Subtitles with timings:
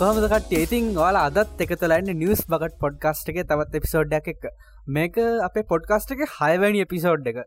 [0.00, 4.46] Hello කොහමදකට ඉතින් වාල අදත් එකතුලයින්න news බගට podcast එක තවත් එපිසෝඩ්ඩ එක
[4.88, 7.40] මේක අපේ පොඩ්කාස්ට් එක හයවැනි එපිසෝඩ් එක.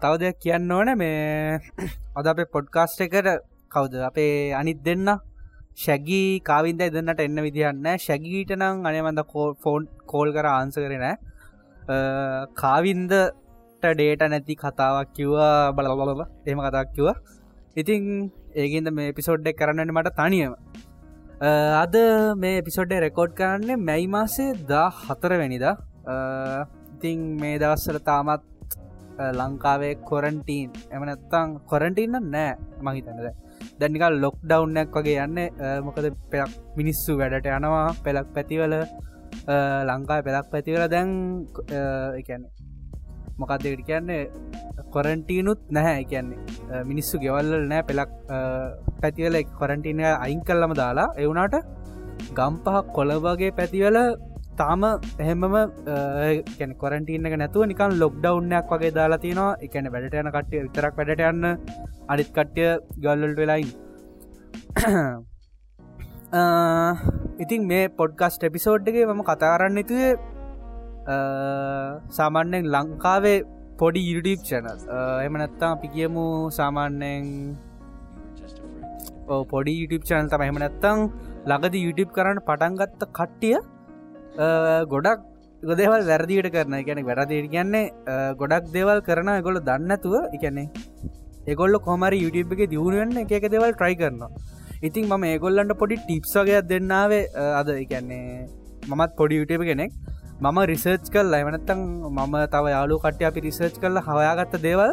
[0.00, 0.90] තව දෙයක් කියන්න ඕන.
[0.94, 1.58] මේ
[2.18, 3.28] අද අපේ පොඩ්කාස්ට් එකට
[3.70, 3.96] කවුද?
[4.02, 5.10] අපේ අනිත් දෙන්න?
[5.76, 9.24] ශැගී කාවින්ද දෙන්නට එන්න විදිහන්න ශැගීට නම් අනමඳ
[9.60, 11.06] ෆෝන් කෝල් කර ආන්ස කරන
[12.56, 13.14] කාවින්දට
[13.82, 15.52] ඩේට නැති කතාවක් කිව්වා.
[15.74, 17.16] බලබලබ එම කතාක් කිව්වා.
[17.76, 18.10] ඉතින්
[18.56, 20.58] ඒගින්ද මේ පිසෝඩ්ඩක් කරන්නට මට තනියම.
[21.42, 21.96] අද
[22.36, 25.74] මේ පිසොඩ්ඩ රෙකෝඩ් කරන්නේ මැයි මාසේ දා හතර වැනිදා
[26.94, 28.44] ඉතිං මේ දවස්සල තාමත්
[29.32, 33.26] ලංකාවේ කොරන්ටීන් එමනත්තං කොරන්ටීන්න නෑ මහිතනද
[33.80, 35.38] දැනිකල් ලොක් ඩවන්නක් වගේ යන්න.
[35.86, 37.94] මොකද පෙලක් මිනිස්සු වැඩට යනවා.
[38.04, 38.74] පෙලක් පැතිවල
[39.90, 41.10] ලංකාය පෙලක් පැතිවල දැන්
[42.20, 42.50] එකන්නේ
[43.40, 44.22] මොකක්දකට කියන්නේ?
[44.94, 46.04] කොරන්ටීනුත් නැහැ.
[46.04, 48.10] කියන්නේ මිනිස්සු ගෙවල්ල නෑ පෙලක්
[49.00, 51.56] පැතිවල කොරන්ටීනය අයින් කල්ලම දාලා එවුනාට
[52.38, 53.98] ගම්පහක් කොළවගේ පැතිවල
[54.58, 54.82] තාම
[55.18, 55.44] එහෙමම
[56.58, 59.52] කැන කොරන්ටීන එක නැතුව නිකන් ලොක්්ඩවන්නයක් වගේ දාලා තියෙනවා.
[59.66, 61.44] එකන වැඩට යන කට්ටිය විතරක් වැඩට යන්න
[62.08, 62.70] අනිත් කට්ටිය
[63.04, 63.70] ගල්ලල් වෙලයින්
[67.44, 70.12] ඉතින් මේ පොඩ්කස්ට එපිසෝඩ්ගේ මම කතාරන්න තුවේ
[71.12, 73.36] Uh, සාමාන්‍යෙන් ලංකාවේ
[73.80, 74.78] පොඩි YouTube චැනල්
[75.26, 76.24] එම නැත්තා අපි කියමු
[76.58, 77.26] සාමාන්‍යයෙන්
[79.50, 81.02] පොඩි YouTube චැනල් තම එම නැත්තං
[81.52, 83.58] ලගද YouTube කරන්න පටන්ගත්ත කට්ටිය
[84.94, 85.20] ගොඩක්
[85.62, 87.84] ගොදේවල් වැරදිට කරන ගැන වැරදිට කියන්නේ
[88.42, 90.66] ගොඩක් දේවල් කරන ගොල දන්නතුව එකන්නේ
[91.52, 94.32] එගොල්ල කොමරි YouTube එක දියුණුවෙන් එක එක දෙවල් ට්‍රයි කරනවා.
[94.86, 97.68] ඉතින් මම ඒගොල්ලන්ට පොඩි ටිප්සගයක් දෙන්නාවේ uh, අද.
[97.84, 98.48] එකන්නේ
[98.88, 99.92] මමත් පොඩි YouTube කෙනෙක්.
[100.42, 101.80] මම රිසර්ච් කල් ලයිවනත්තං
[102.16, 104.90] මම තව යාලු කට්ටය අපි රිසර්ච් කරල හොයාගත්ත දේවල්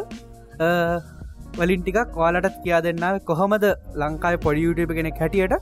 [1.58, 3.64] වලින් ටිකක් වාලටත් කියා දෙන්නාව කොහොමද
[4.02, 5.54] ලංකායි පොඩි YouTube කෙනෙක් හැටියට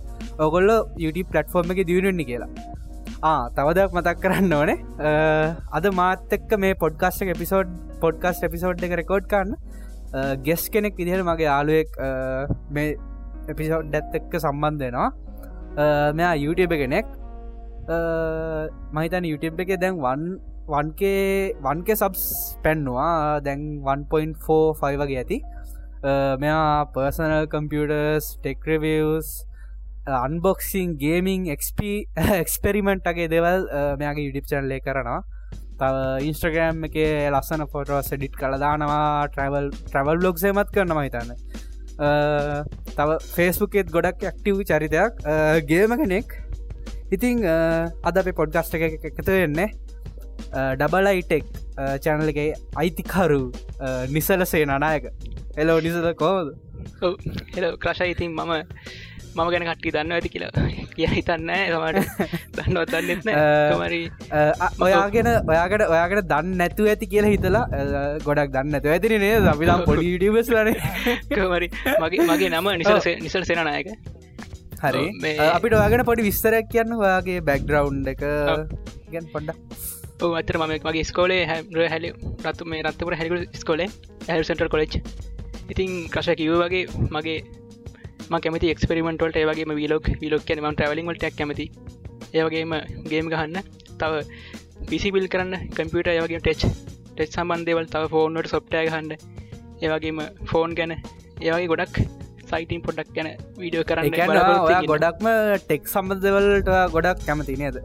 [0.46, 0.70] ඔගොල්ල
[1.04, 2.50] YouTube පලට්ෆෝර්ම් එක දියුණුන්නේ කියලා.
[3.56, 4.76] තවදක් මතක් කරන්න ඕනේ.
[5.76, 7.72] අද මාතක මේ පොඩ්කාස්ට එපිසෝඩ්
[8.04, 9.56] පොඩ්කාස්ට එපිසෝඩ් එක රෙකෝඩ් කන්න
[10.46, 11.96] ගෙස් කෙනෙක් විදිහට මගේ යාලුවෙක්
[12.76, 12.94] මේ
[13.54, 15.08] එපිසෝඩ් ඇත් එක්ක සම්බන්ධයනවා
[16.20, 17.06] මෙයා YouTube කෙනෙක්.
[17.88, 20.22] මහිතන YouTube එක දැන් වන්
[20.70, 22.24] වන්කේ වන්කේ සබ්ස්
[22.64, 23.40] පැන්නවා.
[23.46, 25.38] දැන් 1.45 වගේ ඇති.
[26.42, 29.30] මෙයා පර්සනල් කම්පියටර්ස් ටෙක්රවස්
[30.20, 31.80] අන්බොක්සිං ගේමිං එක්ප
[32.42, 33.68] එක්ස්පෙරිමෙන්ට්ගේ දෙවල්
[34.00, 35.20] මෙයාගේ YouTube චැනලේ කරනවා.
[35.80, 35.94] තව
[36.28, 36.96] ඉන්ස්ට්‍රගෑම් එක
[37.32, 41.30] ලස්සන ෆොටෝස් ඩිට් කළදානවා ට්‍රවල් ට්‍රවල් බ්ලොග්සේමත් කරන මහිතන්න
[42.98, 45.24] තව ෆේස්බුකෙත් ගොඩක් ඇක්ටව් චරිතයක්.
[45.70, 46.36] ගේම කෙනෙක්
[47.10, 47.44] ඉතිං
[48.02, 49.68] අද අපේ පොඩ්ගස්ට එක එකතු වෙන්නේ
[50.76, 51.44] ඩබලයිටෙක්
[52.04, 53.42] චැනලගේ අයිතිකරු
[54.10, 55.10] නිසලසේ නනායක
[55.56, 56.54] එලෝ නිසද කෝද
[57.54, 58.52] හෙල ක්‍රශ ඉතින් මම
[59.30, 63.26] මම ගැන කට්ටි දන්න ඇති කියලා කිය හිතන්න සමට දන්නවත් දන්නෙත්
[63.82, 64.00] මරි
[64.80, 67.64] ඔයාගෙන ඔයාකට ඔයාකට දන්න නැතු ඇති කියලා හිතලා
[68.24, 70.72] ගොඩක් දන්න ඇතු ඇතින නේ අපිලා පොඩි ඩියස් ලන.
[71.52, 73.94] මරි මගේ මගේ නම නිසල් නිසල් සෙනනායක
[74.82, 75.04] හරි.
[75.46, 78.22] අපිට ඔයාගෙන පොඩි විස්තරයක් කියන්න ඔයාගේ බැක්ග්‍රවන්් එක.
[79.12, 82.06] ගැන් පොඩ්ඩ අතර ම මගේ ස්කෝලේ හැර හැල
[82.46, 83.88] රත්තු මේ රත්තපුර හැරිකු ස්කෝලේ
[84.28, 84.94] හැල් සෙන්ටර් කොලෙච්
[85.72, 86.84] ඉතින් කශ කිව වගේ
[87.16, 87.38] මගේ
[88.44, 91.66] කැමති එක්ස්පෙරිමෙන්ටවලට ඒවගේ විලෝක් විලෝක් කැන ම ටවලින්ගල් ටක් කැමති.
[92.38, 92.72] ඒවගේම
[93.10, 93.56] ගේම් ගහන්න
[94.00, 94.12] තව
[94.90, 96.62] පිසිබිල් කරන්න කම්පියට ඒවගේ ටෙච්
[97.14, 99.10] ටෙච් සම්බන්ධේවල් තව ෆෝර්නට සොප්ටය ගහන්න
[99.84, 100.20] ඒවගේම
[100.50, 101.96] ෆෝන් ගැන ඒවගේ ගොඩක්
[102.50, 103.28] සයිටන් පොඩක් ගැන
[103.60, 105.26] වීඩියෝ කරන්න ගොඩක්ම
[105.64, 107.76] ටෙක් සම්බන්ධවලට ගොඩක් කැමති නේද?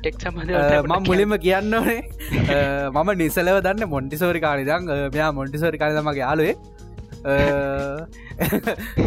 [0.00, 2.02] ටෙක් සම්බන්ධ ම මුලින්ම කියන්න ඕනේ.
[2.94, 6.56] මම නිසලව දන්න මොන්ටිසෝරි කාලිදං මෙයා මොන්ටිසෝරි කාලමගේ යාලුවේ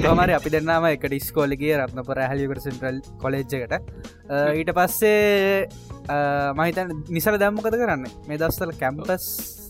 [0.04, 3.74] තමරි අපි දෙන්නම එක ඩිස්කෝලිගේ රත්නපුර හැලිකට සෙන්ට්‍රල් කොලෙජ්ජකට
[4.60, 5.66] ඊට පස්සේ
[6.60, 6.88] මහිතන්
[7.18, 8.04] නිසල දැම්මකද කරන්න?
[8.28, 9.26] මේ දස්සල කැම්පස්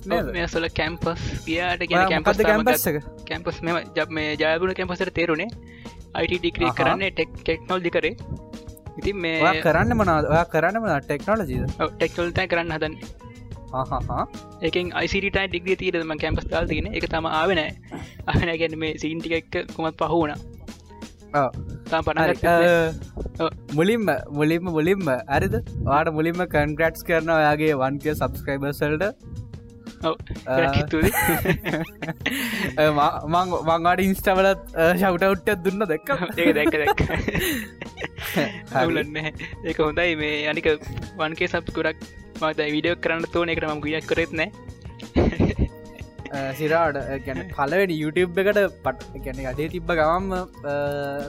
[0.05, 2.85] මේසල කැම්පස් කියාට ගෙන කැම්පස් කැම්පස්
[3.29, 5.49] කැම්පස් මෙම ජබ මේ ජයගුණ කැම්පසට තේරුණේ
[6.13, 8.13] අයිට ඩික්‍රී කරන්නේ ටෙක් ටෙක්නොල් දිකරේ
[8.97, 13.19] ඉතින් මේ කරන්න ඔයා කරන්න මන ටෙක්නෝලජීද ටෙක්නොල්තයි කරන්න හදන්නේ.
[14.61, 17.69] ඒකෙන් අයිසිට ඩිග්‍රිය තීරම කැම්පස් තාල්තිගෙන එක තම ආවෙනෑ
[18.27, 20.33] අහන ගැන මේ සීන්ටික එක්ක කොමත් පහුුණ
[23.73, 24.09] මුලින්ම
[24.39, 25.07] මුලින්ම මුලින්ම.
[25.35, 25.55] ඇරිද
[25.89, 29.30] වාට මුලින්ම කන්ග්‍රට්ස් කරන ඔයාගේ වන්කය සබස්ක්‍රයිබර්සල්ට
[33.69, 34.61] මංවාට ඉන්ස්ටවලත්
[34.95, 36.09] ශවටවට්ට දුන්න දැක්ක.
[36.37, 36.99] ඒ දැක දැක්
[38.73, 40.15] හවුලන්න ඒක හොඳයි.
[40.15, 40.67] මේ අනික
[41.17, 41.99] වන්කේ සබ් ගොඩක්
[42.41, 44.49] මත විඩියෝ කරන්න තෝන එකට ම ගියක් කරෙත් නෑ
[46.59, 50.27] සිරාට ගැන පලවෙනි YouTube එකට පට ගැන අඩේ තිබ්බ ගවම්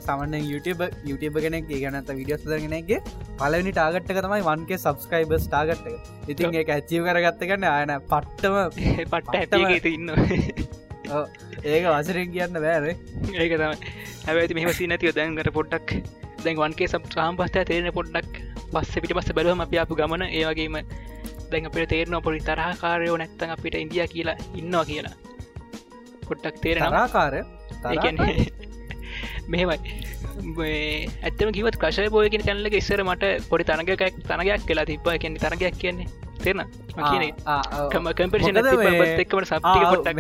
[0.07, 3.01] සමන්න YouTube YouTube කෙනෙක් ගැනත විඩියස් දගෙනගේ
[3.41, 8.57] පලවෙනි ටාගට්ක තමයි වන්ගේ සබස්ක්‍රයිබස් ටාගට්ට ඉතින් ඒ ඇච්චිව කරගත්ත කන්න අයන පට්ටම
[9.13, 10.15] පට්ට ඇට ඉන්න
[11.65, 12.97] ඒක වසරෙන් කියන්න බෑරේ
[13.37, 13.73] ඒක තම
[14.27, 15.97] හැබැති මෙහම සිනතිව දැන්ගට පොඩ්ඩක්
[16.45, 20.79] දැන් වන්ගේ සබ් සාම් පස්ත තේරෙන පොඩ්ඩක් පස්ස පිට පස්ස බැලුවම අප අපපු ගමන ඒවගේම
[21.53, 25.15] දැන් අපට තේරන පොඩි තරහකාරයෝ නැත්තන් අපිට ඉන්දිය කියලා ඉන්නවා කියලා.
[26.29, 27.35] පොට්ටක් තරාකාර
[29.53, 29.79] මෙහෙමයි.
[31.23, 36.09] ඇත්තම කිවත් ක්‍රශය බෝයගෙන කැනලක ඉස්සර මට පොඩි තරගයක් තරගයක් කියලා තිබ කියෙන තරගයක් කියන්නේ
[36.43, 36.65] තේරන
[36.95, 37.25] කියන
[37.93, 40.17] කම කම්පිෂන එක්කට සප්ටික පොට්ටක්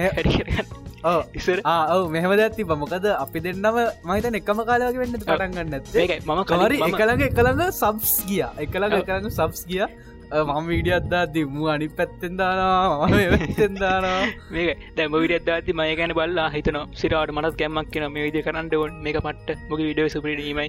[1.35, 1.59] ඉස්සර?
[1.65, 5.75] ඔව මෙහම ඇති බමකද අපි දෙන්නම මහිත එකම කාලක වෙන්න පටන්ගන්න
[6.23, 8.45] මම කවරි එකළඟ එකළඟ සබ්ස් ගිය.
[8.59, 9.87] එකළඟ එකළඟ සබ්ස් ගිය
[10.33, 16.15] මම වීඩිය අදදා දිම්මු අනි පැත්තෙන් දානවා මතෙන් දානවා මේ දැම විඩ අදදාති මය ගැන
[16.19, 18.93] බල්ලා හිතන සිරාට මනත් ගැම්මක් කියන මේ විදි කරන්න ඕන්.
[19.05, 20.69] මේක පට්ට මොක විඩියෝ සුපිරීමයි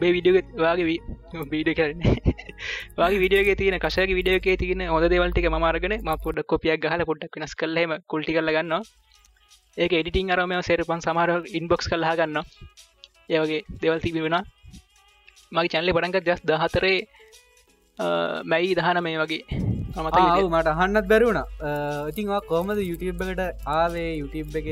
[0.00, 0.86] බේ විඩියෝග වගේ
[1.52, 2.14] වීඩිය කරන්නේ.
[2.98, 7.54] වගේ විඩියෝගේ තියෙන කශයක විඩියෝකේ තියෙන හොද දෙවල්ටික මමාරගෙන ම පොඩ කොපියක් ගහල පොඩ්ඩක් වෙනස්
[7.54, 8.74] කල්ලම කුල්ටි කරල ගන්න
[9.76, 12.42] ඒක එඩිටිං අරම සේරපන් සමහර ඉන්බොක්ස් කල්ලා ගන්න
[13.30, 14.36] ඒවගේ දෙවල් තිබි වෙන
[15.52, 16.98] මගේ චැනලි පටන්ගත් ජස් දහතරේ
[17.98, 19.42] මැයි දහන මේ වගේ.
[19.98, 21.38] මට අහන්නත් බැරුණ
[22.10, 24.10] ඉතින් කොමද YouTube එකට ආවේ?
[24.20, 24.68] YouTube එක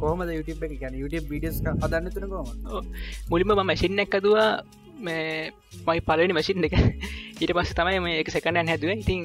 [0.00, 2.46] කොහමද YouTube එක ගැන YouTube විඩියස් හදන්න තුන කොම
[3.30, 4.48] මුලින්ම ම මැසින් එක් ඇදවා
[5.06, 5.52] මේ
[5.86, 6.74] මයි පලනි මසින් එක.
[7.40, 8.90] ඊට පස්ස තමයි මේ එක සැකනයන් හැදුව.
[9.04, 9.20] ඉතින්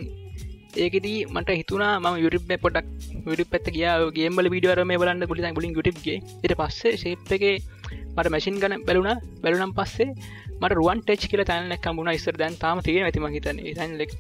[0.84, 2.86] ඒකෙදී මට හිතුනා ම යුරිප් පොටක්
[3.32, 7.44] යුරි පත් කිය ගේමල විඩියර මේ බලන්න පුලි ගුලින් යුටිப்ගේ ඊට පස්සේ ශේප් එක
[8.16, 9.18] මට මැසින් ගන බැලුණ.
[9.44, 10.14] බැලුනම් පස්සේ
[10.62, 12.36] මට රුවන් ටෙච් කියල තැනක් කමුණ ඉස්සර.
[12.42, 14.12] දැන් තාම තියෙන ඇතිම හිතන තැන්ලෙක්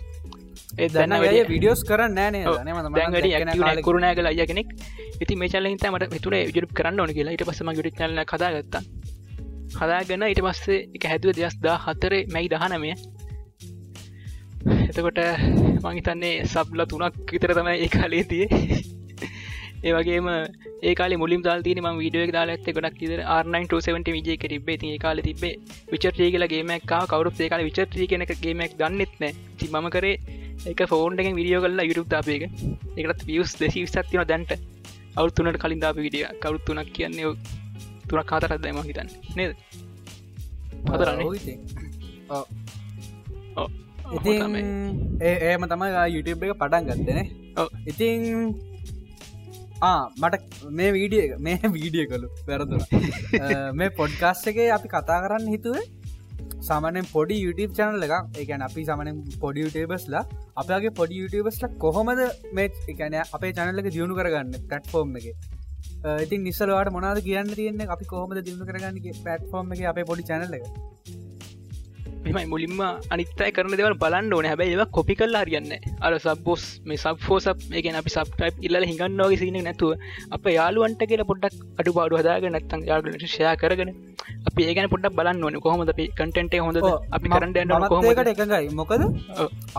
[0.79, 1.15] ඒ දන්න
[1.51, 4.69] විඩියෝස් කරන්න නෑන කරුණෑ කල අය කෙනෙක්.
[5.23, 7.33] ඉති මේ චල හිත මට විතුර යුරු කරන්න ඕන කියලා.
[7.35, 8.75] ඊට පසම ගුඩි ල කදාගත්ත
[9.79, 12.93] හදාගන්න ඊට පස්සේ එක හැදුව දෙස් දා හතරේ මැයි දහනමය.
[14.89, 15.19] එතකොට
[15.83, 18.45] මංහිතන්නේ සබ්ල තුනක් විතර තමයි ඒ කාලේ තිය
[19.83, 20.27] ඒවගේම
[20.89, 25.21] ඒකාල මුලින් දාල් තින ම වීඩියෝ දාල ඇත ගොඩක් ඉදර R970 විජය තිබේ ති කාල
[25.27, 25.53] තිබේ
[25.91, 29.25] විචරී කියලා ගේමක් කවරුත් ඒකාල විචරී කෙනෙ ගේමක් දන්නෙත්න
[29.59, 30.15] ති මම කරේ
[30.65, 32.43] එක ෆෝන් එක විඩියෝ කල්ලා යුරුප් දාපේක
[32.97, 34.51] එකත් වියස් දෙසි සත්තින දැන්ට.
[35.17, 37.31] අවු තුනට කලින් දාප විඩිය කවුත් තුනක් කියන්නේ
[38.09, 39.09] තුනක් කාතරත් දැම හිතන්න.
[39.37, 39.51] නේද?
[40.85, 41.57] පතරන්නේ ඉතින්.
[45.21, 47.25] ඒම තමයි YouTube එක පටන් ගත්තනේ
[47.87, 48.21] ඉතින්
[50.23, 52.81] මට මේ වීඩිය මේ වීඩිය කළු වැරදුන.
[53.79, 55.85] මේ පොඩ්කාස්ට එක අපි කතා කරන්න හිතුවේ
[56.67, 60.23] සාමනෙන් පොඩි YouTube චනල එක එකන අපි සමනෙන් පොඩි යුටබස්ලා
[60.63, 62.21] අපගේ පොඩි යුටබස්ල කොහොමද
[62.59, 65.27] මේ එකන අපේ චනලක දියුණු කරගන්න පටෆෝර්ම් එක?
[66.25, 67.91] ඉතින් නිසලවාට මොනාද කියන්න තියන්නේ?
[67.95, 70.65] අපි කොහොමද දියුණු කරගන්න පටෆෝර්ම් එක අපේ පොඩි චනල එක
[72.31, 72.81] මෙමයි මුලින්ම
[73.13, 74.47] අනිත්තයි කරන දෙවල් බලන්න ඕන.
[74.51, 75.71] හැබැයි ඒවා කොපි කල් හරියන්න
[76.05, 79.91] අර සබ්බෝස් මේ සබ් ෆෝසප් එකන අපි සබ්ටයිප් ඉල්ල හිඟන්නෝගේ සින නැතුව
[80.37, 83.91] අප යාලුවන්ට කියලා පොඩ්ඩක් අඩු පාඩු හදාග නැත්තන් යාලට ෂයා කරගෙන
[84.49, 85.59] අපි ඒගන පොඩක් බලන්න ඕන.
[85.65, 86.79] කොහොමද අපි කටෙන්ට හොඳ
[87.17, 88.71] අපි කරන්න කොහමට එකඟයි.
[88.81, 89.03] මොකද?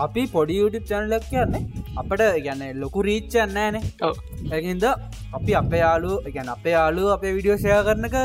[0.05, 1.63] අපි පොඩි යුටි චැනලක් කියන්නේ
[2.01, 3.77] අපට ගැන්න ලොකු රීච්චන්න ෑන.
[4.55, 4.85] ඇහින්ද
[5.37, 8.17] අපි අප යාලු ගැන අප යාලු අපේ විඩියෝ ෂය කරනක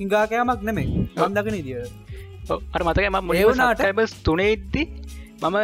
[0.00, 1.82] හිංගාකෑමක් නෙමේ ගම්දකන දිිය
[2.50, 4.82] අර මතක ම මොනාට බස් තුනේද්දි
[5.42, 5.58] මම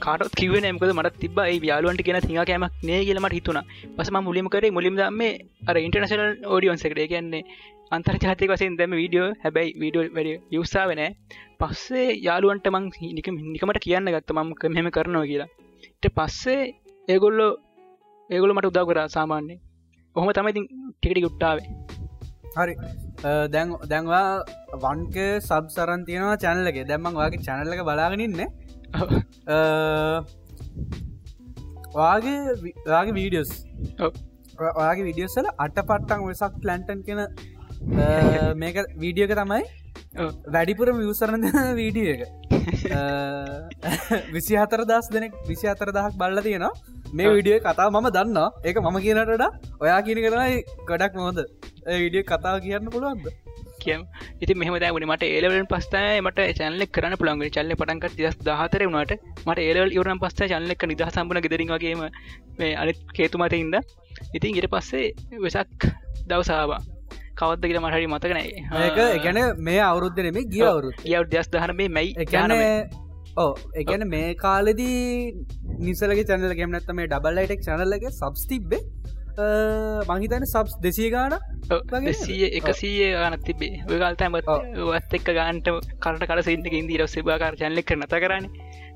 [0.00, 3.60] කාට කිව නමක මට තිබ යාලුවන්ට කියෙන තිඟ කෑමක් නේ කියලමට හිතුන
[3.96, 5.22] පසම මුලිම කරේ මුලින් දම
[5.68, 7.44] අර ඉන්ටර්නශනල් ෝඩියන්සකට කියන්නේ
[7.90, 11.02] අන්තර් ජාතික වසයෙන් දැම වීඩියෝ හැබැයි වීඩියෝ වැඩ යුස්සා වෙන
[11.60, 14.30] පස්සේ යාලුවන්ට මං නික නිකමට කියන්න ගත්ත.
[14.32, 15.50] මම මෙම කරනවා කියලා.
[16.00, 16.62] ට පස්සේ
[17.08, 17.52] ඒගොල්ලෝ
[18.30, 19.56] ඒගොල මට උදා කරා සාමාන්‍ය
[20.16, 21.68] ඔහොම තමයි ටිකටි ගුට්ටාවේ.
[22.56, 22.74] හරි
[23.22, 24.26] දැන් දැන්වා
[24.76, 28.40] වන්ක සබ් සරන් තියෙනවා චැනලගේ දැම්මන් වගේ චැනල්ලක බලාගෙනන්න
[31.94, 32.38] වාගේ
[32.86, 33.52] වාගේ වීඩියස්
[34.60, 37.20] ඔයාගේ විඩියස්සල අට පට්ටන් වෙසක් ලැන්ටන් කෙන
[38.56, 39.62] මේක වීඩියක තමයි
[40.48, 42.22] වැඩිපුරම විවසරන වීඩිය එක.
[44.34, 46.74] විසි හතර දස් දෙනෙක් විසි අතර දහක් බල්ල තියෙනවා.
[47.12, 49.44] මේ විඩිය කතා මම දන්න ඒක මම කියනටට
[49.80, 51.38] ඔයා කියන කරනයි ගඩක් මොහොද
[51.86, 53.26] විඩිය කතා කියන්න පුළුවන්ද?
[53.78, 54.02] කියම්.
[54.40, 59.12] ඉති මෙහම දැවන මට ඒලවලෙන් පස්ථය මට චැනලෙක් කරන පුළන්ග චල්ල පටන්ක දස් දහතර වුණට
[59.46, 62.06] මට ඒලවල් ඉවරන පස්ස චල්ලෙක් නිදහ සම්පන ගෙදරින්ගේම
[62.58, 63.76] මේ අනිත් කේතුමට ඉද
[64.32, 65.88] ඉතින් ඉට පස්සේ වෙසක්
[66.26, 66.80] දවසාවා
[67.34, 72.26] කවත්ද කියල මටහරි මතකනෑ ඒක ගැන මේ අවුරුද්ධනෙම ගිය අවුරුත් ගව දස් දහන මේ මයි
[72.26, 72.54] ගැන
[73.36, 75.00] ඕ එකන මේ කාලෙදී
[75.80, 78.82] නිසලගේ චැනල ගෙම නැත්තම මේ ඩබල්ලයිටෙක් චනල්ලගේ සබස් තිබ්බේ
[79.36, 81.34] මහිතන සබ්ස් දෙසිය ගාන
[82.06, 85.68] දෙසීය එකසීය ගනත් තිබේ ඔයගල්තම වත් එක්ක ගන්ට
[86.04, 88.46] කරට කර සින්න ඉන්දී රස් බාකාර චැල්ලෙක් නත කරන්න.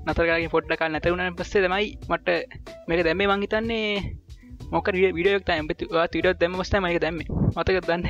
[0.07, 2.29] නතරගේ පොට්ටකල් නැතවුණ පස්සේ තමයි මට
[2.89, 3.29] මේක දැම්මේ.
[3.33, 4.17] මංහිතන්නේ
[4.73, 7.21] මොක විඩියක් ඇමතිවා තිට දැම ස්ත මක දැම්ම.
[7.57, 8.05] මතක දන්න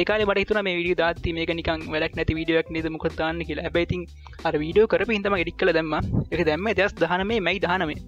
[0.00, 3.66] ඒකාල බට තුන මේ විඩිය දාති මේක නිකන් වැඩක් නැති විඩියක් නද මොකතාන්න කියලා.
[3.66, 4.06] හැබැයිතින්
[4.46, 5.94] අර වීඩියෝ කරප හිතම එඩික් කල දැම්ම.
[6.32, 6.68] එක දැම්ම.
[6.78, 8.00] දස් දහනමේ මයි දහනමේ.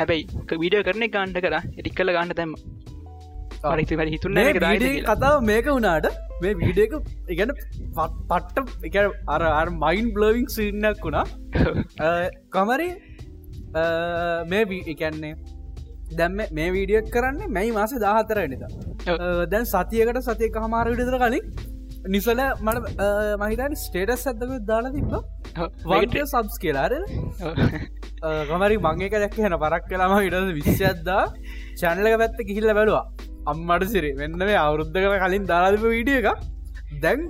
[0.00, 1.56] හැබැයි වීඩියෝ කරන ගාන්ට කර.
[1.78, 2.54] එඩික් කල ගන්න දැම්ම
[3.64, 4.38] පරිති වැඩ හිතුන්න
[5.06, 6.08] කතාව මේක වුණාට
[6.42, 6.94] මේ වීඩියක
[7.28, 7.54] ඉගැන
[7.94, 8.96] පට්ට එක
[9.52, 11.24] අර මයින් බ්ලවිං සින්නක් වුණා.
[12.50, 12.88] කමරි
[14.46, 15.34] මේ එකන්නේ
[16.12, 18.64] දැම්ම මේ වීඩියක් කරන්න මැයි මාස දාහතර නිත
[19.48, 21.46] දැන් සතියකට සතියක හමාර විඩිතර කලින්
[22.08, 23.08] නිසල මට
[23.40, 25.12] මහිතන් ස්ටේටස් ඇත්තක දාලා තිබ
[25.86, 26.96] වගේ සබ්ස් කියලාර
[28.50, 31.22] ගමරි මංගේක දැක්ක හන පරක් කලාම ඉඩද විශ්ෂද්දා
[31.80, 33.04] චැනලක පැත්ත කිහිල්ල බැලවා
[33.46, 34.10] අම්මට සිරි.
[34.20, 36.28] වෙන්න මේ අවුරුද්ධ කර කලින් දාලාදිප වීඩිය එක
[37.04, 37.20] දැන්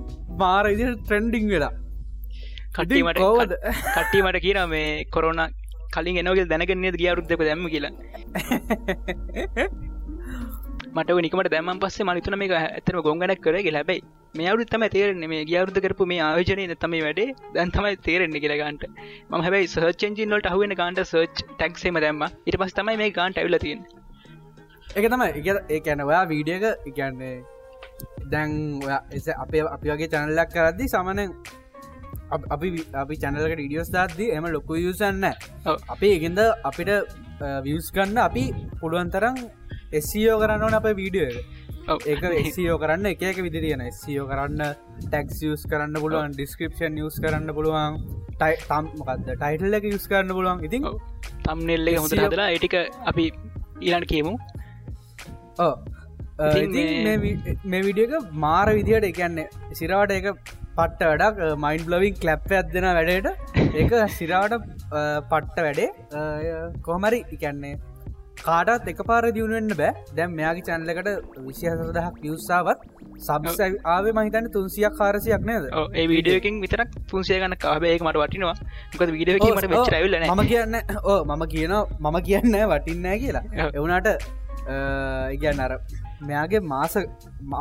[0.43, 1.73] මාර ඉදි ට්‍රෙන්ඩිං වෙලා.
[2.77, 3.53] කටීමට කෝවද
[3.89, 5.43] කට්ටීමට කියන මේ කොරෝන
[5.97, 7.93] කලින් එනෝගේ දැනගන්නේ ගිය අවරුද්ධක දැම්ම කියලා.
[10.95, 14.03] මට නිකමට දැම පස්ස මනිතුන මේ ඇතම ගොගනක් කරගේ ලැබයි
[14.35, 15.29] මේ අවුත් තම තේරෙන්නේ.
[15.33, 18.85] මේ ගියවරුද කරපු මේ ආයෝජනය තමයි වැඩේ දැන් තමයි තේරෙන්නේ කියලගන්ට
[19.31, 22.25] ම හැබයි සර්චෙන්ජි නොට අහුවෙන ගන්ට සර්ච් ටක්සේම දැම්ම.
[22.49, 23.85] ඉට පස් තමයි මේ ගන්ට ඇවිලතින්
[24.97, 25.29] එක තමයි.
[25.69, 27.35] ඒ ඇන ඔයා වීඩියක එකන්නේ
[28.31, 28.51] දැන්
[29.11, 31.21] එස අපේ අපි වගේ චැනල්ලක් කරද්දි සමන
[32.51, 35.25] අපි අපි චැනලක ඩියස් දාද්දී එම ලොකු යුසන්න
[35.89, 36.91] අපි එකෙන්ද අපිට
[37.67, 38.45] වියස් ගන්න අපි
[38.81, 39.37] පුළුවන් තරම්
[39.93, 41.43] එස්සියෝ කරන්න ඕන අප වීඩියෝ
[42.07, 44.63] ඒක එක්සියෝ කරන්න එක එක විදිරියන එස්සියෝ කරන්න
[45.03, 48.01] ටැක්ස් කරන්න පුළුවන් ඩිස්ක්‍රපෂන් යස් කරන්න පුළුවන්
[48.41, 50.65] තම්මකක්ද ටයිටල් එක යුස් කරන්න පුළුවන්.
[50.67, 50.83] ඉතින්
[51.45, 52.75] තම්නෙල්ලේ හොඳ හදලා ඒටික
[53.05, 53.31] අපි
[53.81, 54.35] ඊලන් කියමු
[57.73, 58.13] මේ විඩියක
[58.45, 59.49] මාර විදිහට එකන්නේ
[59.81, 60.27] සිරාට එක
[60.77, 63.29] පට්ට වැඩක් මයින් බ්ලවින් කලප් ඇත්දෙන වැඩට.
[63.83, 64.55] එක සිරාට
[65.31, 65.91] පට්ට වැඩේ.
[66.89, 67.75] කොහමරි එකන්නේ
[68.43, 69.93] කාටත් එක පාර දියුණුවෙන්න්න බෑ.
[70.17, 71.09] දැම් මෙයාගේ චැන්ලකට
[71.49, 72.81] විසිහසදහක් යුස්සාවත්
[73.27, 73.45] සබ
[73.95, 75.65] ආව මහිතන තුන්සියක් කාරසියක් නේද?
[75.95, 78.57] ඒ වීඩියකින් විතරක් තුන්සිය ගන්න කාබයක මට වටිනවා.
[78.93, 80.81] මොකද වීඩියකීමට වෙච්චරවිල්ල ම කියන්න
[81.13, 83.45] ඕ මම කියන මම කියන්න වටින්නෑ කියලා.
[83.79, 84.09] එවුණට
[85.37, 85.73] ඉගැන් අර
[86.23, 86.97] මෙයාගේ මාස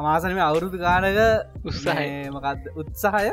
[0.06, 1.20] මාසනම අවුරුදු කාලක
[1.66, 3.32] උත්සාහමකක්ද උත්සාහය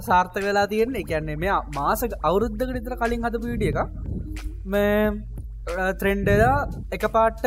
[0.00, 1.04] සාර්ථක වෙලා තියෙන්නේ.
[1.04, 3.80] එකන්නේ මෙයා මාසක අවුරුද්ධක නිතර කලින් හද පිඩිය එක
[4.66, 5.10] මේ
[6.00, 6.58] ත්‍රෙන්ඩලා
[6.92, 7.44] එක පාට්ට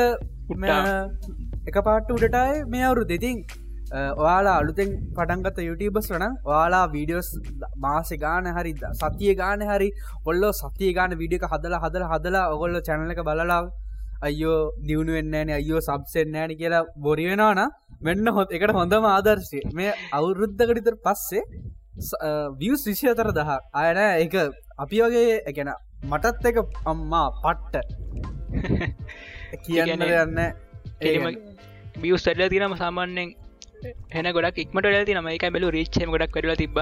[1.70, 3.40] එක පාට්ට උඩටයි මේ අවුරු දෙතින්
[3.92, 7.30] ඔයාලා අලුතෙන් පටන්ගත YouTubeබස් වන ඔයාලා වීඩියෝස්
[7.78, 9.90] මාසෙ ගාන හරි සතිය ගාන හරි
[10.26, 13.62] ඔල්ලෝ සතිය ගාන විඩියක හදලා හදල හදලා ඔගොල්ල චැනල එක බලලා
[14.22, 17.62] අයෝ දියුණු වෙන්නෑන අයෝ සබ්සෙන් නෑන කියලා බොරි වෙනවාන
[18.02, 19.60] වෙන්න හොත් එකට හොඳම ආදර්ශය.
[19.74, 21.44] මේ අවුරුද්ධකටිතර පස්සේ
[22.56, 23.52] වියස් විෂය අතර දහ.
[23.74, 24.36] අයන එක
[24.78, 27.86] අපි වගේ එකැන මටත් එක අම්මා පට්ට.
[29.66, 30.40] කියන්න යන්න?
[31.98, 33.36] බියස් සැඩල තිනම සාමාන්‍යෙන්
[34.12, 36.78] හෙන ගොඩක් ඉක්මට ල තිනම එක බැලු රිච්චම ගොඩක් කරලා තිබ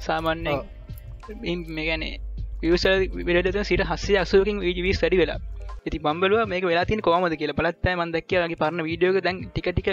[0.00, 2.14] සාමාන්‍යෙන් මේගැනේ
[2.62, 2.84] විස
[3.26, 5.40] විරට සිට හස්සේ අසුවකින් වී වැඩි වෙලා
[5.76, 7.58] ඇති බම්බලුව මේක වෙලා තින කොමද කියලා.
[7.60, 9.88] බලත්තයි මන්දක්කයාගේ පරණ වීඩියෝක දැන් ටිකටික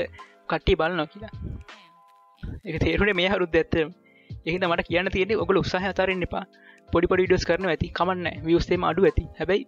[0.50, 1.31] කට්ටි බලන්න කියලා.
[2.65, 3.86] එක තේරුණේ මේ හරුත් ඇත්තර
[4.46, 6.46] එහිද මට කියන්න තියෙන ඔගල උත්සාහ අතරන්න එපා.
[6.89, 7.88] පොඩි පොඩි ඩස් කරන ඇති.
[7.98, 9.24] කමන්න වියස්තේම අඩු ඇති.
[9.39, 9.63] හැබැයි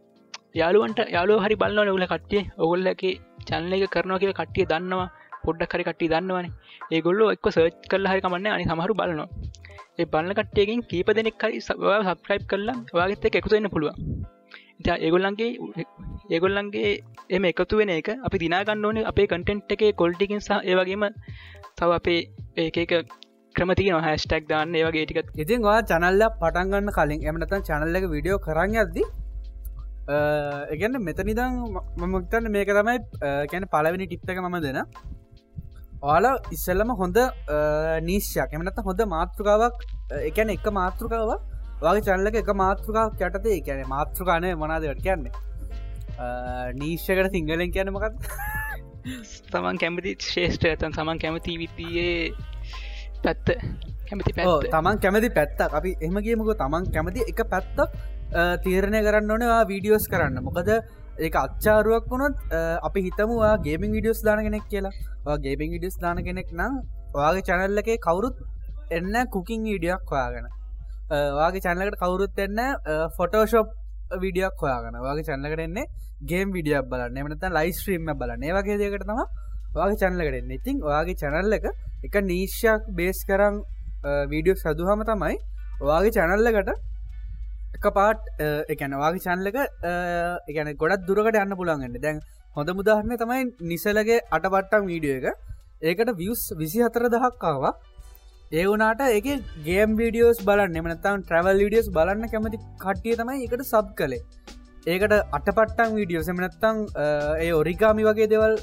[0.55, 2.43] යාලුවන්ට යාලෝ හරි බලන්න ඔගල කට්ටිය.
[2.63, 3.13] ඔගොල්ලගේ
[3.47, 5.09] චන්න එක කරනවා කියලා කට්ටිය දන්නවා.
[5.45, 6.49] පොඩ්ඩක් හරි කට්ටි දන්නවන.
[6.91, 9.29] ඒගොල්ලෝ එක්ක සර්ච් කරලා හරි කමන්න අනි සමහරු බලනවා.
[9.99, 13.97] ඒ බලන්න කට්ටියකින් කීප දෙනෙක් හරි සබ්‍රයිප් කරලා වාගත්ත එකකුතුවෙන්න පුළුවන්.
[14.79, 15.50] ඒගොල්ලන්ගේ
[16.29, 16.91] ඒගොල්ලන්ගේ
[17.29, 21.05] එම එකතු වෙන එක අපි දිනාගන්න ඕනේ අපේ කටෙන්ට් එක කොල්ටිකින් සහ ඒවගේම
[21.77, 22.19] තව අපේ
[22.57, 22.93] ඒකක
[23.55, 29.03] ක්‍රමතින හැස්ටක් දාන්න ඒවගේ ටික ඉතින් වා චනල්ල පටන්ගන්න කලින් එමනතන් චනල්ලක විඩියෝ කරන්න ඇද්දි
[30.09, 31.62] ඒගන්න මෙතනිදං
[32.01, 32.98] මමක්තන්න මේක තමයි
[33.51, 34.79] කැන පලවෙනි ටිප්තක මම දෙන.
[36.03, 37.17] ඕලා ඉස්සල්ලම හොඳ
[38.07, 39.79] නීශ්යක් එමනත හොඳ මාතෘකාවක්
[40.21, 43.57] එකැන එක මාතෘකාවක් වගේ චැනලක එක මාතෘකාවක් යටතේ.
[43.59, 45.33] එකැන මාතෘකානය මනාදවට කියන්නේ?
[46.79, 48.15] නීශ්‍යකට සිංහලෙන් කියන මකත්
[49.53, 52.33] තමන් කැමති ශේෂ්ඨ ඇතන් සමන් කැමති විතියේ
[53.24, 53.48] පැත්ත.
[54.09, 54.31] කැමති
[54.74, 57.95] තමන් කැමති පැත්ත අපි එම කියමක තමන් කැමති එක පැත්තක්
[58.65, 60.43] තීරණය කරන්න ඕනවා වීඩියෝස් කරන්න.
[60.48, 62.38] මොකද ඒ අච්චාරුවක් වුණොත්
[62.88, 64.95] අපි හිතමවා ගේමින් විඩියස් දාන කෙනෙක් කියලා.
[65.45, 66.79] ගේබින් විඩියස් දාන කෙනෙක් නම්
[67.17, 68.38] ඔයාගේ චැනල්ල එකේ කවුරුත්
[68.98, 70.45] එන්න කුකින් වීඩියක් හොයාගෙන
[71.09, 72.59] වාගේ චැනලකට කවුරුත් එන්න
[73.17, 73.67] ෆොටෝශොප්
[74.17, 75.85] විඩියක් හොයාගන වගේ චැනලකට එන්නේ
[76.23, 77.17] ගේම් විඩියක් බලන්න.
[77.17, 78.43] එමනත ලයිස්ට්‍රීම බලන්න.
[78.43, 79.21] ඒ වගේ දෙකට තම
[79.75, 81.65] වගේ චැනලකට ඉතින් ඔයාගේ චැනල්ල එක
[82.03, 83.61] එක නීශ්යක් බේස් කරං
[84.31, 85.37] වීඩියෝ සදුහම තමයි
[85.81, 86.69] ඔයාගේ චැනල්ලකට
[87.75, 88.21] එක පාට්
[88.69, 89.57] එකන වගේ චන්ලක
[90.47, 92.21] එකන ගොඩත් දුරකට යන්න පුළන්ගන්න දැන්
[92.55, 95.37] හොඳ මුදාහරණය තමයි නිසලගේ අටපට්ටම් වීඩියෝ එක.
[95.81, 97.73] ඒකට වියස් විසි හතර දහක්කාවා
[98.51, 99.27] ඒ වනාට ඒක
[99.65, 100.77] ගේම් වීඩියෝස් බලන්න.
[100.79, 104.24] එමනතම් ට්‍රවල් විඩියෝස් බලන්න කැමති කට්ටිය තමයි එකට සබ් කළේ.
[104.91, 106.79] ඒකට අටපට්ටම් වීඩියෝ සෙමනත්තං
[107.46, 108.56] ඒ ඔරිකාමි වගේ දෙවල්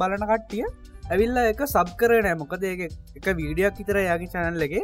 [0.00, 0.64] බලන කට්ටිය
[1.10, 4.82] ඇවිල්ල එක සබ් කරනෑ මොකද ඒ එක වීඩියක් ඉතර යාගේ චැනල්ලගේ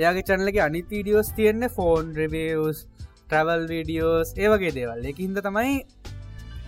[0.00, 2.82] එයාගේ චැනලගේ අනිත් වීඩියෝස් තියෙන්නේ ෆෝන් රවස්
[3.28, 5.06] ට්‍රවල් වීඩියෝස් ඒවගේ දේවල්.
[5.12, 5.76] එක හිද තමයි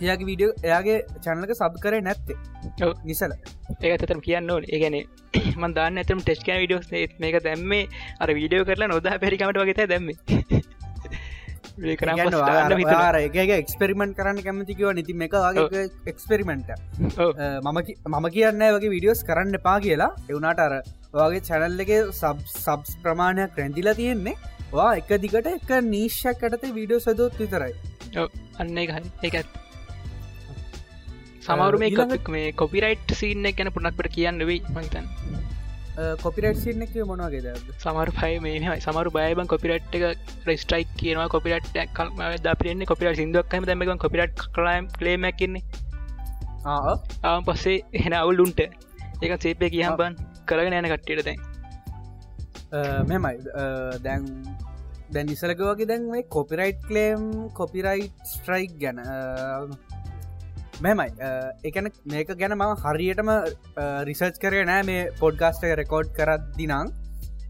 [0.03, 2.39] එයාගේ වීඩියෝ එයාගේ චැනලක සබ් කරේ නැත්තේ.
[3.05, 3.35] නිසල
[3.81, 4.69] ඒක තතම කියන්න ඕන.
[4.69, 4.99] ඒගැන
[5.57, 7.83] මන් දාන්න ඇතම ටෙස්්කන විඩියෝස් මේක දැම්මේ
[8.21, 10.15] අර වීඩියෝ කරලා නොදා පැරිකමට වගේ දැම්ම.
[13.57, 16.73] එක්ස්පෙරිමෙන්ට් කරන්න කැමතිකව නිති එක වගේ එක්ස්පෙරිමෙන්ට
[17.63, 17.79] මම
[18.11, 20.11] මම කියන්න වගේ විඩියෝස් කරන්න පා කියලා.
[20.29, 20.75] එවුනාට අර
[21.15, 24.37] වගේ චැනල් එක සබ් සබ්ස් ප්‍රමාණයක් රැඳිලා තියෙන්නේ.
[24.73, 27.75] වා එක දිගට එක නීශ්යක් අටත වීඩියෝ සදොත් විතරයි.
[28.61, 28.95] අන්න එක
[29.25, 29.59] ඒත්
[31.43, 31.91] සමරු මේ
[32.37, 35.07] මේ කොපිරයිට් සින්න ගැන පුනක්ට කියන්න වෙයි මහිතන්
[36.23, 37.47] කොපිරට් සින්න එක මොනවාගේද
[37.79, 41.29] සමරු පයි මේ සමරු බයබන් කොපිරට් එක රෙස්ටයික් කියනවා.
[41.29, 41.67] කොපිරට්
[42.45, 45.63] ද පිරෙන්නේ කොපිරට සිදුවක්ම දැම කොපිරට් කලම් ලේමැකින්නේ
[46.65, 51.41] ආම පස්සේ එන අවුල්ලුන්ට ඒක සේපය කියහම් බන් කරගෙන යන කට්ටියට දැන්.
[53.05, 53.37] මෙමයි
[54.05, 54.29] දැන්
[55.11, 59.03] දැන් ඉසලක වගේ දැන් මේ කොපිරයිට් කලේම් කොපිරයිට් ස්ට්‍රයික් ගැන
[60.85, 61.31] මෙමයි
[61.69, 63.31] එකන මේක ගැන ම හරියටම
[64.09, 66.93] රිසර්ච් කරය නෑ මේ පොඩ්ගස්ට රෙකෝඩ් කරත් දිනං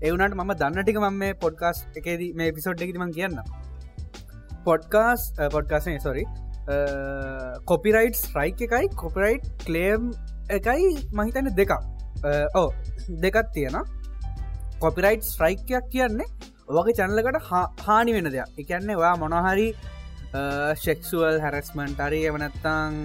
[0.08, 3.38] එවනට මම දන්න ටික මම මේ පොඩ්කාස් එකේද මේ පිසෝඩ් එකතිම කියන්න
[4.66, 6.24] පොඩ්කාස් පොඩ්කාසේ සොරි
[7.64, 10.12] කොපිරයිට් ස්ට්‍රයික් එකයි කොපිරයිට් කලේම්
[10.50, 11.72] එකයි මහිතන දෙකක්.
[12.54, 12.68] ඕ
[13.24, 13.78] දෙකත් තියෙන
[14.80, 16.28] කොපිරයිට් ස්ට්‍රයික්යක් කියන්නේ
[16.68, 17.50] වගේ චැනලකට
[17.86, 18.48] හානි වෙන දෙයක්.
[18.58, 19.68] එකන්නේ වා මොනහරි
[20.84, 23.00] ශෙක්සුවල් හැරස්මන්ට අරි එවනත්තං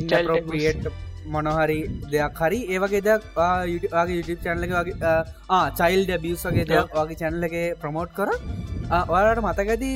[0.00, 0.86] ඉන්ටල්පියට
[1.34, 1.78] මොනහරි
[2.12, 5.14] දෙයක් හරි ඒවගේ දෙයක් යාගේ YouTube චැනලක වගේ
[5.80, 8.30] චයිල් ඩබියස් වගේ දෙයක් වගේ චැනලගේ ප්‍රමෝට් කර
[9.14, 9.92] ඔයාට මතකැති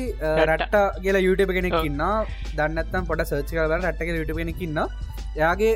[0.49, 2.05] රට්ට කියලා YouTube කෙනෙක් ඉන්න
[2.59, 4.81] දන්නත්තම් පොට සර්ච් කල රට්ක YouTube කෙනෙකින්න
[5.43, 5.75] යාගේ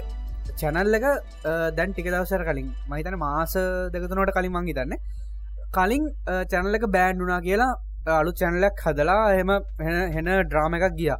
[0.61, 1.07] චැනල් එක
[1.79, 3.55] දැන් ටික දවසර කලින් මහිතන මාස
[3.95, 5.03] දෙකතුනට කලින් මංගි දන්න
[5.77, 6.05] කලින්
[6.53, 7.73] චැනල එක බෑන්්ඩුනා කියලා
[8.13, 9.51] අලු චැනලක් හදලා එහෙම
[10.15, 11.19] හෙන ඩ්‍රාම එකක් ගියා.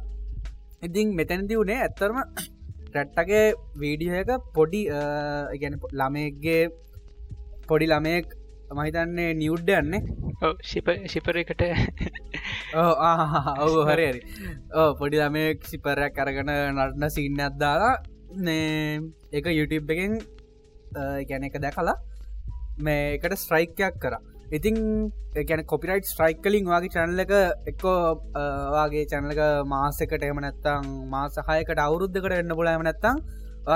[0.85, 2.17] ඉතින් මෙතැනති වුණේ ඇත්තරම
[2.95, 3.45] රැට්ටගේ
[3.81, 4.81] වීඩිය එක පොඩි
[5.61, 6.61] ගැන ළමයක්ගේ
[7.69, 8.27] පොඩි ළමයෙක්
[8.77, 10.01] මහිතන්නේ නියුඩ්ඩ යන්නේ.
[10.69, 11.63] ශිප ශිපර එකට.
[13.65, 14.21] ඔවු හරරි
[14.79, 17.95] ඕ පොඩි ළමයෙක් සිපරයක් කරගන නටන සින්න අද්දාලා
[18.45, 20.21] නේ එක YouTube එකෙන්
[21.29, 21.97] ගැන එක දැකලා
[22.85, 25.11] මේ එකට ස්ට්‍රයික්යක් කරා ඉතින්
[25.43, 27.33] ගැන කොපිරයිට් ස්ට්‍රයික් කලින් වගේ චැනල එක
[27.67, 27.97] එක්කෝ
[28.75, 33.21] වගේ චැනලක මාසකට එම නැත්තං මාසහයකට අවුරුද්ධකට එන්න පුලම නැත්තං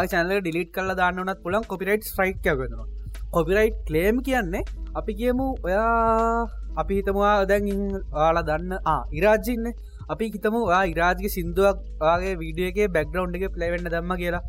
[0.06, 2.88] චැනල ඩිලිට් කල දාන්නනත් පුලන් කොපිරයිට් ස්ට්‍රයික් යගෙනවා
[3.32, 4.64] කොපිරයිට් කලේම් කියන්නේ
[4.96, 7.70] අපි කියමු ඔයා අපි හිතමවා දැන්
[8.14, 8.80] වාලා දන්න
[9.12, 9.74] ඉරාජින්න
[10.10, 14.44] අපි හිතමු ඉරාජගේ සිින්දුවක් වගේ වීඩියගේ බැක්ග්‍රවන්් එක පලේවෙන්න දම්ම කියලා.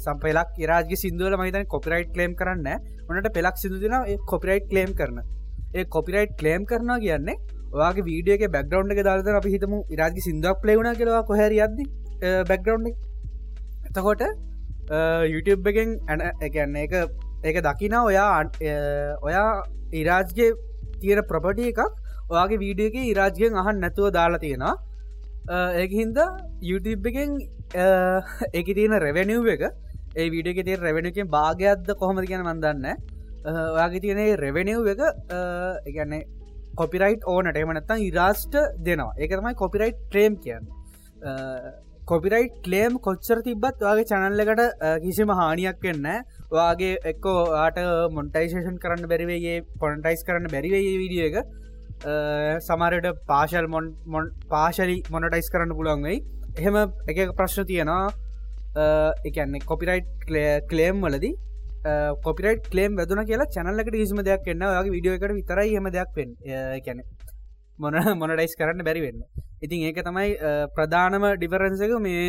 [0.00, 2.68] සම්පලක් ඉරාජගේ සිින්දුවල මහිතන කොපිරයිට් කලේම් කරන්න
[3.08, 3.94] ඕනට පෙලක් සිදුදින
[4.26, 5.18] කොපිරයිට් කලේම් කරන.
[5.78, 7.36] ඒ කොපිරයිට් කලේම් කරනවා කියන්නේ?
[7.74, 11.84] ඔයාගේ වීඩියගේ බැක්ග්‍රවන්් එක දාලත අපි හිතමු ඉරාජි සිින්දක් ලේවුණ කියලවා කොහැර අද්දි
[12.50, 12.86] බැක්ග්‍රවන්්
[13.88, 14.22] එතකොට
[15.32, 16.94] YouTube එකෙන් ඇන එකන්න එක
[17.48, 18.30] ඒක දකින ඔයා
[19.28, 19.48] ඔයා
[20.02, 20.48] ඉරාජ්ගේ
[21.02, 21.80] තියෙන ප්‍රපටිය එකක්
[22.32, 24.74] ඔයාගේ වීඩියක ඉරාජ්ගෙන් අහන් නැතුව දාලා තියෙනවා.
[25.82, 26.18] ඒක හින්ද
[26.70, 27.38] YouTube එකෙන්
[28.58, 29.62] ඒක තියෙන රෙවැනිව් එක
[30.16, 32.86] ඒ විඩියක තිය රැවෙනකින් භාගයක්ද කොහොමද කියන මන්දන්න
[33.44, 35.00] ඔයාගේ තියනේ රෙවෙනව් එක
[35.90, 36.22] එකන්නේ
[36.80, 38.54] කොපිරයිට් ඕනට එමනත්තං ඉරාස්ට
[38.86, 39.14] දෙනවා.
[39.18, 40.66] ඒකතමයි කොපිරයිට් ට්‍රේම් කියන්න.
[42.10, 44.62] කොපිරයිට් ලේම් කොච්චර තිබත් වගේ චැනල්ලකට
[45.04, 46.06] කිසිම හානියක් වෙන්න
[46.52, 47.80] වගේ එක්කෝ ආට
[48.16, 51.36] මොන්ටයිසේෂන් කරන්න බැරිවේගේ පොන්ටයිස් කරන්න බැරිවේ විඩිය එක.
[52.68, 56.18] සමරට පාශල් මොන් මොන් පාශලි මොනටයිස් කරන්න පුළුවන්වෙයි
[56.58, 56.76] එහෙම
[57.10, 58.08] එක ප්‍රශ්න තියෙනවා.
[59.28, 60.10] එකන්නේ කොපිරයිට්
[60.70, 61.34] කලේම් වලදී.
[62.26, 66.36] කොපිරයිට කලේම් වැදුන කියලා චැනල්ලකට කිසිම දෙයක් එන්න යාගේ විඩියෝ එකට විතරයි හම දෙයක් වෙන්
[66.86, 67.02] කැන
[67.78, 69.22] මොන මොනඩයිස් කරන්න බැරි වෙන්න.
[69.64, 70.28] ඉතින් ඒක තමයි
[70.76, 72.26] ප්‍රධානම ඩිෆරන්සක මේ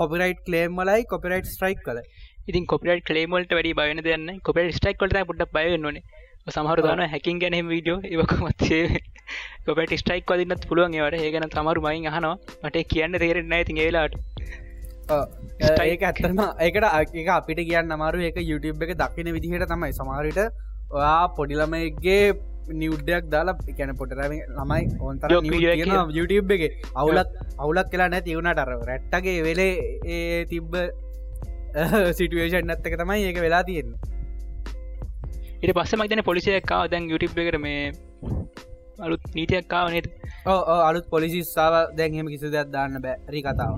[0.00, 2.02] කොපිරයිට් කලේම් මලයි කොපිරයිට් ස්ට්‍රයික් කල
[2.48, 6.02] ඉතින් කොපිට කලේමල්ට වැඩි බයන දෙන්න කොපිට ස්ටයික් කොට පුට බයවන්නන
[6.48, 9.02] සමහර දාන හැකින් ගැන වීඩියෝ ඒවකමත්සේ
[9.66, 11.22] කොපට ස්ටයික් වදින්නත් පුළුවන් ඒවට.
[11.26, 12.36] ඒගන තමරු මයින් අහනවා.
[12.64, 14.14] මට කියන්න තේරෙන්න ඇති ඒලාට
[15.10, 18.20] ඒක ඇත්තම ඒකට එක අපිට කියන්න අමාරු.
[18.20, 19.92] ඒක YouTube එක දකින විදිහට තමයි.
[19.92, 20.40] සමාරයට
[20.90, 22.22] ඔයා පොඩිලමගේ
[22.72, 25.36] නිවඩ්ඩයක් දාලා එකැන පොටරම ළමයි ඔොන්තර
[26.12, 26.62] YouTube එක.
[26.96, 29.74] අවුලක් අවුලක් කියලා නැති වුණට අර රැට්ටගේ වෙලේ
[30.06, 30.76] ඒ තිබ්බ
[32.18, 33.94] සිටුවේෂන් නැත්තක තමයි ඒක වෙලා තියෙන
[35.62, 37.82] ඉට පස්ස මක්තන පොලිසියක්කාව දැන් YouTube එකට මේ
[38.98, 40.06] අලුත් නීතියක්කාව නේද?
[40.46, 43.16] අලුත් පොලිසිස්සාාව දැන්හෙම කිසි දෙයක් දාන්න බෑ.
[43.28, 43.74] රි කතාව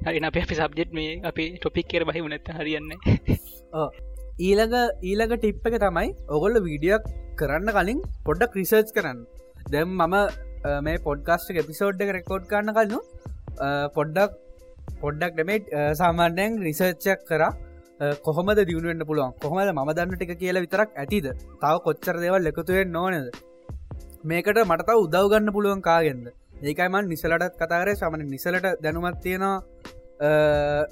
[0.00, 2.90] හරි අප අපි සබ්ජෙට් මේ අපි ටොපික් කර බහි වනැත්ත හරියන්න
[4.46, 7.08] ඊළඟ ඊළඟ ටිප් එක තමයි ඔගොල්ල වීඩියක්
[7.38, 9.18] කරන්න කලින් පොඩ්ඩක් ක්‍රිසර්ච් කරන්න.
[9.72, 10.14] දැම් මම
[10.82, 13.00] මේ පොඩ්කාස්ට එපිසෝඩ් එක රෙකෝඩ් කරන්න කලනු
[13.96, 14.36] පොඩ්ඩක්
[15.02, 17.42] පොඩ්ඩක් ඩමේට් සාමාන්‍යයෙන් රිසර්ච්චක් කර.
[18.22, 19.34] කොහොමද දියුණුවෙන්න්න පුළුවන්?
[19.42, 21.26] කොහොමද ම දන්න ටික කියලා විතරක් ඇතිද?
[21.62, 23.34] තව කොච්චර දේවල් එකතුවෙන් නොනද
[24.24, 26.28] මේකට මටත උදව්ගන්න පුළුවන් කාගෙන්ද?
[26.62, 29.62] ඒකයිමන් නිසලටත් කතාරය සමන නිසලට දැනුමත් තියෙනවා.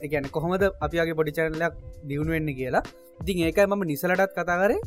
[0.02, 1.74] එකන කොහොමද අපිගේ පොඩිචරලයක්
[2.04, 2.82] දියුණුවෙන්න කියලා.
[3.20, 4.78] ඉතින් ඒකයි මම නිසලටත් කතා කරේ.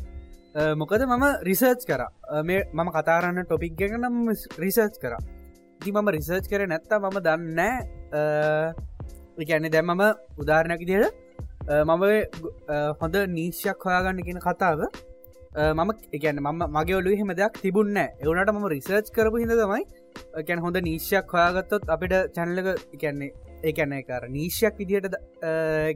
[0.74, 2.02] මොකද මම රිසර්ච් කර.
[2.42, 5.14] මේ මම කතාරන්න ටොපික් ගැන නම් රිසර්ච් කර.
[5.80, 7.60] ඉති මම රිසර්ච් කර නැත්තා මම දන්න
[9.38, 10.02] එකන්නේ දැම් මම
[10.38, 11.14] උදාරණැකි දියට
[11.84, 12.02] මම
[13.00, 14.80] හොඳ නීශ්යක් හොයාගන්න කියෙන කතාව
[15.74, 19.84] මම එකන ම මගේ ඔලු හෙම දෙයක් තිබුන්න එවනට ම රිසර්ච් කරපු හිද තමයි
[20.40, 23.30] එකැන් හොඳ නීශ්යක් හොයාගත්තොත් අපිට චැනලක එකන්නේ
[23.64, 25.16] ඒකැන කර නීශ්යක් විදිහට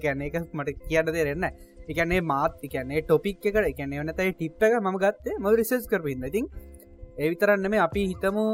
[0.02, 1.48] ගැන එක මට කියන්න දෙරන්න
[1.88, 6.46] එකන්නේ මාත් එකන්නේ ටොපික් එක එකන්නේ වනතයි ටිප් එක ම ගත්තේ ම රිසර්ච් කරපින්න ඉතින්
[7.16, 8.46] ඒවිතරන්න මේ අපි හිතමු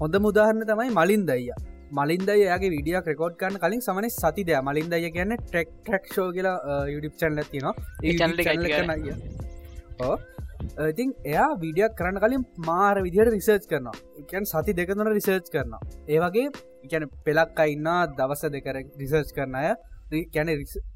[0.00, 1.58] හොඳ මුදාහරන්න තමයි මලින් දයිය.
[1.90, 7.40] මලින්දයගේ විඩිය ක්‍රකෝඩ් කරන්න කලින් සමන සතිදය මලින්දය කියන්න ටෙක් ටක් ෂෝ කියලා යුඩිප් චන්ල
[7.52, 7.74] තිනවා
[10.00, 10.16] ඕ
[10.86, 13.96] ඉතින් එයා විඩියක් කරන්න කලින් මාර විදිහට රිසර්ච් කරනවා.
[14.20, 15.80] එකන් සති දෙකතුන රිසර්ච් කරනවා.
[16.08, 16.48] ඒවගේ
[16.84, 19.70] එකැන පෙලක් අයින්න දවස දෙකර රිසර්ච් කරන අය.
[20.26, 20.48] කැන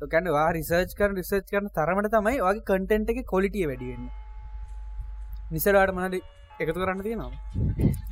[0.08, 4.08] කැනවා රිසර්ච් කරන රිසර්ච් කරන තරමට තමයි වගේ කටෙන්ට් එක කොලිටිය වැඩිවෙන්න
[5.50, 6.22] නිසරවාට මනට
[6.58, 7.30] එකතු කරන්න තියෙනවා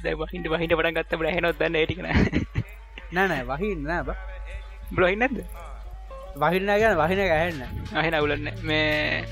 [0.05, 2.07] දැවහිට වහිට පට ගත්ත බ්‍රහනොත් දන්න ඒටිකන
[3.12, 3.42] නෑ.
[3.44, 4.03] වහින්න නෑ
[4.92, 5.40] බ්‍රහින්නද
[6.37, 7.61] වහින්න ගැන වහින ගැහෙන්න
[7.94, 9.25] අහෙන අවුලන්න මේ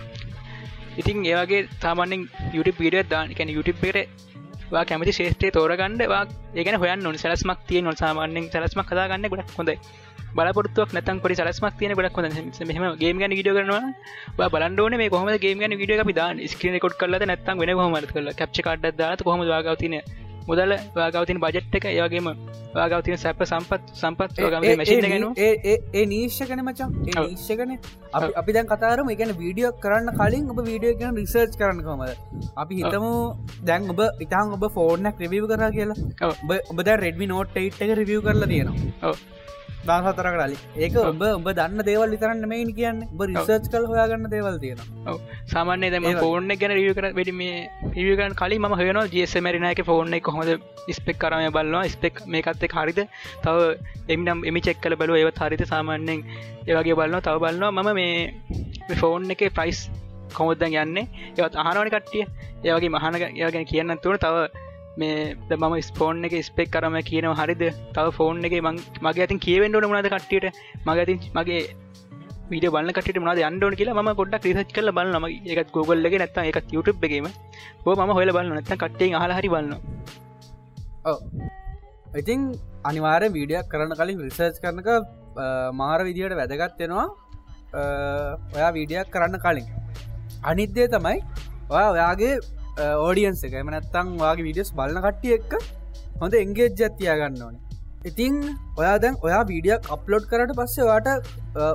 [1.00, 4.26] ඉතින් ඒවගේ සාමානෙන් YouTube වීඩිය දාන කැන YouTube එකට
[4.72, 6.22] වා කැමති ශේෂත්‍රය තෝරගන්න වා
[6.54, 9.78] ඒගෙන හොයන් නොනි සැලස්මක් තිය නොල් සාමාන්‍යෙන් සැලස්මක් කදාගන්න ගොඩක් හොඳයි.
[10.36, 12.36] බලපොරත්තුවක් නැතන් පොඩි සලස්මක් තියෙන ගොඩක් හොඳ
[12.70, 16.96] මෙහම ගේම ගන විඩිය කරනවා බලන්ඩෝන මේ කොහම ගේම ගන විඩිය අපි දාන ස්ක්‍රන කොට්
[17.00, 19.96] කරල නැත්තන් වෙන හොමත් කල කප්ච කඩ්ඩ දාත කොහම වාගවතින
[20.48, 22.28] මුදල වාගවතින බජට් එක ඒවගේම
[22.74, 24.38] වාගවතින සැප සම්පත් සම්පත්
[24.74, 26.94] මශන ගැන ඒ නීශ්‍යකන මචන්
[27.38, 27.74] ශකන
[28.34, 33.12] අපි දැන් කතාරම එකන වීඩියෝ කරන්න කලින් ඔබ වීඩියෝ ගැන රිසර්ච් කරන්න කොමද අපි හිතමු
[33.64, 35.98] දැන් ඔබ ඉතාන් ඔබ ෆෝර්නක් රිවිව කර කියලා.
[36.70, 39.16] ඔබ රෙඩමි නෝට් යිට් එක රිවියව කරලා තියෙනවා
[39.86, 42.98] දාහතර කරලි ඒක ඔබ ඔබ දන්න දේවල් විතරන්න මේන් කියන්න.
[43.14, 44.80] ඔබ රිසර්ච් කල් හොයාගන්න දේවල් තියෙන
[45.52, 50.18] සාමාන්‍ය දම ෆෝර්න ගැන රිය කර වැඩි මේ පිරිගන් කලින් ම හයන ජෙස මරිනක ෆෝර්න
[50.18, 50.50] එක හොඳ
[50.98, 53.00] ස්පෙක් කරම බලන්නවා ස්පෙක් මේකත්තේ හරිද?
[53.44, 53.56] තව
[54.14, 55.16] එමිනම් එමි චෙක් කල බලුව.
[55.22, 56.20] ඒවත් හරිත සාමාන්‍යෙන්
[56.68, 59.80] ඒවගේ බලන්න තව බලන්නවා මම මේ ෆෝර්න් එක ප්‍රයිස්
[60.38, 61.06] කොමුද්දන් යන්නේ?
[61.38, 62.24] ඒවත් අහනවනි කට්ටිය.
[62.64, 64.66] ඒවගේ මහනක ඒගෙන කියන්න තුළ තව
[65.00, 67.62] මේ ද මම ස්පෝන් එක ස්පෙක් කරම කියනව හරිද
[67.96, 68.54] තව ෆෝන් එක
[69.06, 70.56] මගේ ඇතින් කියවෙන්ඩෝන මනද කට්ටියට?
[70.86, 71.60] මග ඇතින් මගේ
[72.50, 76.38] විඩ බල කට මද අන්ඩෝන කියලා ම පොඩක් රිසච් කල බලන්නම එකත් ගොල්ල එක නැත්ත
[76.50, 77.28] එක YouTube එකීම.
[77.84, 79.74] හෝ ම හොල බලන්න නැත කට්ටේ හරි බලන්න
[82.20, 82.40] ඉතින්
[82.90, 84.88] අනිවාර වීඩියක් කරන්න කලින් රිසර්ච් කරනක
[85.80, 87.06] මාර විදිහට වැදගත්වෙනවා
[88.56, 89.66] ඔයා වීඩියක් කරන්න කලින්.
[90.50, 91.18] අනිත්දේ තමයි
[91.74, 92.34] ඔයා ඔයාගේ
[92.82, 93.54] Uh, ඕඩියන්ස එක.
[93.60, 95.52] එම නැත්තං වගේ විඩියස් බලන කට්ටිය එක්ක
[96.20, 97.56] හොඳ එංගේජ් ජත්තියා ගන්න ඕන.
[98.08, 98.34] ඉතිං
[98.80, 101.08] ඔයා දැන් ඔයා වීඩියක් අප්ලෝඩ් කරට පස්සේ වාට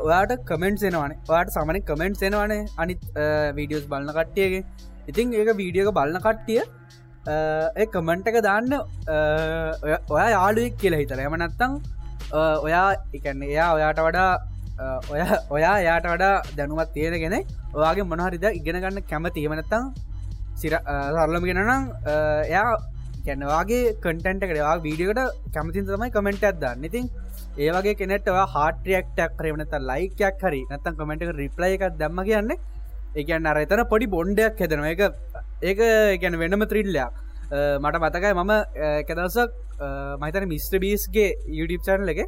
[0.08, 1.18] ඔයාට කමෙන්ට් එනවානේ.
[1.32, 4.64] වාට සමන කමෙන්ට් එනවානේ අනිත් uh, වීඩියෝස් බලන කට්ටියගේ.
[5.12, 8.72] ඉතිං ඒක වීඩියක බලන කට්ටිය uh, ඒ කමෙන්ට් එක දාන්න
[10.14, 11.76] ඔයා යාළුවෙක් කියලා හිතර එම නැත්තං
[12.68, 12.88] ඔයා
[13.20, 14.32] එකන්නේ එයා ඔයාට වඩා
[15.12, 15.20] ඔය
[15.58, 17.38] ඔයා යාට වඩා දැනුවත් තියෙනගෙන
[17.76, 19.48] ඔයාගේ මොනහරිද ඉගෙන ගන්න කැමති.
[19.50, 19.94] එමනත්තං
[20.62, 20.74] සිර
[21.16, 21.88] සරලම ගෙනනම්
[22.48, 22.68] එයා
[23.26, 25.22] ගැනවාගේ කටන්ට කරවා වීඩියකට
[25.56, 27.10] කැමතින් තමයි කමෙන්ට ඇදන්න ඉතින්
[27.58, 32.56] ඒවගේ කෙනෙටවා හාටරියක්ටක් කරනත ලයිකයක් හරි නත්තන් කමෙන්ට රිප්ලයි එකක් දැම්ම කියන්න
[33.22, 35.04] එකන්න අර එතන පොඩි බොන්්ඩයක් හෙදෙන එක
[35.64, 35.84] ඒක
[36.24, 37.22] ගැන වෙනම ත්‍රිල්ලයක්
[37.80, 38.54] මට මතකයි මම
[39.02, 39.52] එකදසක්
[40.22, 42.22] මහිතන මිස්ට බීස්ගේ YouTube චැනල එක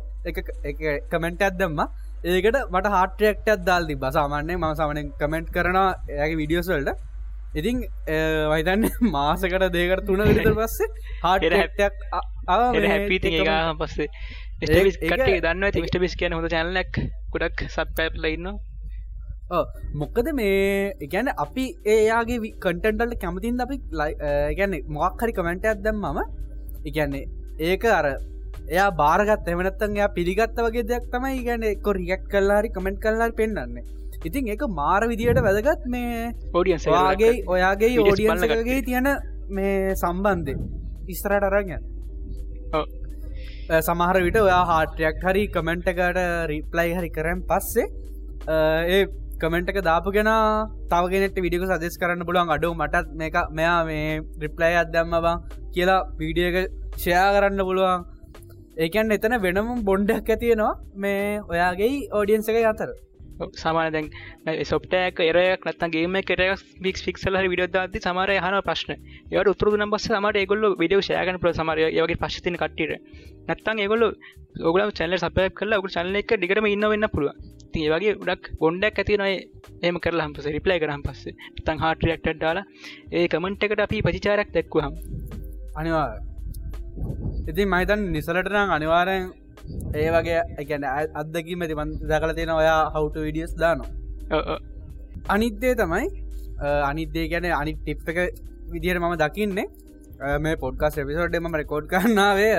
[0.72, 0.80] එක
[1.12, 1.82] කමෙන්ට ඇත්දම්ම
[2.36, 7.04] ඒකට මට හාටරෙක්ට අදදාල් ති බසාමාන්නේ ම සමන කමෙන්ට් කරන ඇගේ විඩියෝස්වල්ට
[7.56, 7.82] ඉතින්
[8.50, 10.90] වයිතන්න මාසකට දේකට තුන විතර පස්සේ
[11.22, 12.08] හාට හැටක්
[12.86, 14.10] හැපිති ඒ පස්සේ
[14.62, 17.02] කට දන්න මිට බිස් කියන හොඳ චැනලක්
[17.34, 18.52] ගොඩක් සබ් පැප්ල ඉන්න
[19.96, 23.82] මොක්කද මේ ගැන අපි ඒයාගේ කටන්ටල්ට කැමතින් අපි
[24.54, 26.22] ගැන මොක් හරි කමෙන්ට ඇත්දම් මම
[26.86, 27.26] ඉගැන්නේ
[27.64, 28.08] ඒක අර
[28.68, 33.86] එයා බාරගත් එමනත්තන් එයා පිළිගත්ත වගේ දෙයක් තමයි ගැන එක්කො රියක් කල්ලාරි කමෙන්ට් කල්ලාරි පෙන්න්නන්නේ
[34.28, 39.10] ඉතින් එක මාර විදියට වැදගත් මේ ෝඩියන්ගේ ඔයාගේ ඕඩියන්සගේ තියෙන
[39.58, 40.56] මේ සම්බන්ධය.
[41.14, 41.70] ඉස්තරට අරග
[43.88, 47.86] සමහර විට ඔයා හාටයක් හරි කමෙන්ට්කට රිප්ලයි හරි කරම් පස්සේ
[48.96, 49.04] ඒ
[49.44, 50.32] කමෙන්ට්ක දාපු ගෙන
[50.92, 52.52] තවගෙනට විඩික සදෙස් කරන්න පුළුවන්.
[52.56, 54.10] අඩු මටත් මේක මෙයා මේ
[54.44, 55.38] රිප්ලයි අදම්ම බං
[55.76, 56.58] කියලා වීඩියක
[56.98, 58.06] ෂයා කරන්න පුළුවන්.
[58.84, 62.90] ඒකන් එතන වෙනම බොන්්ඩක් ඇතියෙනවා මේ ඔයාගේ ඕඩියන්ස එක අතර
[63.62, 64.08] සමාන දැන්
[64.72, 68.96] සොප්ටෑක එරයක් නත්තන්ගේම කෙරක් වික් ෆික්සල විඩ ද සමර හන ප්‍රශ්න.
[69.32, 72.96] යට උතුර නම් බස් සමට ඒගොල්ල විඩියෝ ෂයගන පල සමර යගේ පශ්තින කට්ටිර
[73.48, 74.06] නැත්තන් ඒගොල්ල
[74.70, 77.36] ඔගල චැනල සපය කල ඔගු චනල එක දිගටම ඉන්න වෙන්න පුළුව
[77.74, 79.36] ති වගේ උඩක් බොන්්ඩක් ඇති නොයි
[79.86, 81.36] ඒම කරලා හම්පස රිප්ලයි කරම් පස්සේ.
[81.66, 82.66] තන් හාටරියක්ට දාලා
[83.12, 84.94] ඒ කමෙන්ට් එකට අපි පචිචාරක් දැක්වහම්
[85.80, 86.08] අනිවා.
[87.52, 89.26] ඉතින් මහිතන් නිසලටනම් අනිවාරයෙන්
[89.96, 94.60] ඒ වගේ එකන අදකි මැති දකල තියෙන ඔයා හවුට විඩියස් දානවා.
[95.30, 96.06] අනිත්දේ තමයි
[96.84, 98.20] අනිත්දේ ගැන අනි ටිප් එක
[98.68, 99.68] විදිහයට මම දකින්නේ.
[100.40, 102.52] මේ පොඩ්කාස් එපිසෝඩ් එම රෙකෝඩ් කරන්නාවේ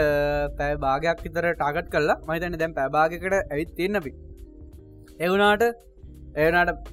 [0.59, 4.12] පැෑ භාගයක් විතර ටාගට් කල්ලා මහිතන දැන් පැබාගකට ඇවිත් තියන්නපි
[5.21, 5.64] එවුනාට
[6.37, 6.90] ඒනාට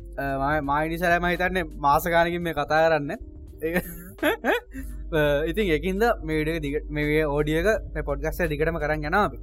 [0.63, 3.11] මයිනිසරෑ මහිතන්නේ මාසගානකින් මේ කතා කරන්න.
[5.49, 7.67] ඉතින් එකින්ද මේඩිය දිග මේ ඕඩියක
[8.05, 9.35] පොඩ්ගස්ස දිගටම කරන්න යනාව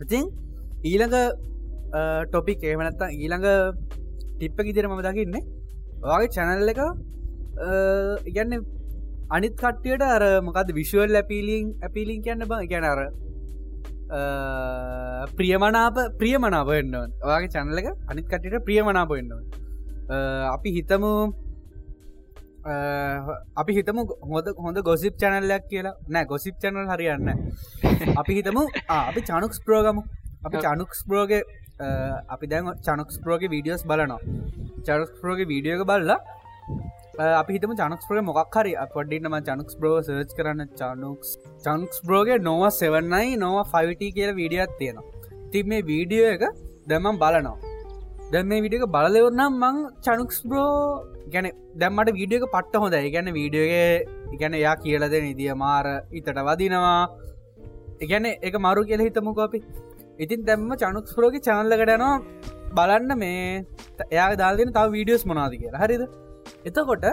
[0.00, 0.24] ඉතින්
[0.90, 1.16] ඊළඟ
[2.30, 3.48] ටොපික් ඒමනත්තා ඊළඟ
[4.36, 5.42] ටිප්ප ඉදිර මම දකින්නේ.
[6.02, 6.80] වගේ චැනල් එක
[8.28, 8.52] ඉගන්න
[9.36, 12.52] අනිත් කට්ටියට අර මොකද විශුවල් ඇපිලිං ඇපිලිං කියන්න බ.
[12.72, 13.00] ගැනර
[15.38, 19.30] ප්‍රියමනාප ප්‍රියමනාපෙන්න්න ඔයාගේ චැනලක අනිත් කටට ප්‍රියමනාපෙන්න්න
[20.56, 21.12] අපි හිතමු
[22.64, 25.94] අපි හිතම හොද හොඳ ගොසිප් චැනල්ලයක් කියලා.
[26.08, 27.28] නෑ ගොසිප් චැනල් හරියන්න
[28.16, 28.62] අපි හිතමු
[29.08, 30.02] අපි චනුක්ස් ප්‍රෝගමු
[30.44, 31.32] අපි චනුක්ස් ප්‍රෝග
[32.28, 34.20] අපි දැන් චනුක්ස් ප්‍රෝග වීඩියෝස් බලනවා.
[34.86, 36.18] චනුක්ස් ප්‍රෝග වීඩියෝක බල්ලා
[37.40, 38.76] අපි හිතම චනුක්ස් ප්‍රෝග මොක් හරි.
[38.94, 40.70] පොඩ්ඩින්නම චනුක්ස් බ්‍රෝ සර්ච් කරන්න.
[40.78, 45.10] චනුක්ස් චන්ක්ස් බ්‍රෝගේ නොව සෙවන්නයි නොව ෆයිට කියල වීඩියත් තියෙනවා.
[45.52, 46.48] තිබ මේ වීඩියෝ එක
[46.88, 47.71] දැමම් බලනවා
[48.32, 50.68] දැ මේ විඩියක බලලෙවරනම් මං චනුක්ස් බ්‍රෝ
[51.34, 51.48] ගැන
[51.82, 53.10] දැම්මට වීඩියක පට්ට හොඳයි.
[53.16, 55.86] ගැන වීඩියෝගේ ගැන යා කියලද නිදිය මාර
[56.18, 57.00] ඉතට වදිනවා.
[58.04, 59.60] එකැන එක මරු කියල හිතමුක අපි.
[60.18, 62.14] ඉතින් දැම්ම චනුක්ස් ප්‍රෝග චානල්ලකටනවා
[62.78, 63.44] බලන්න මේ
[64.08, 65.84] එයා දාල්ගෙන තව වීඩියෝස් මොනාද කියලා.
[65.84, 66.02] හරිද?
[66.68, 67.06] එතකොට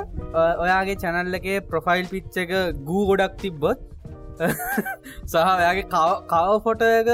[0.64, 2.52] ඔයාගේ චැනල්ලගේ ප්‍රොෆයිල් පිච්ච එක
[2.90, 3.80] ගූ ගොඩක් තිබ්බොත්
[5.32, 5.88] සහ ඔයාගේ
[6.34, 7.10] කව ෆොටක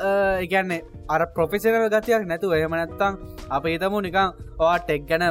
[0.00, 3.18] එකන්නේ අර ප්‍රොෆෙසනල් ගතියක් නැතු එහම නැත්තං
[3.50, 4.28] අප හිතමු නිකං
[4.58, 5.24] ඔවා ටෙක් ගැන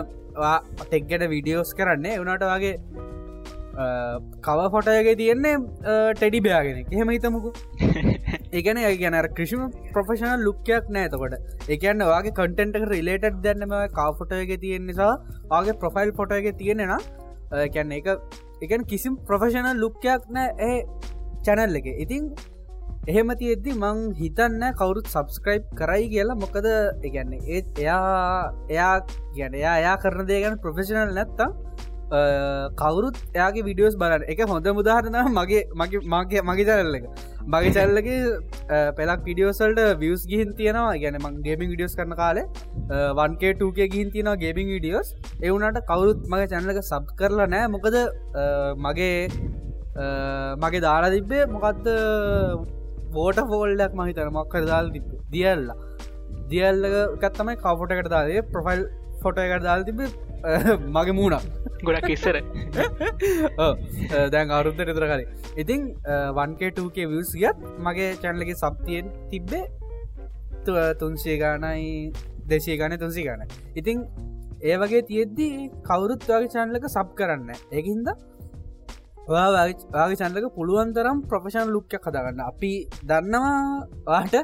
[0.81, 2.19] ටෙක්ගැන විඩියෝස් කරන්නේ.
[2.19, 2.75] වනට වගේ
[4.45, 5.55] කව ෆොටයගේ තියෙන්නේ
[6.15, 7.49] ටෙඩි බයාගෙන එහෙම හිතමුකු.
[8.57, 11.35] ඒගැන ගැන ක්‍රෂම ප්‍රෆෙෂනල් ලුක්කයක් නෑතකොට
[11.75, 15.13] එකන්න වගේ කටෙන්ට රිලේට් දැන්නම කාෆොටයගේ තියෙන නිසා
[15.51, 16.93] වගේ ප්‍රොෆයිල් ෆොටයගේ තියෙනෙන
[17.75, 18.07] කැන්න එක
[18.61, 20.77] එකන් කිසිම් ප්‍රෆෙෂනල් ලුක්කයක් නෑ ඒ
[21.45, 21.87] චැනල් එක.
[22.03, 22.23] ඉතින්
[23.09, 26.37] එහෙම තියෙද්දි මං හිතන්න කවුරුත් සබස්ක්‍රයිබ් කරයි කියලා.
[26.41, 26.65] මොකද
[27.07, 28.95] එකන්නේ ඒත් එයා එයා
[29.37, 31.55] ගැන එයා එයා කරන දේ ගැන ප්‍රොෆෙෂනල් නැත්තම්
[32.81, 34.25] කවුරුත් එයාගේ විඩියෝස් බලන්න.
[34.31, 37.07] එක හොඳ මුදාහරන මගේ මගේ මගේ මගේ චැල්ල එක.
[37.53, 38.19] මගේ චැල්ලගේ
[38.99, 40.99] පෙලක් විඩියෝසල්ට වියස් ගිහින් තියෙනවා.
[41.03, 42.45] ගැන මං ගේමින් විඩියෝස් කරන කාලේ
[43.19, 45.09] වන්ගේ ටූකේ ගිහින් තියෙනවා ගේමින් විඩියෝස්
[45.41, 47.97] එවුනට කවුරුත් මගේ චැනලක සබ් කරලා නෑ මොකද
[48.85, 49.17] මගේ
[50.65, 51.89] මගේ දාලා තිබ්බේ මොකක්ද
[53.11, 55.77] බෝට ෆෝල්ඩක් මහිතන මොක්කර දාල් තිබ දියල්ලා.
[56.51, 58.83] දියල්ලකත් තමයි කවෆොටකට දාදේ ප්‍රොෆයිල්
[59.21, 60.01] ෆොට එකට දාල් තිබ
[60.89, 61.45] මගේ මූුණක්.
[61.83, 62.41] ගොඩක් ඉස්සර.
[64.33, 65.27] දැන් අරුත්තට ඉතර කරේ.
[65.57, 65.87] ඉතිං
[66.39, 69.63] වන්කේටූකේ වියස් ගත් මගේ චැන්ලගේ සබ්තියෙන් තිබ්බේ
[70.99, 72.11] තුන්සේ ගානයි
[72.47, 73.41] දෙශී ගන තුන්සි ගන
[73.75, 74.03] ඉතිං
[74.61, 78.07] ඒ වගේ තියෙද්දී කවුරුත් වගේ චැන්ලක සබ් කරන්න ඒහින්ද
[79.31, 82.71] ඔයාගේ චන්ලක පුළුවන්තරම් ප්‍රපෂන් ලුක්ක කදාගන්න අපි
[83.09, 83.59] දන්නවා
[84.09, 84.35] වාට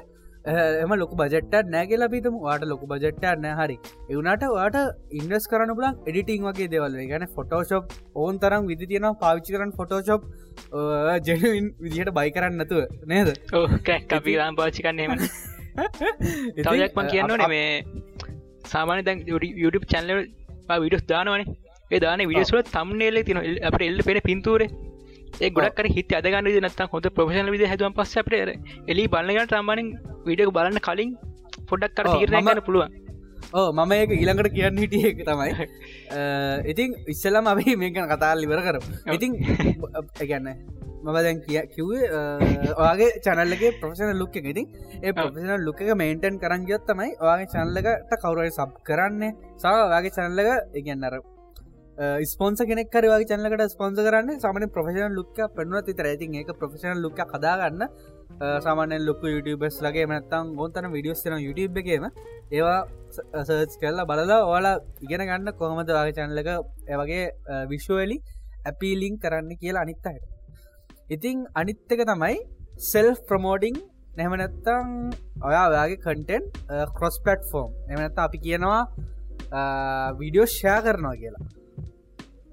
[0.84, 3.76] එම ලොක බජට නෑගෙල පිතම වාට ලොක බජට නෑ හරි.
[4.12, 4.78] එවනට වාට
[5.20, 10.22] ඉන්ඩස් කරන පුලන් එඩිටිං වගේ දෙවල් ගැන ෆොටෝශප් ඕන් තරම් විදි තියෙන පාවිච්චි කරන ෆොටෝශප්
[11.28, 12.82] ජැනවින් විදිහට බයි කරන්න නැතුව.
[13.12, 13.30] නේද?
[14.10, 15.12] කැපිලාම් පාචි කන්නේම
[16.66, 17.70] තවයක්ම කියන්න නේ මේ
[18.74, 19.20] සාමාන දැන්
[19.64, 20.12] YouTube චැනල
[20.84, 21.46] විඩස් දානවනේ
[21.96, 24.70] දාන විඩියස්ල තම්නේල තින අපට එල්ල පෙන පින්තුරේ.
[25.42, 28.34] ඒ ගොඩක් හිත අදගන්න නත් හොඳ ප්‍රශන විද හැදුවම් පස්ස අපට
[28.88, 29.90] එලි බලගට සම්මානින්
[30.26, 31.12] විඩියක බලන්න කලින්
[31.70, 32.96] පොඩක් කර තීරණය ගන්න පුළුවන්.
[33.54, 35.54] ඕ මම ඒක ඊළඟට කියන්න හිටිය එක තමයි.
[36.72, 38.78] ඉතින් ඉස්සලම අපි මේකන කතාල් ඉවර කර
[39.14, 39.38] ඉතින්
[40.32, 40.50] ගැන්න
[41.04, 42.10] මම දැන් කිය කිව්වේ
[42.74, 44.52] ඔයාගේ චනල්ලගේ ප්‍රෆෙසන ලුක් එක.
[44.54, 44.68] ඉතින්
[45.00, 49.34] ඒ ප්‍රෆෙසන ලුක එක මේන්ටන් කරන් ගියොත් තමයි ඔයාගේ චනල්ලකට කවුරයි සබ් කරන්නේ.
[49.58, 51.20] සවගේ චනල්ලක ඉගන්නර
[51.98, 57.00] Uh, ස්පොන්ස කෙනෙක් කරවාගේ චනලකට ස්පොන්ස කරන්න සමන ප්‍රෆෙෂන ලුක්ක පෙන්ුව තිතර ඇතින් ඒක ප්‍රෆෙෂන
[57.06, 62.06] ලුක් කදාගන්න uh, සාමානෙන් ලොක YouTubeබස් ලගේ මනත්තම් ගොන්තන විඩියෝස්තන YouTube එකේම.
[62.52, 62.78] ඒවා
[63.48, 64.76] සර්ච් uh, කල්ලා බලලා ඕලා
[65.08, 66.52] ඉගෙන ගන්න කොහොමද වගේ චැනලක
[66.94, 67.26] ඒවගේ
[67.74, 68.22] විශ්වලි
[68.70, 70.24] ඇපීලිං කරන්න කියලා අනිත්තහට
[71.10, 72.34] ඉතිං අනිත්තක තමයි
[72.92, 73.84] සෙල් ප්‍රමෝඩිං
[74.20, 74.96] නැමනැත්තං
[75.50, 76.44] ඔයාගේ කටෙන්
[77.02, 78.82] කොස් පලට් ෆෝම් එමනත්ත අපි කියනවා
[80.20, 81.46] වීඩියෝ ෂයා කරනවා කියලා.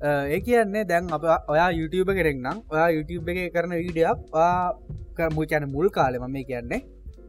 [0.04, 4.18] ඒ කියන්නේ දැන් අප ඔයා YouTube කෙරෙක්නම් ඔයා YouTube එක කරන වීඩියක්
[5.16, 6.80] කරමු චැන මුල් කාලෙම මේ කියන්නේ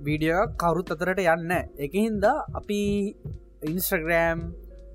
[0.07, 1.51] වීඩියෝ කවුරුත් අතරට යන්න
[1.85, 2.79] එකහින්දා අපි
[3.71, 4.39] ඉන්ස්ටග්‍රෑම්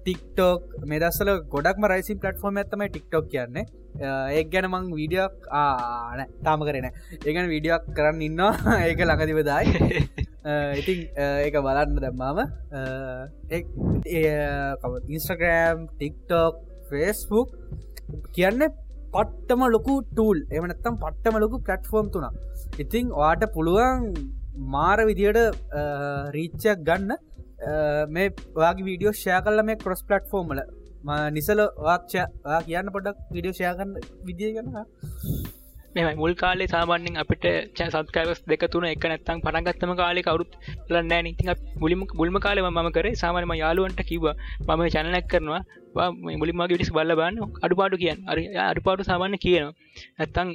[0.00, 0.62] ටික්ටෝක්
[0.92, 3.66] මෙදස්සල ගොඩක්ම රයිසි පලටෆෝර්ම් ඇත්තම ටික්ටෝක් කියන්නේ.
[4.34, 8.78] ඒ ගැන මං වීඩියක් ආන තාම කරන ඒගන වීඩියක් කරන්න ඉන්නවා.
[8.88, 9.68] ඒක ළඟදිවදායි
[10.80, 11.00] ඉතින්
[11.44, 12.38] ඒක බලන්න දැම්මාම
[15.14, 17.48] ඉන්ස්ටග්‍රෑම් ටික්ටෝක් ෆේස්බුක්
[18.36, 18.62] කියන්න
[19.14, 22.26] පට්ටම ලොකු ටූල් එමනත්තම් පට්ටම ලොකු පලට්ෆෝම් තුන
[22.84, 24.06] ඉතිං වාට පුළුවන්
[24.74, 25.40] මාර විදියට
[26.36, 27.12] රීච්චයක් ගන්න.
[28.14, 30.60] මේ වගේ වීඩියෝ ෂය කල්ල මේ කොස් පලට්ෆෝර්ම්ල
[31.36, 32.14] නිසල වාක්ෂ
[32.66, 33.92] කියන්න පොඩක් විඩියෝ ෂයකන්න
[34.28, 34.78] විදිිය ගන්න
[35.90, 40.52] මෙම මුල් කාලේ සාමාන්‍යෙන් අපිට ච සත්කාරස් දෙක තුන එක නැත්තම් පටගත්තම කාලෙ කවරුත්
[40.90, 41.44] ලන්න ඉති
[41.76, 44.26] මුලිම මුල්ම කාලෙම ම කර සාමානම යාලුවන්ට කිව
[44.68, 45.62] මම චනලක් කරනවා.
[46.34, 48.18] මුලින්මගේ විටිස් බල්ල බන්න අඩුපාඩු කියන්න.
[48.26, 49.74] අරි අඩුපාඩු සාමාන්‍ය කියනවා.
[50.18, 50.48] ඇත්තං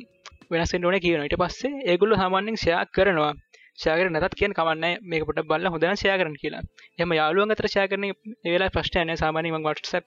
[0.51, 3.33] වෙනස්සෙන් ඕන කියන ට පස්සේ ඒගුල්ල සාමාන්‍යෙන් ෂයක් කරනවා.
[3.77, 6.63] ෂයකර නැත් කියෙන් කමන්න මේක පොට බල්ල හොඳන ෂය කරන කියලා.
[6.97, 8.05] එම යාලුවන් අතර ෂය කරන
[8.45, 10.05] ඒලා ප්‍රශ්ටයන සාමානීම වටසප්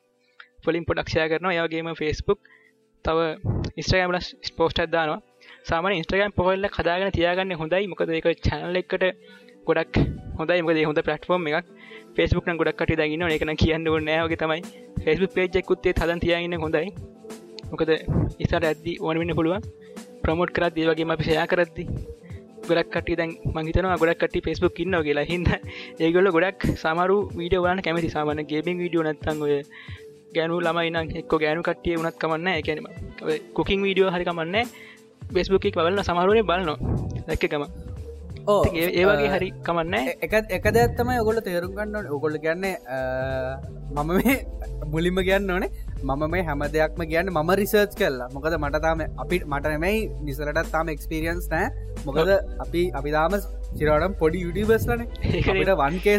[0.68, 1.52] ොලින් පොඩක්ෂය කරනවා.
[1.52, 2.40] යාගේම ෆස්බුක්
[3.04, 3.18] තව
[3.76, 5.20] ඉස්ට්‍රගම්ල ස්පෝස්ට දානවා.
[5.64, 7.84] සාමන ඉස්ට්‍රගම් පොල්ල කදාගෙන තියාගන්න හොඳයි.
[7.86, 9.04] මොකද එක චැනල එකට
[9.66, 9.98] ගොඩක්
[10.38, 10.62] හොඳයි.
[10.62, 11.66] මොකද හොඳ පලටෆෝර්ම් එකක්.
[12.16, 14.62] ෆෙස්බුක් ගොඩක්ට දගන්න එකන කියන්න නෑගේ තමයි.
[15.04, 16.92] ෆෙස්බුක් පේජෙකුත්තේ හදන් තියාගන්න හොඳයි.
[17.70, 17.90] මොකද
[18.38, 19.62] ඉසට ඇද්දි ඕනවෙන්න පුළුවන්.
[20.22, 21.84] ප්‍රමෝට් කරත් ඒවගේ අපි ෂයා කරද්දි
[22.68, 25.26] ගොඩක් කට දැන් මහිතන ගොඩක් කට ෆෙස්බුක් ඉන්න කියලා.
[25.30, 25.48] හිද
[26.00, 28.10] ඒගොල ගොඩක් සමරු වීඩියෝ වලන කැමති.
[28.10, 29.54] සාමන ගේබින් විඩියෝ නත්තන් ඔය
[30.28, 32.88] ගැනු ළමයින එක්ක ගෑනු කටිය වනත් කමන්න එකැනීම
[33.54, 34.72] කුකින් වීඩියෝ හරි කමන්න
[35.32, 36.76] බෙස්බුක්ක් බලන්න සමරුවනේ බලනවා
[37.28, 37.64] දැක්කකම
[38.48, 42.76] ඒවගේ හරි කමන්න එක එක දැත්තමයි ඔගොල තේරුම් ගන්න ඔගොල කියන්නේ
[43.90, 44.36] මම මේ
[44.92, 45.70] මුලිම කියන්න ඕනේ.
[46.02, 51.48] මම මේ හැම දෙයක්ම කියන්න මම රිසර්ච් කල්ලා මොකද මටතාම අපි මටනමයි නිසරටත් තාම එක්ස්පිරියන්ස්
[51.50, 51.68] නෑ
[52.06, 53.36] මොකද අපි අපිදාම
[53.78, 56.18] චිරවටම් පොඩි යුඩිබස්ලන ඒකට වන්කේ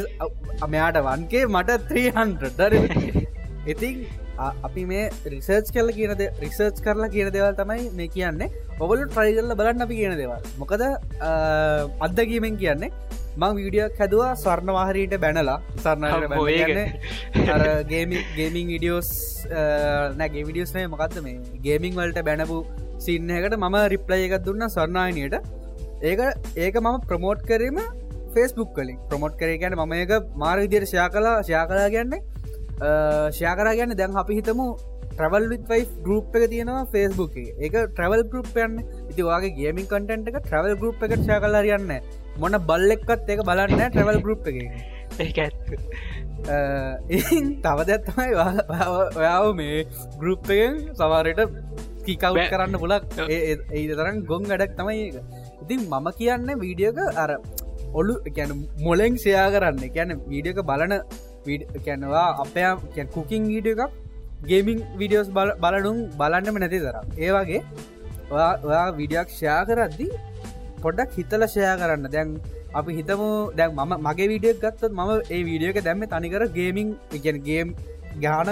[0.61, 3.25] අමයාට වන්කේ මට 300
[3.65, 4.07] ඉතින්
[4.39, 8.49] අපි මේ රිසර්ච් කල කියනද රිසර්ච් කරලා කියන දෙවල් තමයි මේ කියන්නේ.
[8.79, 10.41] ඔබලු ට්‍රයිගල්ල බලන්න අපි කියන දෙවල්.
[10.61, 10.81] මොකද
[12.07, 12.91] අත්දකීමෙන් කියන්නේ
[13.41, 15.59] මං වීඩියක් හැදවා ස්වර්ණවාහරීට බැනලා.
[15.83, 16.03] සරණ
[17.91, 19.11] ගේමින් විඩියෝස්
[20.21, 21.39] නැගේ විඩියෝස්නය මොකක්ද මේ?
[21.65, 22.59] ගේමිං වලට බැනපු
[23.05, 25.35] සින්නහකට මම රිප්ලය එකක් දුන්න ස්වර්ණායනයට
[26.01, 26.19] ඒක
[26.65, 27.79] ඒක මම ප්‍රමෝට් කරීම
[28.33, 30.11] ෆෙස්බුක් කලින් ප්‍රමෝට් කරේ ගැන මම ඒක
[30.43, 32.21] මාර විදියට ෂයා කලා ෂයා කලා කියන්නේ
[32.79, 34.67] ෂයාකරා ගැන්න දැන් අපි හිතමු
[35.11, 37.73] ට්‍රවල් වියි ගරුප් එක තියෙනවා ෆෙස්බුක් එක.
[37.95, 38.79] ට්‍රවල් ගරුප්යන්න
[39.11, 41.91] ඉති වගේ ගේමින් කටන්ට එක ට්‍රවල් ගරුප් එක ෂය කලරයන්න
[42.41, 44.57] මොන බල්ලෙක්කත් එක බලන්න ට්‍රවල් ගරුප් එක.
[47.65, 48.31] තව දැත්තමයි
[49.19, 49.79] ඔයාව මේ
[50.21, 51.41] ගරුප් එකෙන් සවාරයට
[52.05, 55.17] කීකව් කරන්න පුලක් ඒ තරම් ගොන් වැඩක් තමයි ඒක.
[55.63, 57.31] ඉතින් මම කියන්න වීඩියෝක අර
[57.99, 58.51] ඔලු ගැන
[58.85, 59.83] මොලෙන් සයා කරන්න.
[59.97, 60.93] ගැන වීඩියක බලන
[61.85, 63.93] කැනවා අපය කුකින් වීඩිය එකක්
[64.49, 65.29] ගේමින් විඩියෝස්
[65.63, 67.61] බලනුම් බලන්නම නැති තර ඒවාගේ
[68.31, 70.07] ඔයා විඩියක් ෂයා කරද්දි
[70.83, 72.07] පොඩ්ඩක් හිතල ෂයා කරන්න.
[72.15, 72.29] දැන්
[72.79, 77.75] අපි හිතමු දැන් මම මගේ විඩියක් ගත්තත් මම ඒ වීඩියෝක දැම්ම තනිකර ගේමින් එකන් ගේම්
[78.25, 78.51] ගාන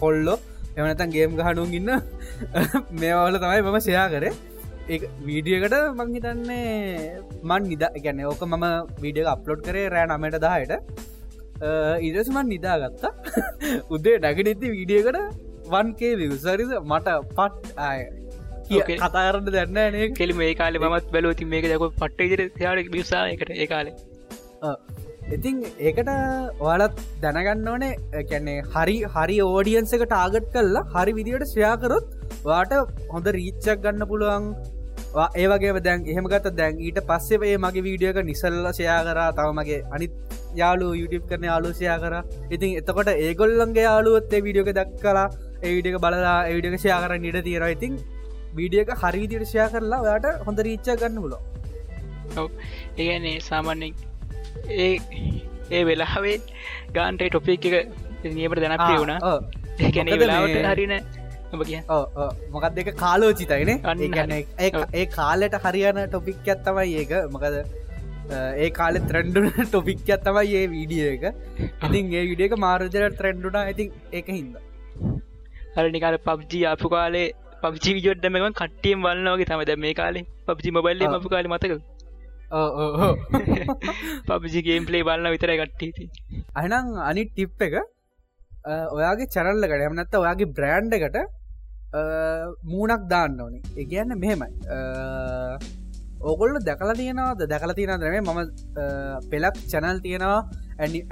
[0.00, 0.38] කොල්ලෝ
[0.76, 1.90] එමනතන් ගේම් ගහනුම් ඉන්න
[3.00, 4.32] මේවල තමයි මම ෂයා කරේ.
[4.92, 8.64] ඒ වීඩියකට මං හිතන්නේ මන් නිද ගැන ඕක මම
[9.02, 10.72] වීඩිය අප්ලෝඩ් කරේ රෑ නමට දායට
[12.08, 13.12] ඉරසුමන් නිදාගත්තා
[13.90, 15.18] උදේ නැගනිති වීඩියකට
[15.72, 18.00] වන්කේ විසරිද මට පට් ආය
[18.96, 23.54] කතාරන්න දන්න නේ කෙලි මේ කාල මත් බැලෝති මේක දක පට්ට ඉදිර යාට විසා එකට
[23.56, 23.94] ඒ කාලේ
[25.30, 26.10] ඉතින් ඒකට
[26.60, 27.94] ඔයාලත් දැනගන්න ඕනේ
[28.24, 32.08] කැන්නේ හරි හරි ඕඩියන්ස එක ටාගට් කල්ලා හරි විදිට ශ්‍රයාකරොත්
[32.44, 32.78] වාට
[33.12, 34.48] හොඳ රීච්චක් ගන්න පුළුවන්
[35.14, 39.28] ඒවගේ දැන් එහෙමගත දැන් ඊට පස්සෙේ මගේ වීඩියෝක නිසල්ල ෂයා කරා.
[39.32, 40.12] තව මගේ අනිත්
[40.54, 42.14] යාලු YouTube කරන යාලුෂයා කර.
[42.50, 45.28] ඉතින් එතකොට ඒගොල්ලන්ගේ යාලුවත්තේ වීඩියෝක දක් කලා
[45.62, 47.94] ඒවිඩියක බලලා ඒවිඩියක ෂයා කර නිට තීර ඉතින්
[48.56, 51.38] වීඩියක හරිවිදිට ෂයා කරලා ඔයාට හොඳ රීච්ච ගන්න පුලො
[52.98, 53.94] ඒගන්නේ සාමාන්‍යෙන්
[54.78, 54.92] ඒ
[55.70, 56.36] ඒ වෙලාවේ
[56.96, 57.76] ගාන්ටේ ටොපික් එක
[58.30, 59.34] නියමට දැනක්ේ වුණා
[59.80, 60.94] ඒැන වෙලාවට හරින
[62.54, 63.70] මොකක් දෙක කාලෝචිතයින
[64.94, 67.12] ඒ කාලෙට හරියන ටොපික් ඇත්තමයි ඒක.
[67.34, 67.56] මොකද
[68.64, 71.24] ඒ කාලෙ ත්‍රෙන්ඩුන ටොපික් ඇත්තමයි ඒ වීඩිය එක.
[71.86, 74.56] ඉතින් ඒ විඩියක මාරජර ත්‍රෙන්ඩුනා ඉතින් ඒක හින්ද.
[75.76, 77.28] හර නිකාල පබ්ජි අපපු කාලේ
[77.62, 81.74] පබ්ජි විජොඩ්ඩමම කට්ටියම් වන්නවගේ තම දැ මේ කාලේ පබ්ජි මබල්ල අපපු කාල මතක
[84.28, 86.04] පබ්ජිගේම් පලේ බලන්න විතර කට්ටීති
[86.60, 87.76] අහනම් අනි ටිප් එක
[88.96, 91.16] ඔයාගේ චරල්ලකට එමනත්ත ඔයාගේ බ්‍රෑන්්ඩ එකට
[92.72, 93.60] මූනක් දාන්න ඕනි.
[93.80, 94.50] ඒගන්න මෙහෙමයි.
[96.30, 97.40] ඕගොල්ල දැකලා තියෙනවාද?
[97.52, 98.40] දැකලා තියෙන දනේ මම
[99.32, 100.40] පෙලක් චැනල් තියෙනවා.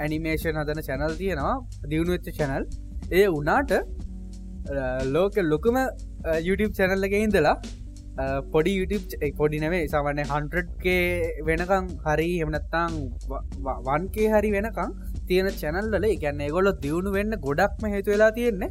[0.03, 1.57] ඇනිමේෂන් හදන චැනල් තියෙනවා.
[1.91, 2.65] දියුණු වෙච්ච චැනල්
[3.19, 3.71] ඒ උනාට
[5.13, 5.77] ලෝක ලොකුම
[6.47, 7.55] YouTube චැනල්ලක ඉඳලා
[8.53, 12.97] පොඩි YouTube පොඩි නෙවේ සාමන්න හන්ට්‍රඩ්ගේ වෙනකං හරි එමනත්තං
[13.87, 14.91] වන්කේ හරි වෙනකං
[15.29, 18.69] තියෙන චැනල්ල එකන්න ගොල්ල දියුණු වෙන්න ගොඩක්ම හේතු වෙලා තියෙන්නේ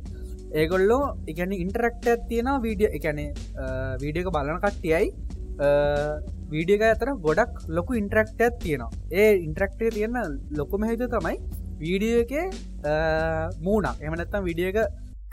[0.59, 3.30] ඒගොල්ලෝ එකන ඉන්ටරක්ට තියෙන වීඩිය එකනේ
[4.03, 5.11] වීඩියක බලන කට්ටියයි.
[6.53, 8.90] වීඩියක අතර ගොඩක් ලොකු ඉන්ටරක්ටත් තියෙනවා.
[9.20, 10.18] ඒ ඉන්ටරක්ටේ තියෙන
[10.61, 11.36] ලොකුම හේතු තමයි
[11.84, 12.32] වීඩිය එක
[13.68, 14.78] මූනක් එමනත්තම් විඩියක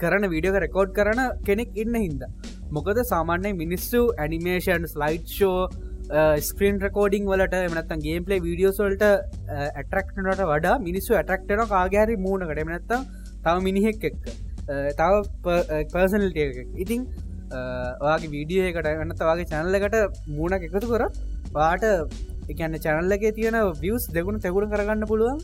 [0.02, 2.24] කරන විඩියක රෙකෝඩ් කරන කෙනෙක් ඉන්න හින්ද.
[2.78, 5.70] මොකද සාමාන්‍ය මිනිස්සු animation slide show
[6.48, 12.62] screen recording වලට එමනත්තන් ගේම්පලේ වීඩියෝසල්ට ඇටරක්ටනට වඩා මිනිස්සු ඇටරක්ටන කාගෑරි මූුණකට.
[12.66, 13.02] එමනත්තම්
[13.46, 14.28] තව මිනිහෙක් එක්ක.
[14.68, 15.56] තව
[15.92, 16.40] පර්සනල්ට
[16.78, 17.04] ඉතිං
[18.02, 20.00] ඔයාගේ වීඩියෝ එකට එන්නත වගේ චැනල්ලකට
[20.30, 21.06] මූුණක් එකතු කර
[21.54, 21.86] පාට
[22.52, 25.40] එකන්න චැනල්ලගේ තියෙන වියස් දෙගුණ තැගුණ කරගන්න පුළුවන්.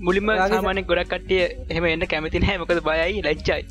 [0.00, 1.42] මුලින්ම සාමානය ගොඩක් කටිය
[1.72, 3.62] එහම එන්න කැමති නෑ මොකද බයයි ලච්චයි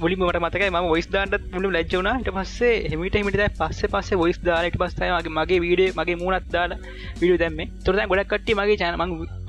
[0.00, 4.78] මුලින් මට මතකයි ම ොයිස් දාන්නත් මුලි ලජ්ජවනට පස්සේ හෙමිට හිමිට පස්ස පස්ස ොයිස් දාලට
[4.82, 6.74] පස්සයගේ මගේ වීඩේ මගේ මුණත් දාල
[7.20, 8.94] විඩිය දැම තොර ගොඩක් කට්ටිය මගේ චන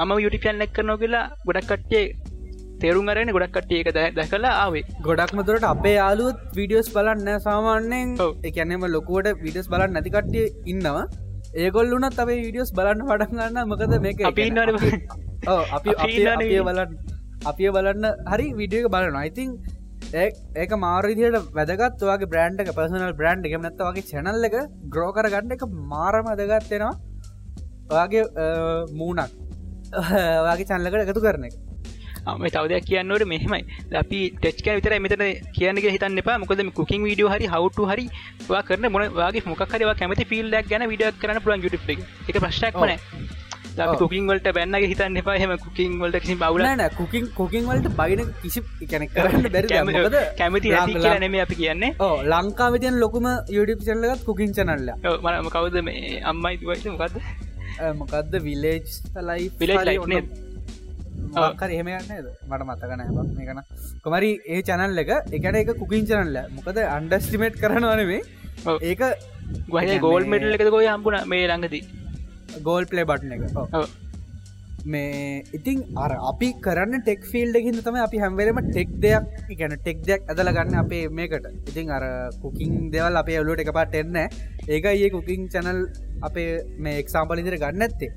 [0.07, 2.05] ම යුටි පල්ලක් කරන කියලා ගොඩක් කට්ටිය
[2.83, 4.83] තේරුම් අරන ගොඩක් කට්ටිය එක දැකලා ආවේ.
[5.07, 8.13] ගොඩක්ම තුරට අපේ යාලුත් වීඩියෝස් බලන්න සාමාන්‍යයෙන්.
[8.49, 11.03] එකැනෙම ලොකුවට විඩස් බලන්න නැතිකට්ටිය ඉන්නවා.
[11.55, 14.47] ඒගොල්ලුනත් අපේ විඩියෝස් බලන්න වඩගන්න මොකද මේක අපි
[15.77, 16.95] අපි අපිය බලන්න.
[17.51, 19.51] අපිය බලන්න හරි විඩියක බලන ඉතින්
[20.61, 22.01] ඒක මාරදියට වැදගත්.
[22.03, 23.59] වගේ බ්‍රන්ඩ් එක පසනල් බ්‍රන්ඩ් එක.
[23.61, 24.57] නත්ත වගේ චැනල්ල එක
[24.95, 26.95] ග්‍රෝ කරගන්න එක මාරම අදගත්වෙනවා
[27.91, 28.23] ඔයාගේ
[28.93, 29.31] මූනක්
[30.43, 31.68] ඔයාගේ චැනලකට එකතු කරන එක
[32.43, 33.63] මේ තවදයක් කියන්නවට මෙහෙමයි.
[34.01, 35.25] අපි ටෙච්ක විතර මෙතන
[35.57, 36.37] කියනක හිතන්න එපා.
[36.43, 38.05] මොකද කුකින් වීඩියෝ හරි හවටු හරි
[38.69, 41.99] කරන මොනවාගේ මොකරවා කැමති ෆිල්ඩක් ගැන විඩියක් කරන පුළන් යුට එක.
[42.45, 42.91] ප්‍රශ්ටක්මන
[43.99, 45.35] කුකින් වලට බැන්නගේ හිතන්න එපා.
[45.41, 48.63] හෙම කුකින් වලට කිසි බවලන කුකින් කුකින් වලට බයින කිසි
[48.93, 49.67] කැන කරන්න බැරි
[50.39, 50.73] කැමති
[51.25, 51.91] නෙම අපි කියන්නේ.
[52.33, 56.85] ලංකාවිතියන් ලොකුම YouTube චල්ලගත් කුකින් චනල්ල මනම කවද මේ අම්මයි වයිස
[58.01, 58.83] මොකක්ද විලේජ්
[59.29, 59.97] ලයි විලේජ් ලයි
[61.55, 63.01] කර එහෙමයන්නේද මට මතකන
[63.37, 63.61] මේ කන
[64.03, 68.21] කොමරි ඒ චැනල් එක එකට එක කුකින් චනල්ල මොකද අන්ඩස්ටිමේට් කරනවනේ
[68.83, 69.01] ඒක
[70.01, 71.83] ගෝල් මෙටල් එකද ගොය හම්පුන මේ ළඟදී.
[72.63, 74.08] ගෝල් පලේ බට්න එක
[74.91, 79.25] මේ ඉතින් අර අපි කරන්න ටෙක් ෆිල්ඩ හිද තම අපි හැම්වලම ටෙක් දෙයක්
[79.59, 81.47] ගැන ටෙක් දෙයක් ඇදල ගන්න අපේ මේකට.
[81.69, 82.03] ඉතින් අර
[82.43, 84.19] කුකින් දෙවල් අපේ ඔලුට එක පාට එන්න
[84.67, 85.81] ඒක ඒ කුකින් චැනල්
[86.21, 88.11] අපේ මේ එක්සාම්පල ඉදිර ගන්න ඇත්තේ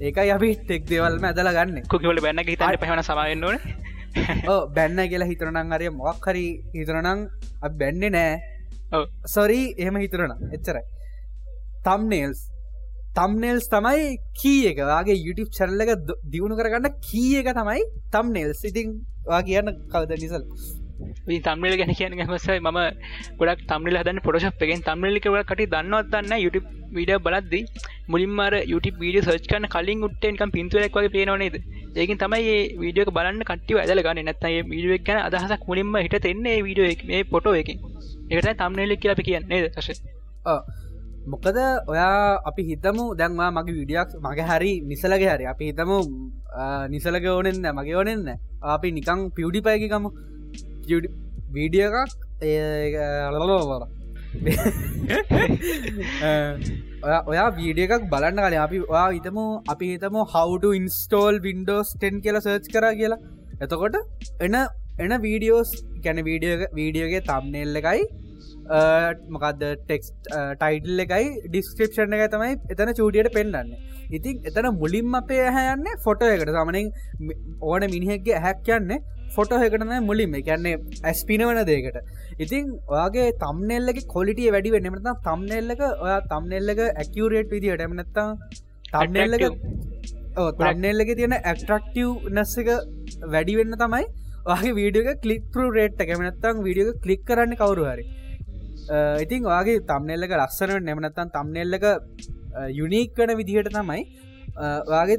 [0.00, 1.82] ඒකයි අපි ටෙක් දෙවල්ම ඇදල ගන්න.
[1.88, 3.58] කුකිවල බැන්න හිතට පහන සමයෙන්න්නන
[4.46, 7.26] ඕ බැන්න කියලා හිතරනං අරය මොක් හරි හිතරනං
[7.80, 10.86] බැන්නේ නෑ සොරී එහෙම හිතරන එච්චරයි.
[11.84, 12.40] තම්නේල්ස්
[13.16, 14.82] තම්නෙල්ස් තමයි කී එක.
[14.90, 15.94] වගේ YouTube චැනල්ල එක
[16.26, 17.80] දියුණු කරගන්න කී එක තමයි
[18.10, 20.44] තම්නෙල්ස් ඉතින් වා කියන්න කවද නිසල්?
[21.38, 22.78] තම්මල ගැන කියන හමසයි ම
[23.38, 24.82] ගොඩක් තම්ල හදන්න පොටශප් එකෙන්.
[24.82, 27.60] තම්ලිකව කට දන්නවත් දන්න YouTube වීඩ බලද්දි
[28.08, 31.56] මුලින්මර YouTube වීඩිය සර්ච් කන කලින් උට්ටෙන්කම් පින්තුරක් වගේ පේනවනේද
[31.96, 34.24] ඒකින් තමයි වීඩියක බලන්න කට්ටිව ඇදල ගන්න.
[34.24, 39.60] නැත්තයි වීඩුවක් ගැන අදහසක් මුලින්ම හිට එන්නේ වීඩියෝ මේ පොටෝ එක එකට තම්නෙල්ලෙක් කියලා කියන්නේ
[39.68, 39.90] දශ
[41.26, 41.56] මොකද
[41.86, 45.46] ඔයා අපි හිතමු දැන්වා මගේ විඩියක් මගේ හරි නිසලගේ හරි.
[45.46, 46.00] අපි හිතමු
[46.88, 48.38] නිසලක ඕනෙන්න මගේ ඕනෙන්න
[48.74, 50.10] අපි නිකං පියඩි පයකිකමු
[51.52, 52.14] වීඩිය එකක්
[53.34, 53.82] ලලෝවර
[57.04, 59.36] ඔයා ඔයා වීඩිය එකක් බලන්න කල අපි ඔයා හිතම
[59.68, 63.18] අපි හිතම how to install Windows ten කියලා සර්ච් කර කියලා.
[63.60, 63.94] එතකොට
[64.40, 64.54] එන
[64.98, 68.29] එන වීඩියෝස් ගැන වීඩියෝ වීඩියෝගේ තම්නෙල්ල එකයි
[69.28, 73.72] මොකක්ද ටෙක්ස් ටයිටල් එකයි ඩිස්ක්‍රපෂන් එක තමයි එතන චූටියට පෙන්න්න
[74.10, 76.52] ඉතින් එතන මුලින්ම අපේ හැයන්න ෆොටෝ එකට.
[76.56, 76.92] සමනින්
[77.62, 79.00] ඕන මිනිහෙක්ගේ හැක් කියන්නේ
[79.34, 80.36] ෆොටෝ එකටන මුලින්ම.
[80.40, 81.98] කියන්නේ ඇස්පිනවන දේකට
[82.38, 88.28] ඉතින් ඔයාගේ තම්නෙල්ලක කොලිටිය වැඩි වෙන්නමත තම්නෙල්ලක ඔයා තම්නෙල්ලක ඇකියවරේට් විදිට එමනත්තා
[88.94, 89.44] තම්නෙල්ලක
[90.60, 92.70] තම්නෙල්ලක තියෙන ඇක්ට්‍රක්ටව් නැස්සක
[93.28, 94.06] වැඩි වෙන්න තමයි
[94.46, 98.04] වගේ වීඩියක කලික්පරු රේට් එකමනත්තම් වීඩියක කලික් කරන්න කවරු හරි
[99.22, 101.86] ඉතින් වගේ තම්නෙල්ලක ලස්සන නෙමනත්තන් තම්නෙල්ලක
[102.70, 104.02] යුනික් වන විදිහට තමයි
[104.88, 105.18] වගේ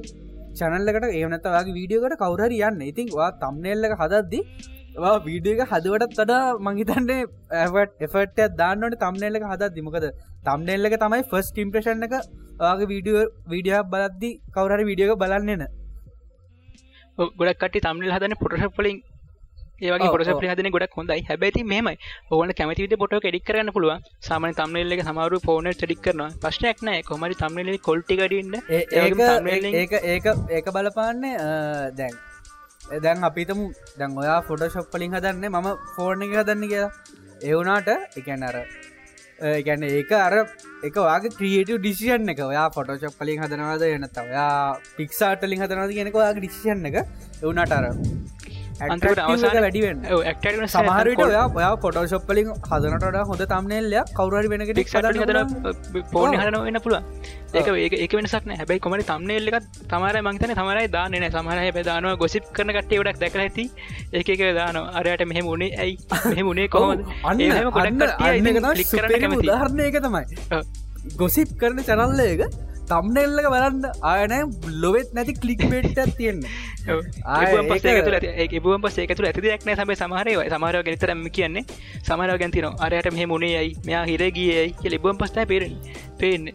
[0.60, 2.82] චනල්ලකට ඒනත වගේ වීඩියෝකට කවුරහරි යන්න.
[2.84, 4.40] ඉතින් වා තම්නෙල්ලක හදද්දි
[5.26, 7.26] වීඩියක හදුවටත් වඩා මංහිතන්නේ
[7.58, 10.08] ඇවට එෆට දාන්නට තම්නෙල්ලක හදත් දිමකද
[10.46, 12.18] තම්නෙල්ලක තමයි ෆස් ඉම්ප්‍රේෂන් එක
[12.62, 15.64] වගේ වීඩියෝ වීඩියෝ බලද්දි කවුරහරි වීඩියෝක බලන්නන
[17.18, 19.00] ගොඩක් කට තම්නිල් හදන පොටස පලින්
[19.86, 21.22] ඒවගේ පොට පලි හදන ගොඩක් හොඳයි.
[21.30, 21.96] හැබැති මේමයි.
[22.38, 27.02] ඕන කැමති පොට ෙඩික් කරන්න පුළුව සාමන තම්නෙල්ල සමරු පෝන ෙඩික් කරන ප්‍රශ්නයක් නෑ.
[27.10, 28.56] කොමරි තම්නෙල කොල්ටිගඩන්න
[29.80, 30.28] ඒක ඒක
[30.58, 31.34] ඒක බලපාන්නේ
[32.02, 32.16] දැන්.
[33.04, 33.60] දැන් අපිතම
[34.00, 35.68] දැන් ඔයා ෆොට ශොප් පලින් හදන්න මම
[35.98, 36.94] ෆෝර්ණ එක හදන්න කියලා.
[37.52, 38.58] එවුනාට එකැන අර
[39.68, 40.34] ගැන ඒක අර
[40.88, 42.42] එක වගේ ක්‍රියටව ඩිසිෂන් එක.
[42.52, 46.98] ඔයා ෆොටෝශප් කලින් හදනවාද එනත ඔයා පික්සාටලින් හදනද කියෙනෙක ඔයාගේ ඩිසිෂන් එක.
[47.44, 47.86] එවුනට අර
[49.58, 50.02] වැඩිවෙන්
[50.68, 54.90] සමහරට ඔයා ඔයා පොටෝශප්පලින් හදනට හොඳ තම්නෙල්ලයක් කවුරරි වෙනක ටික්
[56.12, 57.04] පෝන හරන වෙන්න පුළුව
[57.54, 62.74] ඒක ඒක වෙනසක්න හැබයි කොමට තම්නෙල්ල එකත් තමර මංතන තමරයි දානන සමහරහ පැදානුව ගොසිප් කරන
[62.78, 63.66] කටේ ඩක් දැක ඇති.
[64.14, 65.98] ඒක දාන අරයට මෙහෙම උනේ ඇයි?
[66.26, 68.86] මෙහෙම උනේ කොහොම අන්න ගොඩක්
[69.38, 69.84] උදාහරණය.
[69.84, 70.26] එක තමයි.
[71.18, 72.42] ගොසිප් කරන චනල්ලයක
[72.92, 74.44] තම්නෙල්ලක බලන්න ආයනෑ
[74.84, 76.52] ලොවෙත් නැති කලික් පෙට්ට තියෙන්නේ.
[78.48, 81.66] ඒබුවන් පසේ එකතුර ඇතිදයක්න සම සමහරය සමහරව ගෙතරම කියන්නේ.
[82.08, 85.76] සමරව ගැතින අරයට මෙහ මුණේ යයි මෙයා හිරගියයි කිය ලිබුවන් පස්ථා පේරෙන
[86.22, 86.46] පේන්න.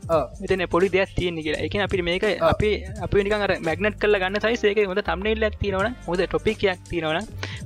[0.40, 1.64] මෙතන පොඩි දෙයක් තියෙන කියලා.
[1.66, 2.70] එක අපි මේක අපි
[3.06, 3.34] අපි නික
[3.68, 7.20] මැගනට් කල ගන්න සයි ඒක හොඳ තම්නෙල් ඇතිනවන හොද ටොපිකයක් තියෙනවන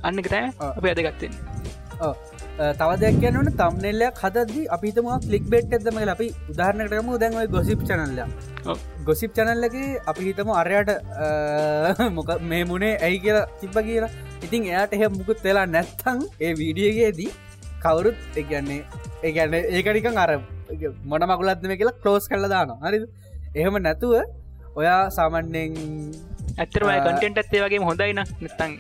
[0.07, 1.33] අන්න තෑ අප ඇදගත්තෙන්
[2.01, 2.30] තව
[2.61, 8.19] දෙයක් කියන්නවන තම්නෙල්ලයක් හදදි අපිතම කලික් බෙට් ඇදම අපි උදාහරණයටම දැන්වයි ගොසිප් චනල්ල
[9.07, 10.91] ගොසිප් චනල්ලක අපි හිතම අරයට
[12.19, 14.11] මොක මේ මුණේ ඇයි කියලා තිබ්බ කියලා.
[14.45, 17.31] ඉතින් එයාට එහ මුකුත් වෙලා නැත්තං ඒ වීඩියගේදී
[17.83, 18.81] කවුරුත් එකන්නේ
[19.23, 20.33] ඒගැන්න ඒකනිකං අර
[21.05, 23.01] මොන මකුලත්ම කියලා කලෝස් කල්ල දාන හරි
[23.55, 24.15] එහෙම නැතුව
[24.77, 25.75] ඔයා සාමන්නෙන්
[26.59, 28.73] ඇත්තරම කටෙන්ට් ඇත්තේ වගේ හොඳයින නැත්තං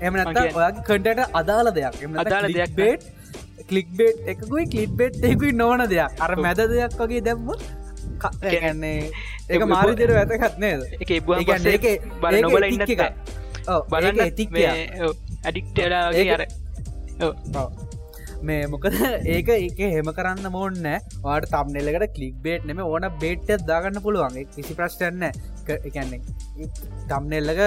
[0.00, 1.94] එම ඔයා කටට අදාල දෙයක්.
[2.24, 3.02] අදාල දෙයක් බේට්
[3.68, 6.10] කලික් බේට් එකකුයි කලික් බේට් එකුයි නොවන දෙයක්.
[6.24, 7.52] අර මැද දෙයක් වගේ දැම්ම
[8.42, 9.10] කියන්නේ
[9.50, 11.86] ඒක මාරිතර වැතකත්නේද එක එක
[12.22, 13.04] බල නොබල ඉන්න එක
[13.92, 14.50] බලන්න ඇතික්
[15.44, 16.42] ඇඩික්ටලාගේ අර
[18.42, 18.96] මේ මොකද
[19.34, 20.86] ඒක ඒක හෙම කරන්න මෝන්න
[21.24, 24.38] වාට තම්නෙලකට කලික් බේට් නෙම ඕන බේට්ට දාගන්න පුළුවන්.
[24.54, 25.24] කිසි ප්‍රශ්ටන්න
[25.88, 26.20] එකන්නේ
[27.10, 27.60] තම්නෙල්ලක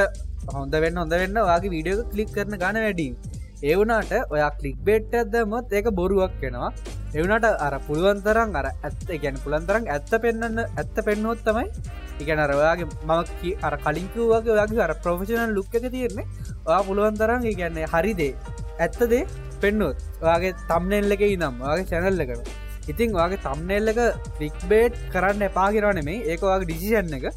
[0.55, 3.07] හොඳ වෙන්න හොඳ වෙන්න වගේ වීඩියෝ කලික් කරන ගන වැඩි
[3.63, 6.71] ඒවුනාට ඔයා කලික් බේට් ඇදමොත් ඒක බොරුවක් කෙනවා
[7.13, 11.67] එවුනට අර පුළුවන්තරම් අර ඇත්ත ගැන පුළන්තරම් ඇත්ත පෙන්න්න ඇත්ත පෙන්හොත් තමයි
[12.21, 13.11] ඉගැන අරවාගේ මම
[13.67, 16.27] අර කලින්කවගේ වගේ අර ප්‍රොෆෙෂනල් ලුක් එක තියෙන්නේ.
[16.67, 18.33] ඔයා පුළුවන්තරම් ඉගැන්නේ හරිදේ
[18.79, 19.23] ඇත්තදේ
[19.63, 22.39] පෙන්නුත් ඔයාගේ තම්නෙල්ලක නම් වගේ චැනල්ල කර
[22.89, 23.99] ඉතින් වගේ තම්නෙල්ලක
[24.39, 27.27] ලික් බේට් කරන්න එපාගරනෙමේ ඒක වගේ ඩිසිෂන් එක.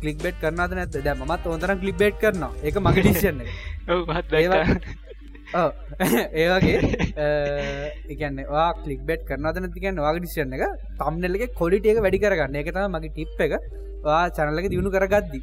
[0.00, 3.42] කලික් බෙට් කරනාද නැත දැ මත් ඔොතර කලික් බෙට් කරන එක මගේ ඩිසිෂන්
[6.40, 6.78] ඒවගේ
[8.12, 8.42] එකන්න
[8.82, 10.64] කලික් බෙට් කරනද නැතිකන්න වගේ ඩිසිෂන් එක.
[10.98, 12.60] තම්නෙල්ලක කොඩිට එක වැඩි කරගන්න.
[12.62, 13.54] එක තම මගේ ටිප් එක.
[14.04, 15.40] වා චනලක දියුණු කරගද්දි.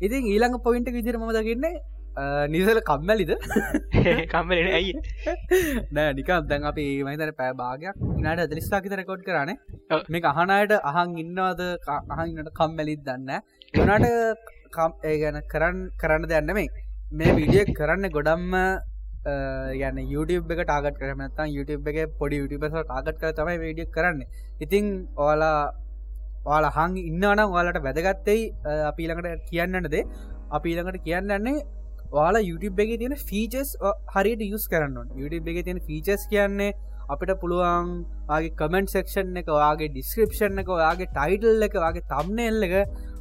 [0.00, 1.76] ඉතින් ඊළඟ පොයින්ට විදිර ම දකින්නේ
[2.48, 3.32] නිසල කම්මැලිද?
[4.32, 4.92] කම්මල ඇයි?
[5.92, 9.54] නෑ නිකම් දැන් අපි මහිතන පෑ භාගයක් නට දලිස්ථාකිත රෙකෝඩ් කරන.
[10.08, 11.62] මේ අහනයට අහන් ඉන්නවාද
[12.16, 13.30] අහන්නට කම්මැලිත් දන්න
[13.74, 16.68] යනට ඒගැන කරන්න කරන්න දෙන්න මේ
[17.12, 18.54] මේ විඩිය කරන්න ගොඩම්ම
[19.80, 24.24] යන්න YouTube එක ටාගට කරමනත්තන් YouTube එක පොඩි YouTubeස ටාගට කර තමයි විඩිය කරන්න.
[24.60, 25.72] ඉතිං ඕලා
[26.44, 28.42] ඔයාලා හං ඉන්නනම් ඔයාලට වැදගත්තෙයි
[28.90, 30.04] අපි ළඟට කියන්නට දේ.
[30.50, 31.58] අපි ළඟට කියන්නන්නේ
[32.12, 33.70] වාලා YouTube එක තියෙන ෆීචස්
[34.14, 36.70] හරියට යුස් කරන්න YouTube එක තියෙන ෆීචස් කියන්නේ
[37.14, 37.90] අපිට පුළුවන්
[38.30, 42.74] වගේ කමෙන්ට් සෙක්ෂන් එක වගේ ඩිස්ක්‍රපෂන් එක ඔයාගේ ටයිටල් එක වගේ තම්නෙල් එක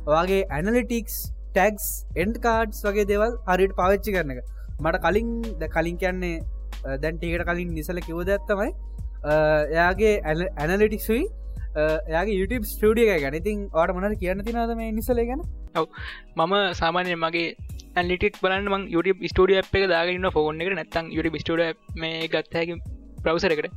[0.10, 1.18] වගේ ඇනලිටික්ස්
[1.54, 1.88] ටැක්ස්
[2.24, 4.44] එන්ඩ කාඩ්ස් වගේ දෙවල් හරිට පවිච්චි කරන එක.
[4.84, 5.30] මට කලින්
[5.62, 6.36] ද කලින් කියන්නේ
[7.04, 8.72] දැන්ටේකට කලින් නිසල කිවද ඇත්තමයි
[9.76, 10.16] එයාගේ
[10.62, 11.24] ඇනලිටික්සුයි
[12.10, 13.40] එයාගේ YouTube ස්ටඩිය එක ගැන.
[13.42, 15.42] ඉතින් ආට මනට කියන්න තිනාද මේ නිසල ගැන?
[15.76, 15.88] ඔව.
[16.38, 17.50] මම සාමානය මගේ
[18.00, 20.76] ඇලිටික් බලන්න මං YouTube ස්ටඩිය අප් එක දාගන්න ෆෝන් එකට.
[20.80, 22.76] නැත්තන් YouTube ස්ටඩ මේ ගත්තහැකි
[23.24, 23.70] ප්‍රවසර එකට.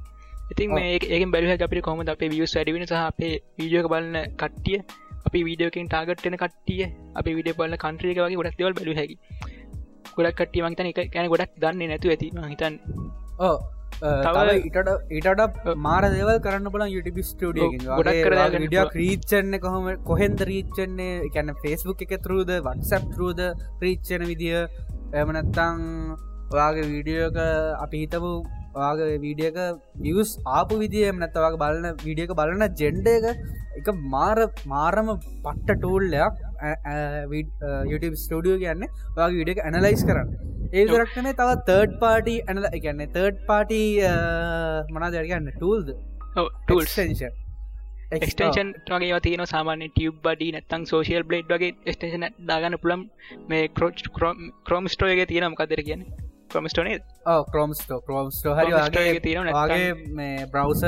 [0.52, 4.78] ඉතින් මේ ඒක බැලහ අපි කොම අපේ වියස් වැඩිවෙන සහ අපේ වීඩියෝක බලන්න කට්ටිය
[5.26, 6.86] අපි වීඩියෝකින් ටාගට්න කට්ටිය
[7.20, 9.16] අපි විඩිය බලන්න කන්ට්‍රියක වගේ ගොඩක් දෙවල් බැලු හැකි.
[10.16, 12.32] ගොඩක් කට්ටිය මංතන එක ගැන ගොඩක් දන්න නැතු ඇති.
[12.54, 12.74] හිතන්
[13.48, 13.56] ඕ
[14.00, 14.78] තව ඉට
[15.18, 16.84] ඉටට මාර දෙවල් කරන්න බල
[17.88, 23.42] ගොඩක් කර ඩිය ක්‍රීච්චන්න කොහොම කොහෙන්ද රීච්චන්නේ කැන ෆෙස්බුක් එක තරුද වටසැප් තරුද
[23.84, 24.64] රීච්චන විදිිය?
[25.14, 25.84] එමනත්තං
[26.50, 27.38] ඔයාගේ වීඩියෝක
[27.84, 28.32] අපි හිතපු
[28.74, 29.58] ඔයාගේ වීඩියක
[30.04, 33.26] වියස් ආපු විදිියම නැත්තවගේ බලන වීඩියක බලන ජෙන්ඩ එක
[33.80, 36.40] එක මාර මාරම පට්ට ටූල්ලයක්
[37.90, 38.86] YouTube ස්ටඩියෝ කියන්න
[39.16, 43.82] වගේ විඩියක ඇනලයිස් කරන්න ඒ දරක්නේ තව තර්ඩ් පාටි ඇනල එකන්න තර්ඩ් පාටි
[44.94, 45.94] මනා දරගන්න ටූල්ද
[48.18, 53.06] එක්ටේෂන් වගේ තියන සාමාන්‍ය ටියබ් බඩි නැත්තං සෝසිල් බ්ලේඩ් වගේ ස්ටේෂන දාගන්න පුළම්
[53.52, 56.04] මේ කරෝච් කරෝම් ස්ටෝයගේ තියෙන මකදර කියන්න?
[56.50, 56.98] ක්‍රමස්ටෝනේ
[57.50, 59.84] ක්‍රෝම්ස්ටෝ ක්‍රෝම්ස්ටෝ හරි වගේ තියෙනගේ
[60.18, 60.82] මේ බ්‍රවස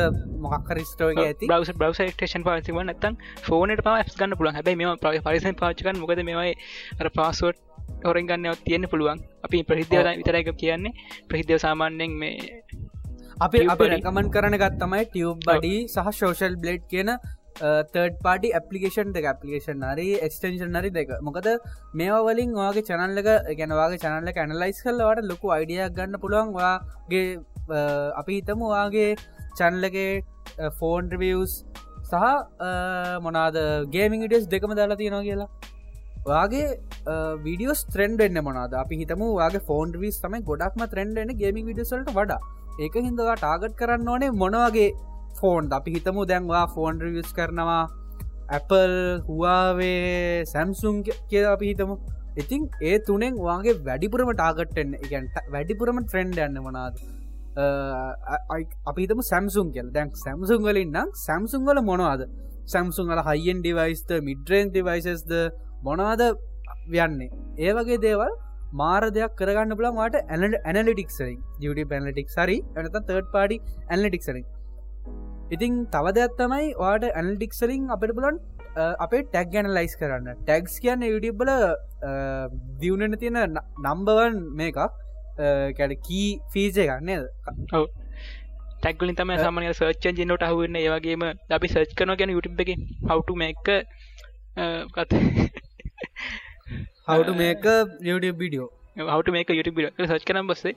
[0.47, 1.51] මොක්කර ස්ටෝගේ ඇති.
[1.51, 3.19] බ්‍රවස බ්‍රවස ටේෂන් පාසිව නැතන්
[3.49, 4.57] ෆෝනට පා ගන්න පුළුවන්.
[4.59, 6.57] හැබයි මෙම පරිස පාචකන් මොකද මෙමයි
[7.01, 7.63] අර පාසුවට්
[8.09, 9.19] හොරෙන් ගන්න තියෙන පුළුවන්.
[9.47, 10.97] අපි ප්‍රහිද්‍යව විතරයික කියන්නේ.
[11.29, 12.33] ප්‍රහිද්‍යව සාමාන්‍යෙන් මේ
[13.47, 17.11] අපි අප රැකමන් කරන ගත්තමයි ටියව් බඩි සහ ශෝෂල් බ්ලේඩ් කියන
[17.95, 19.25] තර්ඩ පාටි ඇපලිකේෂන් දෙක.
[19.33, 21.11] ඇපලිකේෂන් හරි එක්ස්ටේෂන් හරි දෙක.
[21.29, 21.49] මොකද
[22.01, 23.31] මේවා වලින් වාගේ චනල්ලක
[23.61, 26.53] ගැනවාගේ චනල්ල ඇනලයිස් කල්ලවට ලොකු අයිඩියක් ගන්න පුළුවන්.
[26.59, 27.27] වාගේ
[28.21, 29.11] අපි හිතමු වාගේ
[29.59, 30.13] චන්ලගේ
[30.79, 31.53] ෆෝන් රිවියස්
[32.11, 32.25] සහ
[33.27, 33.57] මොනාද
[33.95, 35.51] ගේමින් ඉඩස් දෙකම දාලා තියෙනවා කියලා
[36.25, 36.67] වාගේ
[37.45, 42.13] විඩියෝස් ත්‍රෙන්ඩ් එන්න මොනාද අපි හිතම වාගේ ෆෝන් විස් තමයි ගොඩක්ම ත්‍රෙන්ඩ් එන ගේමින් විඩියසල්ට
[42.13, 42.41] වඩා.
[42.79, 44.91] ඒක හිදවා ටාගට් කරන්න ඕනේ මොනවගේ
[45.41, 47.83] ෆෝන් අපි හිතමු දැන්වා ෆෝන් රිවිස් කරනවා
[48.51, 48.99] Apple
[49.29, 51.97] හවාවේ සැම්සුම් කිය අපි හිතමු.
[52.37, 57.03] ඉතින් ඒ තුනෙන් වගේ වැඩිපුරම ටාගට්ටෙන් එකන්ට වැඩිපුරම ට්‍රෙන්ඩ් යන්න මනාද
[58.87, 59.91] අපිතම සැම්සුම් කියල.
[59.91, 62.23] දැන් සැම්සුම් වලින් නම් සැම්සුම් වල මොනවාද?
[62.67, 65.33] සැම්සුම් වල හයිෙන් ඩිවයිස්ද මිඩ්‍රේන් ඩිවයිසස්ද
[65.83, 66.23] මොනවාද
[67.03, 67.31] යන්නේ?
[67.59, 68.33] ඒ වගේ දේවල්
[68.81, 73.59] මාර දෙයක් කරගන්න පුලන්වාට ඇනට ඇනලිටික්සරින් ියට පැනලිටික් සරි ඇනත තර්ඩ පාඩි
[73.89, 74.45] ඇනලිටික්සරින්
[75.55, 78.37] ඉතින් තව දෙයක් තමයි වාට ඇනල්ටික්සලින් අපට බලන්
[79.05, 80.29] අපේ ටැක් ගැන ලයිස් කරන්න.
[80.41, 81.51] ටැක්ස් කියන්න යුඩිබ්බල
[82.81, 84.79] දියුණන තියෙන නම්බවන් මේකක්.
[85.79, 87.27] කැඩ කී ෆීජ ගන්න
[88.81, 90.79] ටැක්ගලින් තම සාමනය සර්ච් ජනට අහුවන්න.
[90.79, 91.23] ඒවගේම
[91.59, 92.73] අපි සර්ච් කන ගැන යුටබ් එක
[93.11, 93.31] හවුට
[94.97, 95.13] කත
[97.09, 97.67] හවුට මේක
[98.09, 98.71] YouTube විඩියෝ
[99.13, 100.75] හට මේක YouTube සච් කරම් බස්සේ.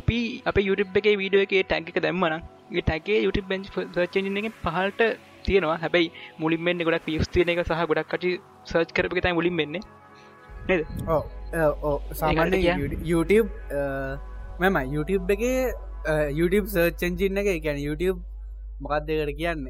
[0.00, 0.16] අපි
[0.50, 2.34] අප YouTube එක වීඩියෝ එක ටැක් එක දැම්මන
[2.80, 3.64] ටැගේ YouTube බෙන්ච්
[3.94, 5.00] සර්චෙන්ගෙන් පහල්ට
[5.46, 5.78] තියෙනවා.
[5.84, 6.08] හැබැයි
[6.42, 8.24] මුලින්ෙන් ගොඩක් පිස්තියන එක සහ ගොඩක් කට
[8.72, 9.76] සර්ච් කරප තයි මුලින් වෙන්න.
[10.68, 10.82] නද?
[12.20, 12.58] සාමාන්‍ය
[13.12, 13.48] YouTube
[14.62, 15.42] මෙම YouTube එක
[16.40, 18.20] YouTube සර්චෙන්ජින්න එක ගැන YouTube
[18.84, 19.66] මොකක් දෙකට කියන්න?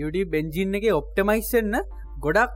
[0.00, 1.76] YouTube බෙන්ජින්න එක ඔප්ටමයිස්සන්න
[2.26, 2.52] ගොඩක්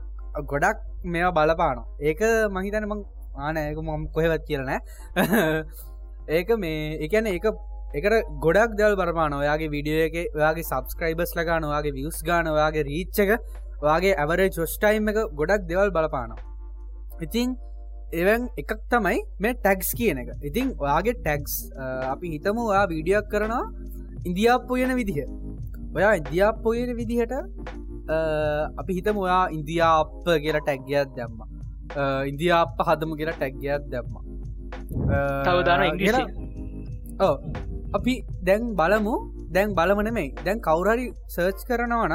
[0.53, 3.05] ගොඩක් මෙවා බලපාන ඒක මහිතන මං
[3.38, 4.80] ආනයක මම කොහෙවත් කියලනෑ
[6.36, 7.46] ඒක මේ එකන එක
[7.94, 13.30] එකට ගොඩක් දල් බරමාන ඔයාගේ විඩියෝ එක ඔයාගේ සබස්ක්‍රයිබස් ලගාන ඔයාගේ වියස් ගාන ඔයාගේ රීච්චක
[13.82, 16.42] ඔයාගේ ඇවරේ චොස්ටයිම් එක ගොඩක් දෙවල් බලපානවා.
[17.20, 17.55] ඉතින්
[18.12, 20.32] එවන් එකක් තමයි මේ ටැක්ස් කියන එක.
[20.42, 21.55] ඉතින් ඔයාගේ ටැක්ස්
[22.12, 23.64] අපි හිතම ඔයා වීඩියක් කරනවා
[24.24, 25.18] ඉන්දියාප්පොයන විදිහ.
[25.94, 27.34] ඔයා ඉන්දියාප්පොයන විදිහට
[28.80, 31.38] අපි හිතම ඔයා ඉන්දියාප්ප කියලා ටැක්ගයක් දැම්ම.
[32.30, 34.14] ඉන්දියාප්ප හදම කියලා ටැක්ගයක් දැම්ම.
[35.46, 36.22] තවදාන ඉංග්‍රීසි
[37.26, 37.34] ඕ
[37.98, 38.14] අපි
[38.48, 39.14] දැන් බලමු.
[39.55, 42.14] දැන් බලමනෙමයි දැන් කවුරරි සර්ච් කරනවන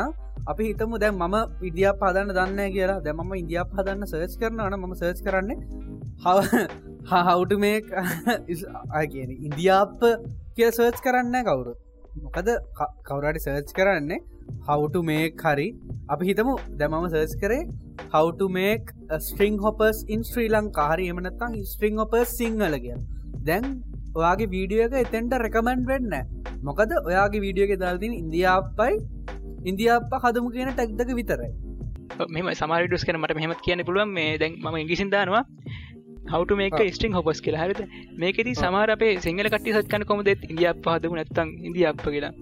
[0.51, 2.99] අපි හිතමු දැන් මම විදිිය පදන්න දන්න කියලා.
[3.05, 5.57] දැමම ඉන්දියා පදන්න සර්ච් කරනවන ම සර්ච් කරන්නේ
[6.23, 6.37] හව
[7.27, 7.77] හවුට මේ
[9.11, 10.01] කියන ඉන්දියාප්ප
[10.55, 11.73] කිය සර්ච් කරන්න කවුරු.
[12.23, 12.49] මොකද
[13.07, 14.19] කවුරට සර්ච් කරන්නේ
[14.67, 15.67] හවුට මේ හරි
[16.09, 17.61] අපි හිතමු දැමම සර්ච් කරේ
[18.07, 22.99] how to make string hoppers in Sri ලංකාහරි එමනත්තං ස්ට්‍රිං ඔපස් සිංහල කිය
[23.45, 23.65] දැන්
[24.15, 26.13] ඔයාගේ වීඩියෝක එතෙන්ට රැකමන්ඩ් වෙන්න
[26.63, 28.95] මොකද ඔයාගේ වීඩියෝක දල්තින් ඉන්දියාප්පයි
[29.63, 31.51] ඉන්දියාප හදමු කියන ටැක්දක විතරයි.
[32.29, 34.13] මෙම සමාරිඩස් කන මට මෙහමත් කියන්න පුළුවන්.
[34.17, 35.43] මේ දැන් ම ඉංගිසිදානවා
[36.31, 37.65] හවට මේක ස්ට්‍රිං හොපස් කියලා.
[37.65, 37.81] හරිද?
[38.15, 42.33] මේකෙති සමාර අපේ සිංහල කට්ටි සත්කන කොමද ඉන්දියාප හදමු නැත්තං ඉන්දියාප්ප කියලා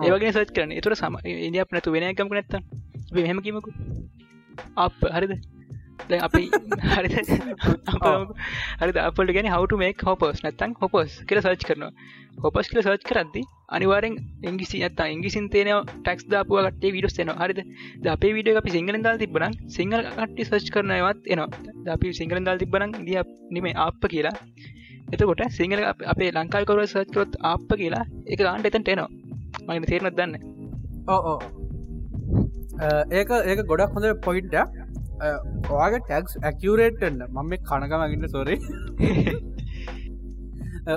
[0.00, 2.54] ඒවගේ සච් කරන තුර සම ඉන්දියාප නැතු වෙනයකම නැත්ත
[3.16, 3.70] මෙහම කිමකු
[4.78, 5.34] අප හරිද?
[6.18, 6.42] අපි
[6.88, 7.08] හරි
[8.80, 11.92] හරි අපට ගැන හවට මේක් හොපස් නැත්තන් හොපස් කියල සර්ච් කරනවා.
[12.38, 17.60] හොපස් කියල සර්ච් කරද්දි අනිවාරෙන් ඉංගිසි ඇත ඉංගිසින් තේන ටක්ස් දාපුව කටේ විඩස් එන හරිද?
[17.98, 21.48] ද අපේ විඩිය අපි සිංහල දල් තිබන සිංහල කට්ටි සර්ච් කරනයවත් එනවා.
[21.88, 23.20] අපි සිංහල දල් තිබන දිය
[23.50, 24.36] නිමේ අප කියලා.
[25.12, 29.23] එතකොට සිංහල අපේ ලංකාල්කවර සර්ච්කරොත් අප කියලා එක ගාන්ට එතන්ට එනවා
[29.66, 30.32] මගන තේරනත් දන්න?
[31.08, 31.38] ඕ
[33.12, 34.54] ඒක ඒක ගොඩක් හොඳ පොයින්ට
[35.70, 38.58] ඔයාගේ ටැක්ස් ඇකියරේට්න්න මම මේ කණකමගන්න සොරේ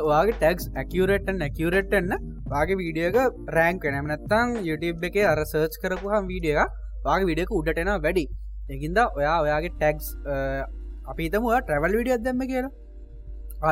[0.08, 2.12] ඔයාගේ ටැක්ස් ඇකියරේටන් ඇකියරේට්න්න
[2.52, 3.16] වගේ වීඩියක
[3.58, 6.58] රෑන්ක නැමනත්තං YouTube එක අර සර්ච් කරපුහම් වීඩිය
[7.06, 8.26] වගේ විඩියක උඩටෙන වැඩි.
[8.70, 10.06] එකින්ද ඔයා ඔයාගේ ටැක්ස්
[11.08, 12.74] අපි හිතම ඔයා ට්‍රවල් විඩිය අදම්ම කියලා.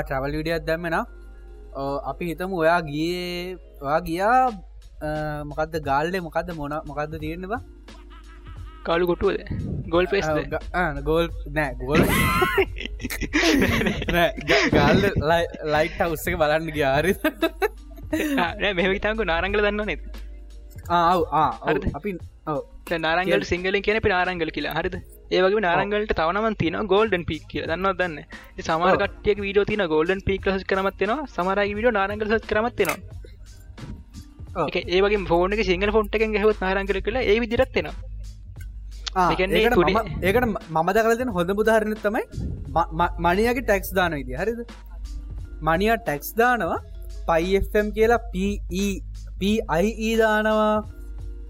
[0.03, 0.95] ට්‍රවල් විඩිය අදම්මෙන
[2.11, 4.39] අපි හිතම ඔයා ගියේ ඔයා ගියා
[5.51, 7.61] මොකක්ද ගාල්ලේ මොකක්ද මොන මොකක්ද තියෙනවා
[8.85, 9.41] කාලු කොටුවද?
[9.89, 10.25] ගොල් පෙස්
[11.09, 11.27] ගෝල්
[11.57, 12.01] නෑ ගෝල්.
[14.75, 15.01] ගල්
[15.73, 17.11] ලයිට් අවස්සක බලන්න ගියාරි
[18.81, 20.01] මෙවිතාක නාරංගල දන්න නෙත්
[21.99, 22.11] අපි
[22.99, 24.95] නාරංගල සිංහල කියන පි නාරංගල කියලා හරිද?
[25.31, 27.85] ඒවගේ නාරංගලට තවනම තින ගෝල්ඩන් පික් කිය දන්න?
[27.99, 28.15] දන්න
[28.69, 32.99] සමාරකටය වීඩෝ තින ගෝල්ඩන් පික් ලස් කරමත්වෙන සමරයි විඩියෝ නාරංගල සත් කරමත්වෙනවා
[34.89, 37.95] ඒවගේ ෆෝනක සිංහල ෆොන්ට එකෙන් හවත් නාරංගල කලා ඒ විදිරත්වෙනවා
[40.21, 42.23] ඒකට මම දකලතින හොඳ බුදාහරණ තමයි
[43.19, 44.59] මනියගේ ටැක්ස් දාන විදි හරිද?
[45.61, 46.79] මනිය ටැක්ස් දානවා
[47.27, 48.21] පයිම් කියලා
[49.39, 50.75] පයි දානවා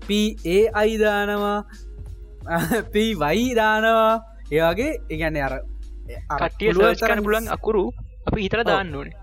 [0.08, 1.60] පඒ අයිදානවා
[2.92, 4.14] පවයි දානවා
[4.56, 5.54] ඒවගේ ඉගැන්න අර
[6.42, 7.86] කටිය කරන පුලන් අකුරු
[8.28, 9.16] අපි හිතර දාන්න ඕනේ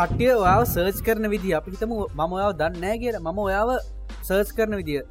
[0.00, 3.24] කටිය ඔයාව සර්ච් කරන විදි අපි හිතම මම ඔයාව දන්නෑ කියලා.
[3.26, 3.70] මම ඔයාව
[4.22, 5.02] සර්ච් කරන විදිිය.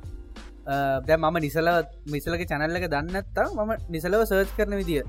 [1.07, 1.69] දැ මම නිසල
[2.07, 5.03] මිසලක චැනල්ලක දන්නත්තා මම නිසලව සර්ච් කරන විදිිය.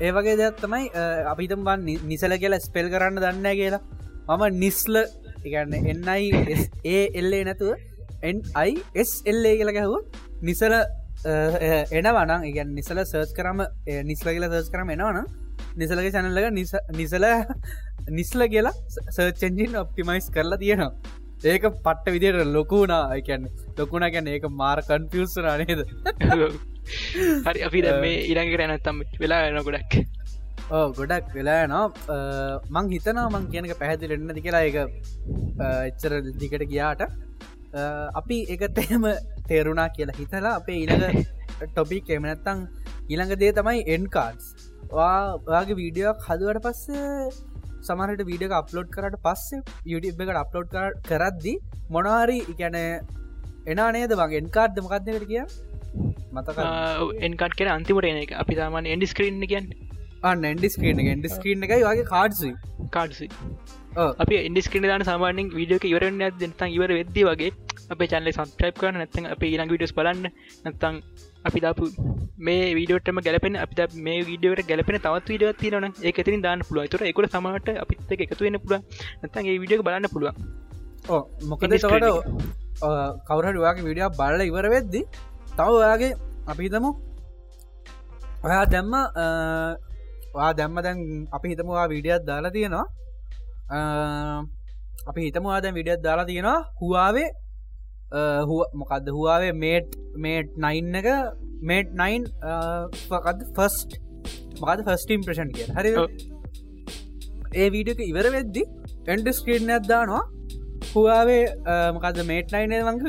[0.00, 0.84] ඒ වගේ දෙයක් තමයි
[1.32, 3.82] අපිතම් බන් නිසල කියලා ස්පෙල් කරන්න දන්න කියලා.
[4.28, 4.96] මම නිස්ල
[5.46, 7.72] එකන්න එන්නයි ඒ එල්ලේ නැතුව
[8.22, 10.02] එන්යිස්ල්ලේ කියලා ගැහුව
[10.42, 10.74] නිසල
[11.92, 13.60] එනවනම් ඉගැන් නිසල සර්ච් කරම
[14.10, 15.18] නිස්ල කියලා සර්ච් කරම එනවන
[15.76, 16.46] නිසලගේ චැනල්ලක
[16.92, 17.26] නිසල
[18.18, 18.74] නිස්ල කියලා
[19.16, 20.92] සර්චෙන්ජින් ඔප්ටිමයිස් කරලා තියෙනවා.
[21.44, 23.48] ඒක පට්ට විදියට ලොකුණා එකැන්
[23.78, 25.80] ලොකුණ ගැන ඒක මාර කන්ෆියස්න නේද?
[27.46, 29.98] හරි අපි ද මේ ඉරංගට ඇනත්තම් වෙලා එන ගොඩක්.
[30.70, 32.18] ඕ ගොඩක් වෙලා නවා
[32.74, 34.76] මං හිතනා මං කියනක පැහැදිලි එන්නති කියලා එක
[35.88, 37.06] එච්චර දිකට ගියාට.
[38.14, 39.08] අපි එකට එහෙම
[39.48, 41.24] තේරුණා කියලා හිතලා අපේ ඉළඟ
[41.62, 42.68] ටොපික් එමනැත්තං
[43.08, 44.53] ඊළඟ දේ තමයි එන්කාඩ්ස්
[44.92, 47.28] වාගේ වීඩියෝක් හදුවට පස්සේ
[47.82, 50.74] සමහට වීඩිය අප්ලෝඩ් කරට පස්සේ YouTube එකට අප්ලෝඩ්
[51.08, 51.54] කරද්දි
[51.90, 52.76] මොනවාරි ඉගැන
[53.66, 55.42] එනා නේද වගේ එන්කාඩ්ද මකක්දකට කිය
[56.32, 56.58] මතක
[57.28, 58.32] එන්කාට් කෙන අන්තිමට එන එක.
[58.34, 59.72] අපි තාමන් එන්ඩි ස්ක්‍රීන් කියන්
[60.24, 62.50] එන්ඩි ස්ක්‍රීන් එන්ඩි ස්ක්‍රීන් එකයි වගේ කාඩ්සි
[62.90, 63.28] කාඩ්සි
[63.96, 67.52] අපි ඉන්ඩිස්ක්‍රන දාන සාමානෙන් වීඩියෝක ඉවරන්න දෙතන් ඉවර වෙද්දි වගේ
[67.90, 70.26] අපේ චන්ල සන්ස්ක්‍රයිප් කරන නැත්තන් අප ඊළඟ විඩස් බලන්න
[70.64, 71.00] නැත්තං
[71.48, 71.90] අපි දාපු
[72.48, 77.06] මේ වීඩියෝටම ගැලපෙන අපි මේ වීඩියෝට ගැලපෙන තවත් වීඩියෝ තියනන ඒ ඇතින් දාන්න පුළුව තුර
[77.12, 78.82] එකුට සමට අපිත් එකතු වෙන පුළුව
[79.22, 80.34] නැත්තන් ඒ විඩියෝ බලන්න පුළුව
[81.14, 82.62] ඕ මොකද සවට
[83.28, 85.02] කවරහට වගේ විඩිය බල්ල ඉවර වෙද්දි
[85.56, 86.12] තව ඔයාගේ
[86.50, 86.90] අපි හිතමු.
[88.44, 88.94] ඔයා දැම්ම
[90.34, 90.98] වා දැම්ම දැන්
[91.36, 92.86] අපි හිතමවා වීඩියත් දාලා තියෙනවා.
[95.10, 96.58] අපි හිතම ආද විඩියත් දාලා තියෙනවා.
[96.80, 97.28] හවාවේ
[98.12, 101.08] මොකක්ද හවාවේ මේට් මේට් නයින් එක
[101.62, 102.28] මේට් නයින්
[103.08, 103.98] පකද ෆස්ට්
[104.60, 105.92] මකද ෆස්ට ඉම්ප්‍රෂන් කිය හරි.
[107.54, 108.64] ඒ වීඩියක ඉවර වෙද්දි
[109.08, 110.22] එන්ඩ ස්ක්‍රීන් ඇත්දානවා
[110.90, 111.42] හවාවේ
[111.90, 113.02] මකද මේට නයින වංග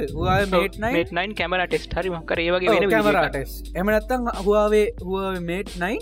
[0.87, 6.01] මේට නයින් කැමර ටෙස්ට හරි මකර ඒවගේ කැමරටස් එමනත්තං හවාවේ හවාවේ මේට් නයින්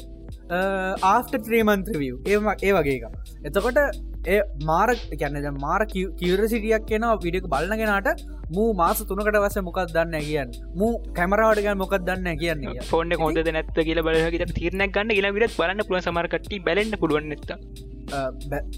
[1.09, 3.05] ආෆ්ට ත්‍රීමන්ත්‍ර විය් ඒම ඒ වගේ එක
[3.43, 3.79] එතකොට
[4.26, 10.15] ඒ මාර ගැන්න මාර කිවර සිටියක් කියෙන විඩියක බලන්නගෙනට මූ මාස තුනකට වස මොකක් දන්න
[10.21, 10.51] කියන්න.
[10.76, 12.76] මූ කැමරාවටග මොකක් දන්න කියන්නේ.
[12.84, 17.51] ෆෝන් හොඳ නැත්ත කියල බලහගට තිරනක් ගන්න කියලා විට බලන්න පුළුව සමරකට බැලන්න පුළුවන් නැත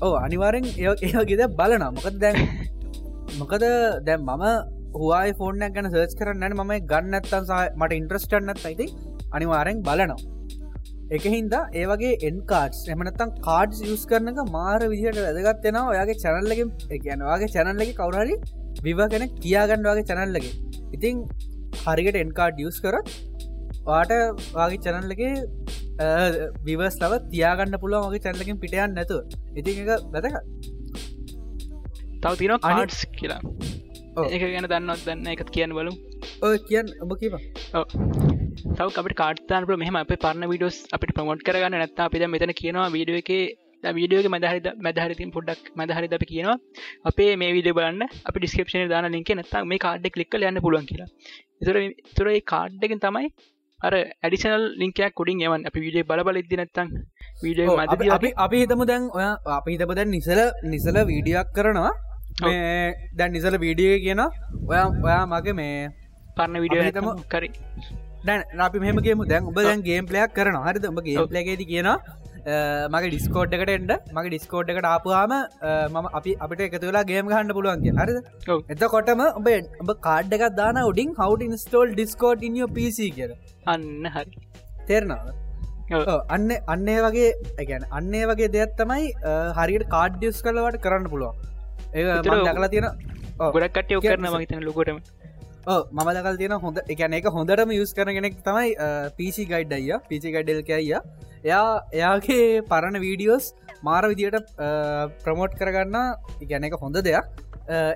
[0.02, 2.38] ඕ අනිවාරෙන් ඒ ඒගෙද බලන මොකද දැන්
[3.39, 3.66] මොකද
[4.06, 4.46] දැම් මම
[4.96, 8.88] හවායි ෆෝර්නක් ගැන සර්ච් කරන්න මම ගන්නත්තන් මට ඉන්ට්‍රස්ටන්නත් අයිති
[9.32, 10.35] අනිවාරෙන් බලනවා
[11.08, 16.72] එක හින්දා ඒවගේ එන්කාඩ්ස් එමනත්තම් කාඩ්ස් යස් කරනක මාර විදිහට වැදගත්වෙනවා ඔයාගේ චැනල්ලකින්
[17.03, 18.36] ගැනවාගේ චැනල්ලක කවුරහරි
[18.82, 20.53] විව කෙන කියාගන්නවාගේ චැනල්ලගේ
[20.95, 21.22] ඉතිං
[21.84, 23.14] හරිකට එන්කාඩ් යස් කරත්
[23.86, 24.16] වාට
[24.49, 25.34] වගේ චැනල්ලගේ
[26.66, 29.22] විවස් ලව තියාගන්න පුළුව වගේ චැනලකින් පිටයන් නැතු
[29.56, 30.36] ඉති එක වැදක
[32.24, 33.41] තව තින කාඩ්ස් කියලා
[34.18, 35.91] ඒක ගැන දන්නත් දන්න එකත් කියන්න බලු
[36.41, 37.34] ඔය කියන්න ඔබ කිව
[38.72, 41.76] තව අපට කාර්තාන්ට මෙහම අප පරණ විඩෝස් අපිට ප්‍රමෝට් කරගන්න.
[41.76, 43.32] නැත්ත අපිද මෙතන කියනවා වීඩියෝ එක
[43.84, 46.57] වීඩියෝක මදහරිද මැදහරිතින් පොඩ්ඩක් මදහරි අපි කියනවා.
[47.05, 48.03] අපේ මේ විඩිය බලන්න.
[48.26, 51.09] අප ඩිස්කපෂන දාන ලින්ක නැත්ත මේ කාඩ් කලික් යන්න පුළුවන් කියලා.
[51.61, 51.76] තුර
[52.16, 53.28] තුර ඒ කාඩ්ඩකින් තමයි
[53.80, 56.89] අර ඇඩිසනල් ලින්කයක් කුඩින් එවන් අපි විඩිය බලබල ඉදදි නැත්තන්
[57.43, 57.78] වීඩියෝ
[58.18, 61.93] අපි අපි හිතම දැන් ඔය අපි හිතප දැන් නිසල නිසල වීඩියක් කරනවා
[62.42, 65.78] දැන් නිසල වීඩිය කියන ඔයා ඔයා මගේ මේ
[66.38, 67.50] පරණ විඩියෝ හිතම කරි
[68.26, 70.86] දැන් අපි මෙහමගේම දැන් ඔබ දැන් ගේම් ප්ලයක් කරන හරිද?
[70.86, 71.90] ඔබ ගේම් ප්ලගේද කියන
[72.94, 75.36] මගේ ඩිස්කෝඩ් එකට එන්ඩ මගේ ඩිස්කෝඩ් එකට ආපුහම
[75.94, 78.20] මම අපි අපිට එකතුලා ගේම් ගහන්න පුළුවන්ගේ හරිද?
[78.74, 79.50] එතකොටම ඔබ
[79.84, 83.34] ඔබ කාඩ් එකක් දාන උඩින් හවට ඉන්ස්ටෝල් ඩිස්කෝඩ් ඉනිියෝ පිසි කියල.
[83.66, 84.46] අන්න හරි.
[84.88, 85.34] තේරනාව
[86.36, 89.12] අන්න අන්නේ වගේ ඇගැන අන්නේ වගේ දෙයක් තමයි
[89.58, 91.55] හරියට කාඩ්ඩියස් කලවට කරන්න පුළුවන්
[92.00, 92.88] ඒ දකලා තියෙන
[93.56, 94.98] ගොඩක් කටයෝ කරන මහිතන ලොකොටම
[95.98, 98.74] මම දකල් තියෙන හොඳ එකන එක හොඳටම යුස් කරන කෙනෙක් තමයි
[99.20, 99.96] පිසි ගයිඩ් අයිය.
[100.10, 101.00] පිසි ගඩ්ඩල් අයිය.
[101.48, 101.64] එයා
[102.00, 103.46] එයාගේ පරණ වීඩියෝස්
[103.88, 104.52] මාර විදියට
[105.24, 105.98] ප්‍රමෝට් කරගන්න
[106.46, 107.26] ඉගැන එක හොඳ දෙයක්.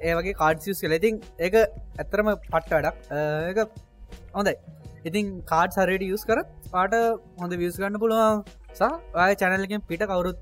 [0.10, 2.96] ඒවගේ කාඩ්සිස් කලෙතින් ඒක ඇත්තරම පට්ට වැඩක්.
[3.52, 3.60] එක
[4.38, 4.56] හොඳයි.
[5.10, 6.40] ඉතින් කාඩ් සරයට යස් කර
[6.72, 6.96] පාට
[7.42, 8.42] හොඳ වියස් ගන්න පුළුවන්.
[8.80, 8.90] සය
[9.44, 10.40] චැනලකින් පිට කවරුත්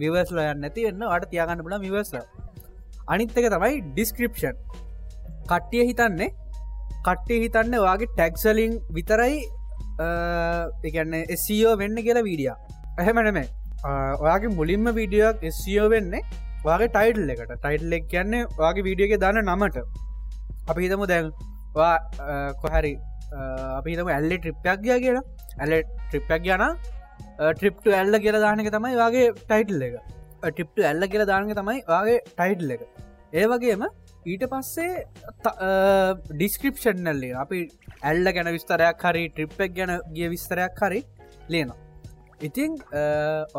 [0.00, 2.18] විවස්ල යන්න ඇති එන්න අට තියාගන්න පුල විවස්ල
[3.08, 4.56] අනිත්තක තමයි ඩිස්ක්‍රපෂන්
[5.50, 6.30] කට්ටිය හිතන්නේ
[7.06, 9.42] කට්ටේ හිතන්න වගේ ටැක්සලින් විතරයි
[10.88, 12.52] එකන්න එස්සිෝ වෙන්න කියලා වීඩිය
[13.00, 13.42] ඇහෙමනම
[14.24, 16.22] ඔයාගේ මුලින්ම වීඩියක් එස්සිෝ වෙන්නේ
[16.64, 17.52] වගේ ටයිටල් එකට.
[17.62, 19.78] ටයිටල් එක් කියන්නේ වගේ වීඩියක දන්න නමට.
[20.70, 21.32] අපි හිතමු දැන්
[22.62, 22.94] කොහැරි
[23.78, 25.24] අපි හිතම ඇල්ලෙ ට්‍රිප්යක් ගිය කියලා.
[25.60, 25.74] ඇල්ල
[26.08, 26.64] ට්‍රිප්යක් යන
[27.58, 29.96] ට්‍රිප්ට ඇල්ල කියල දානක තමයි වගේ ටයිටල් එක.
[30.48, 32.82] ටිප්ට ඇල්ල කියල දානක තමයි වගේ ටයිටල් එක.
[33.38, 33.86] ඒ වගේම
[34.32, 34.92] ඊට පස්සේ
[36.32, 37.62] ඩිස්ක්‍රපෂන්නල්ලේ අපි
[38.10, 41.00] ඇල්ල ගැන විස්තරයක් හරි ට්‍රිප්පක් ගැන ගිය විස්තරයක් හරි
[41.54, 41.80] ලේනවා
[42.48, 42.72] ඉතිං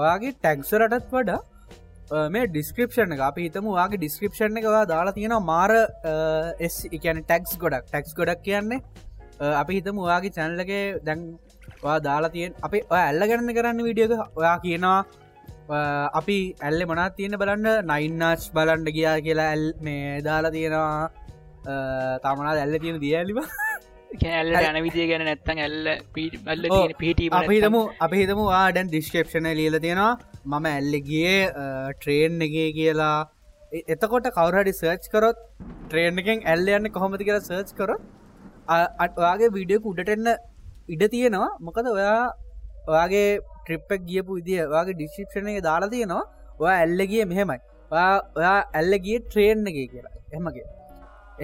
[0.01, 1.41] ඔයාගේ ටැක්සරටත් වඩා
[2.33, 3.21] මේ ඩිස්ක්‍රපෂන් එක.
[3.29, 5.71] අපි හිතම වාගේ ඩිස්ක්‍රපෂන් එකවා දාලා තියෙන මාර
[6.67, 7.85] එස් එකන ටැක්ස් ගොඩක්.
[7.89, 8.79] ටැක්ස් ගොඩක් කියන්නේ
[9.61, 14.99] අපි හිතම ඔයාගේ චැනලගේ දැන්වා දාලා තියෙන් අපි ඇල්ල ගැන්න කරන්න විඩියක ඔයා කියනවා
[16.19, 17.67] අපි ඇල්ල මනත් තියෙන බලන්න?
[17.91, 21.09] නයින්නාච් බලන්ඩ ගියා කියලා ඇල් මේ දාලා තියෙනවා.
[22.23, 23.39] තමනා ඇල්ල තියෙන දියලිම
[24.21, 26.65] කෑල්ල යන විදිය ගැන නැත්තන් ඇල්ල පිල්ල
[27.01, 30.11] පිට අපිතම අපිහිතම ආඩැන් ඩිස්කප්ෂන ලියල තියෙනවා.
[30.45, 31.37] මම ඇල්ලගේ
[31.99, 33.17] ට්‍රේන් එකේ කියලා.
[33.93, 35.39] එතකොට කවරහඩි සර්ච් කරොත්
[35.87, 38.03] ට්‍රේන් එකෙන් ඇල්ල යන්න කොහොමති කියලා සර්ච් කරොත්
[39.05, 40.29] අටවාගේ වීඩියෝ උඩටෙන්න
[40.93, 41.49] ඉඩ තියෙනවා.
[41.67, 42.21] මොකද ඔයා
[42.91, 43.27] ඔයාගේ
[43.65, 46.23] ට්‍රිප්පක් ගියපු විදිිය වගේ ඩිස්ක්ෂණ එක දාලා තියෙනවා.
[46.61, 47.59] ඔයා ඇල්ලගිය මෙහෙමයි.
[48.39, 50.15] ඔයා ඇල්ලගිය ට්‍රේන් එක කියලා.
[50.35, 50.65] එහමගේ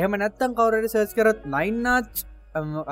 [0.01, 2.24] එහම නැත්තම් කවරට සර්ච් කරත් නයින්නාච්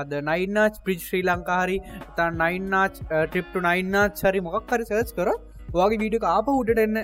[0.02, 1.78] අද නයින්නාච් ප්‍රිච් ශ්‍රී ලංකාහරි
[2.18, 5.30] ත නයින්නාච් ට්‍රිප්ට නයින්නාච් හරි මොකක් හරි සර්ච් කර
[5.78, 6.98] වගේ වීඩියක ආප උඩට එන්න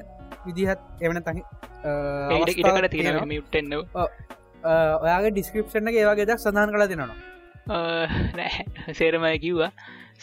[0.45, 1.41] විදිහත් එවන තහි
[5.03, 7.17] ඔයාගේ ඩිස්ක්‍රපෂණ එක ඒවාගේ දක් සඳහන් කළ දෙනවා.
[8.37, 8.53] නෑ.
[8.99, 9.71] සේරමය කිව්වා.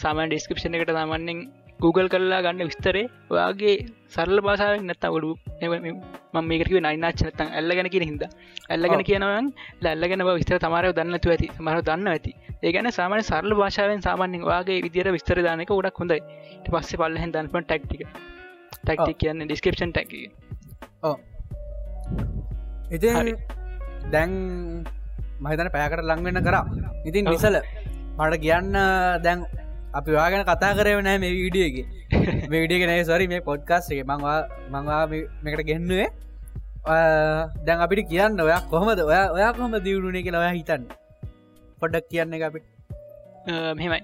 [0.03, 1.39] සාමන් ඩිස්ක්‍රපෂණ එකට තමන්නෙන්
[1.83, 3.75] Google කරලා ගන්න විස්තරේ ඔයාගේ
[4.13, 5.29] සරල බාසාාවෙන් නැත්ත ඔඩු
[6.33, 8.23] ම මේකරව නයිනාච නත්තන් ඇල්ල ගැන කියන හිද
[8.69, 9.47] ඇල්ලගෙන කියනවන්
[9.85, 11.47] ලැල්ලගෙන විස්තර තමාරය දන්නතු ඇති.
[11.65, 12.31] මර දන්න ඇති.
[12.63, 16.19] ඒගැන සාමන සරල භාෂාවෙන් සාමාන්‍යෙන් වගේ විදිර විස්තර දානක උඩක් හොඳයි.
[16.65, 18.01] පස්සේ පල්ලහ දන්පන් ටක්ටික
[18.81, 20.11] ටක්ටි කියන්න ඩිස්කපෂන් ටැක
[22.91, 23.07] ඉති
[24.13, 24.31] දැන්
[25.43, 26.65] මහිතන පෑකට ලංවෙන්න කරා.
[27.05, 27.57] ඉතින් නිසල
[28.17, 28.71] මට කියන්න
[29.25, 29.39] දැන්
[29.99, 31.85] අපි වාගෙන කතා කරව නෑ මේ වීඩියගේ
[32.53, 34.01] වීඩියක නෑ සොරි මේ පොඩ්කාස් එක.
[34.11, 34.37] මංවා
[34.73, 35.03] මංවා
[35.43, 36.09] මේකට ගෙන්නුවේ.
[37.67, 38.99] දැන් අපිට කියන්න ඔයා කොහමද?
[39.11, 40.83] ඔයා ඔයා කොහම දියුණුනේ කියලා ඔයා හිතන්න.
[41.81, 42.65] පොඩ්ඩක් කියන්න එක අපිට.
[43.79, 44.01] මෙහෙමයි.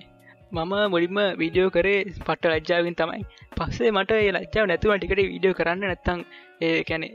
[0.55, 3.23] මම මුලින්ම වීඩියෝ කරේ පට්ට ලජ්ජාවෙන් තමයි.
[3.57, 6.19] පස්සේ මට ලච්චාව නැතුව ටිකට වීඩියෝ කරන්න නැත්තං.
[6.65, 7.07] ඒ කැනෙ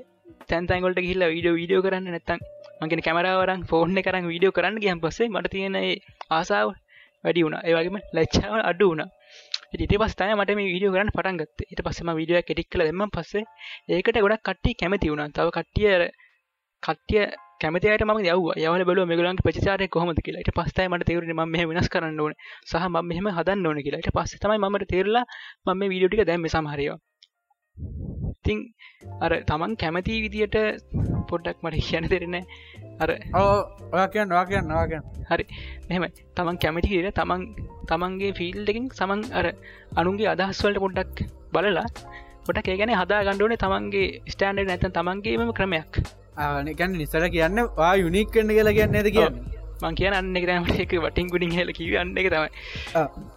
[0.51, 2.41] තැන්තයිගොලට හිල්ල වීඩියෝ වීඩියෝ කරන්න නැත්තං.
[2.83, 5.77] මගෙන කැමරාවරන් ෆෝර්න කරන්න වීඩියෝ කරන්න ගියන් පස්සේ මට තියෙන
[6.39, 6.70] ආසාාව
[7.25, 7.59] වැඩි වුණ.
[7.62, 9.05] ඒවගේම ලච්චාව අඩු වුණ.
[9.75, 11.68] ඉට පස්තය මට මේ වීඩියෝ කරන්න පටන් ගත්ත.
[11.70, 13.45] ඊට පස්සම වීඩියෝ කෙටික් කල දෙම පස්සේ
[13.91, 15.33] ඒකට ගොඩක් කට්ටිය කැමති වුණ.
[15.37, 16.11] තව කට්ටිය
[16.83, 17.25] කට්ටිය
[17.62, 20.18] කැමතියට ම යව යවල බල මෙගලන් පචාරය කොහොමද?
[20.20, 20.47] කියලා.
[20.47, 22.35] ට පස්තයි මට තේරුණ ම මෙහ වෙනස් කරන්න ඕන.
[22.66, 24.03] සහ ම මෙහම හදන්න ඕන කියලා.
[24.03, 25.25] ට පස්ස තමයි මට තේරලා
[25.66, 26.99] මම මේ වීඩියෝටික දැම සමහරයෝ
[28.45, 28.59] ඉතිං
[29.20, 30.57] අර තමන් කැමති විදියට
[31.30, 32.36] පොඩ්ඩක් මට කියන දෙරෙන
[33.03, 33.11] අර
[33.93, 35.45] ඔයාකයන් වාකයන් වාකයන් හරි.
[35.88, 36.05] මෙම
[36.36, 37.43] තමන් කැමතිර තමන්
[37.90, 39.47] තමන්ගේ ෆිල්ඩකින් සමන් අර
[39.97, 41.22] අනුන්ගේ අදහස්වලට පොඩ්ඩක්
[41.55, 41.86] බලලා
[42.47, 45.93] පොට ඒගැන හදා ගණ්ඩුවනේ තමන්ගේ ස්ටන්ඩ නැත තමන්ගේම ක්‍රමයක්.
[46.36, 49.52] ආනකන් නිසර කියන්න වා යුනික් කන්න කියලා කියන්න ඇද කියන්න
[49.85, 52.51] මං කියන අන්න එක වටින් ගුඩින් හල කිව අන්න එක තමයි.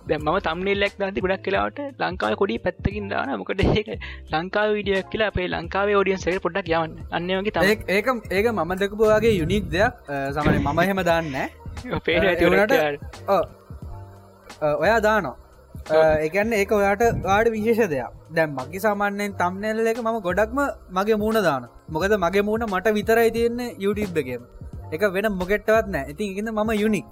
[0.09, 3.33] දැ ම තම්නෙල්ලක් දති ගොඩක් කලාවට ලංකාව කොඩි පැත්තකින් දාන.
[3.41, 3.89] මොකට ඒක
[4.33, 6.91] ලංකාව විඩියක් කියලා අපේ ලංකාවේ ෝඩියන්සේ පොඩක් යවන්න.
[7.17, 7.63] අන්නගේ තම
[7.97, 9.93] ඒක ඒක මම දකපුවාගේ යුනික් දෙයක්.
[10.35, 11.33] සමන මම එහෙම දාන්න
[12.05, 12.73] පේ ඇතිවනට
[14.83, 15.35] ඔයා දානවා.
[16.25, 18.11] එකන්න ඒක ඔයාට වාඩ විශේෂ දෙයක්.
[18.37, 20.59] දැම් මගේ සාමාන්‍යයෙන් තම්නෙල්ල එක මම ගොඩක්ම
[20.97, 21.63] මගේ මූුණ දාන
[21.95, 24.41] මොකද මගේ මූුණ මට විතරයි තියෙන්නේ YouTube එකම
[24.93, 26.09] එක වෙන මොකෙට්ටවත් නෑ.
[26.11, 27.05] ඉතින් ඉන්න මම යුනික්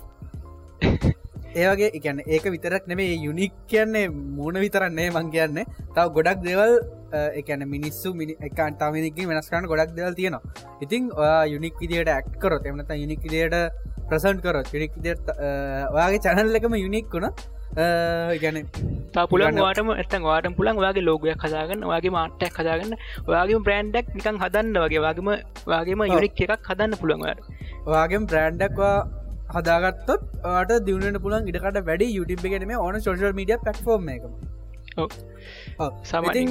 [1.61, 5.65] ඒවගේ එකන්න ඒක විතරක් නෙමේ යුනික් කියන්නේ මූුණ විතරන්නේ මං කියන්නේ.
[5.95, 6.73] තව ගොඩක් දෙවල්
[7.39, 10.41] එකන මිනිස්සු මිනි එකන් තමිනික වෙනස්කාන ගොඩක් දෙවල් තියෙනවා.
[10.83, 11.11] ඉතින්
[11.53, 13.55] යුනික් විදියට ඇක් කරොත් එමනත යුනික් විදියට
[14.09, 14.93] ප්‍රසන්් කරොත් යුනික්
[15.95, 17.29] ඔයාගේ චැනල් එකම යුනික් වුණ
[17.75, 18.59] ගැන
[19.29, 22.95] පුලන් වාටම ඇත්තන් වාටම් පුලන් වගේ ලෝගයක් හදාගන්න වගේ මාට්ටක් හදාගන්න
[23.27, 25.33] වගේ බ්‍රන්ඩක් නිකන් හදන්න වගේ වගේම
[25.67, 27.41] වගේම යුනික් එකක් හදන්න පුළුවන්වට
[27.87, 28.95] වගේ බ්‍රන්්ඩක්වා
[29.51, 30.21] හදාගත්තොත්
[30.63, 34.23] ට දියුණට පුළන් ඉඩකට වැඩි YouTube එකනම ඕන සෝශල් මඩිය පටෆෝර්ම් එක
[36.03, 36.41] සමති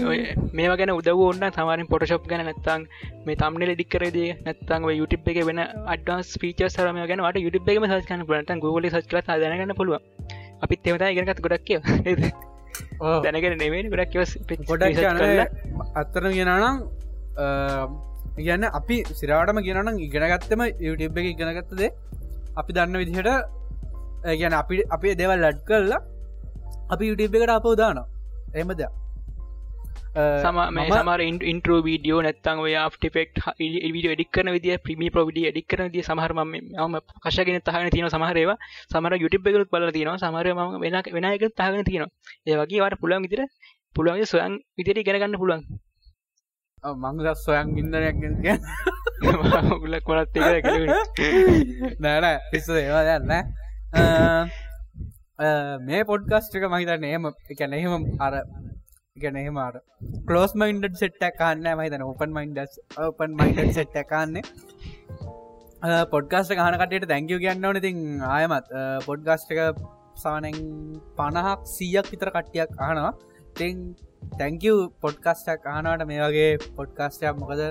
[0.52, 2.86] මේ ගැන උදව ඔන්න සමාරින් පොටශප් ගැන නැත්තං
[3.26, 5.62] මේ තම්නෙල ඩික්කරේද නැත්තං YouTube එක වෙන
[5.94, 10.00] අඩස් පීච සරම ගැන ට YouTube එකම සස්කන පලට ගෝල සච් කල දැනගන්න පුළුව
[10.62, 11.80] අපිත් එමත ඉගෙනකත් ගොඩක් කිය
[13.24, 14.14] දැනගෙන නෙමේ ගොඩක්
[14.70, 15.00] ගොඩක්
[16.00, 16.86] අත්තර ගෙනනම්
[18.38, 21.90] කියන්න අපි සිරාටම ගෙනනම් ඉගෙනගත්තම YouTube එක ඉගෙනගත්තදේ
[22.56, 23.30] අපි දන්න විදිහට
[24.40, 26.00] ගැන අපි අපේ දෙවල් ලඩ් කරලා
[26.92, 28.06] අපි YouTube එකට අපෝ දානවා.
[28.54, 28.82] එමද
[30.12, 32.74] සම මේ සමර ඉන්ට්‍රෝ වීඩියෝ නැත්තන් ඔය
[33.08, 33.38] ෆෙක්
[33.86, 38.58] විඩිය ඩික්කන විදිිය ප්‍රමි ප්‍රවිඩිය ඩික්කන දිය සමහරම ම කශගෙන තහන තියන සමහරේවා
[38.90, 40.18] සමර යුටි එකකුත් බල තියනවා.
[40.18, 42.10] සමහර ම වෙන වෙනක තහගෙන තියෙනවා.
[42.46, 43.40] ඒවගේ වට පුළන් විදිර
[43.96, 45.64] පුළුවන්ගේ සොයන් විදිරි ගැනගන්න පුළුවන්.
[46.84, 48.16] මංග සොයන් ඉන්නරයක්
[49.78, 50.36] ගුල කොලත්
[52.00, 53.32] නෑන පිස්ස ඒවා දන්න
[55.82, 58.34] මේ පොඩ්කස්ටික මහිතන්න එහම එකැන එහෙම අර
[59.16, 59.78] ගැන එහෙමට
[60.28, 64.44] කලෝස් මයින්ඩ සෙට්ට කාන්න මහිතන open minds open mind set කාන්නේ
[66.12, 67.76] podcast ගහනකටයට තැංකව කියන්න ඕන.
[67.76, 67.98] ඉතින්
[68.28, 68.72] ආයමත්
[69.06, 69.82] පොඩ්ගස්ට එක
[70.16, 70.58] සානෙන්
[71.18, 73.12] පණහක් සීයක් විතර කට්ටියක් අහනවා.
[73.54, 73.94] තිං
[74.38, 77.62] තැංකව පොඩ්කස්ටක් අහනට මේ වගේ පොඩ්කාස්ටයක් මොකද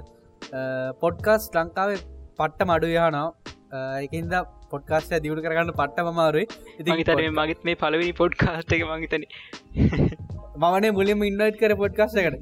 [1.04, 2.02] පොඩ්කස් ලංකාවේ
[2.39, 3.28] පට්ට මඩු යහනවා
[4.00, 4.36] එකින්ද
[4.72, 6.46] පොඩ්කාස්ට දියුණු කරගන්න පට්ට මමාරුයි
[6.80, 9.26] ඉති තර මගත් මේ පලවෙනි පොඩ්කාස්ට එක මහිතන
[10.56, 12.36] මවනේ මුලින්ම ඉන්නයිට් කර පොඩ්කාස්ටකට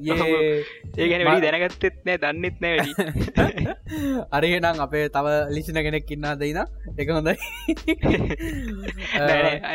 [0.98, 2.78] ඒගැන වැඩි දැනගත්තෙත් නෑ දන්නෙත් නෑ
[4.38, 6.62] අරහෙනම් අපේ තව ලිසින කෙනෙක් ඉන්නා දෙයින
[7.02, 7.36] එක හොඳයි.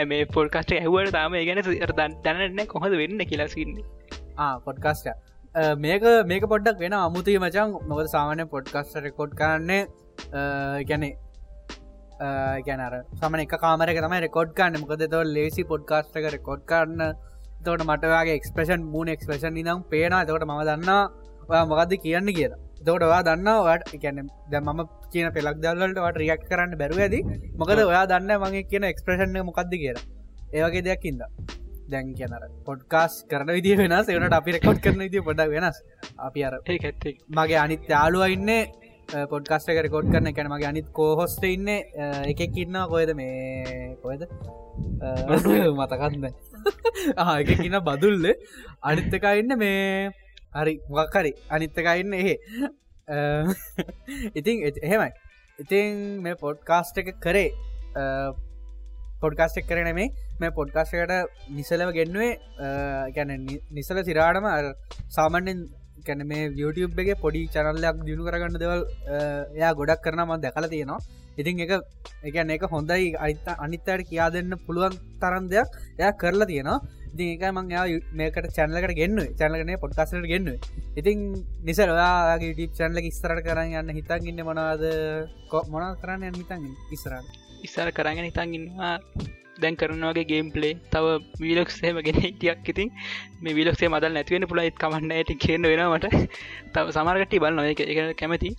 [0.07, 1.63] මේ පොඩ්කාස්ට ඇහුවට තාම ගැන
[2.25, 3.85] දැනන්න කොහොද වෙන්න කියලාසින්නේ
[4.65, 5.13] පොඩ්කාස්ට
[5.79, 9.83] මේක මේක පොඩ්ඩක් වෙන අමුතුයි මචන් මොකද සාමානය පොඩ්කස්ට රෙකෝඩ් කරන්නේ
[10.85, 11.15] ගැනේ
[12.67, 17.15] ගැනර සමන එක කාමරක තම රෙකෝඩ් කන්න මොකද තව ලේසි පොඩ්කාස්ට එක රෙකෝඩ් කරන්න
[17.67, 20.91] තවට මටගේ එක්ස්පේෂන් මූන එක්ස්පේෂන් නම් පේන තකට ම දන්න
[21.71, 22.61] මොකක්ද කියන්න කියලා.
[22.87, 24.81] දකට ඔයා දන්න වට එකැන දැ ම
[25.13, 27.17] කියන පෙලක් දල්ලට රියක් කරන්න බැරුව ඇද
[27.61, 30.05] මොකද ඔයා දන්න මගේ කියන එක්ස්ප්‍රේෂන් මොකක්ද කියලා.
[30.57, 31.23] ඒවගේ දෙයක් ඉද
[31.93, 35.77] දැන් කියනර පොඩ්කාස් කරන විදි වෙන සේනට අපි රෙකොඩ් කරන ති පොඩක් වෙනස්.
[36.27, 36.55] අපි අර
[37.39, 38.53] මගේ අනිත් යාලුව ඉන්න
[39.33, 41.69] පොඩ්කස්ට රෙකෝඩ් කරන එකැන මගේ අනිත් කෝහොස්ට ඉන්න
[42.33, 44.23] එකෙක් ඉන්න කොයද මේ කොයද
[47.25, 48.27] මතකන්න ආකකින්න බදුල්ල.
[48.83, 50.11] අනිත්තකයින්න මේ
[50.55, 52.35] හරි මොක්හරි අනිත්තකයින්න එහෙ.
[54.35, 55.11] ඉතින් එහෙමයි.
[55.59, 57.51] ඉතින් මේ පොඩ්කාස්ට එක කරේ
[59.21, 60.11] පොඩ්කාස්ටක් කරන මේ
[60.41, 61.15] මේ පොඩ්කාස්ටකට
[61.53, 62.33] නිසලව ගෙන්නුවේ
[63.17, 63.33] ගැන
[63.71, 64.49] නිසල සිරාටම
[65.11, 65.67] සාමන්‍යෙන්
[66.07, 68.83] කැන මේ YouTube එක පොඩි චනල්ලයක් දියුණු කරගන්න දෙවල්
[69.59, 71.01] එයා ගොඩක් කරන ම දැකල තියෙනවා.
[71.39, 71.73] ඉතින් එක
[72.25, 75.69] එකන එක හොඳයි අනිත අනිත්තයට කියා දෙන්න පුළුවන් තරන් දෙයක්
[75.99, 76.79] එය කරලා තියෙනවා.
[77.13, 80.59] ඉතින් එක මං යා මේකට චැනලකට ගෙන්න්න චැනලකන පොඩ්කාසට ගෙන්න්න
[80.97, 81.19] ඉතින්
[81.63, 84.83] නිසර ඔයාගේ ටිප් චැනල ඉස්තරට කරන්න යන්න හිතන් ඉන්න මොනාද
[85.71, 87.33] මොනා කරන්න යන්න හිතන් ඉස්රන්න
[87.63, 88.99] ඉස්සර කරගෙන හිතන් ඉන්නවා
[89.61, 92.91] දැන් කරනවාගේ ගේම් පලේ තව වීලක්සේම ගෙන ටියක් ඉතින්.
[93.41, 96.07] මේ විලක්සේ මදල් නැතිවෙන පුලයිත් කමන්න ඇති කියන්න වෙනවට
[96.75, 98.51] තව සමාර්ගටි බල නොය එක කැමති.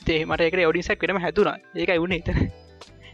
[0.00, 2.38] තේ මට එක ඔඩිසක් වෙනම හැතුනා ඒකයි වුණ එතන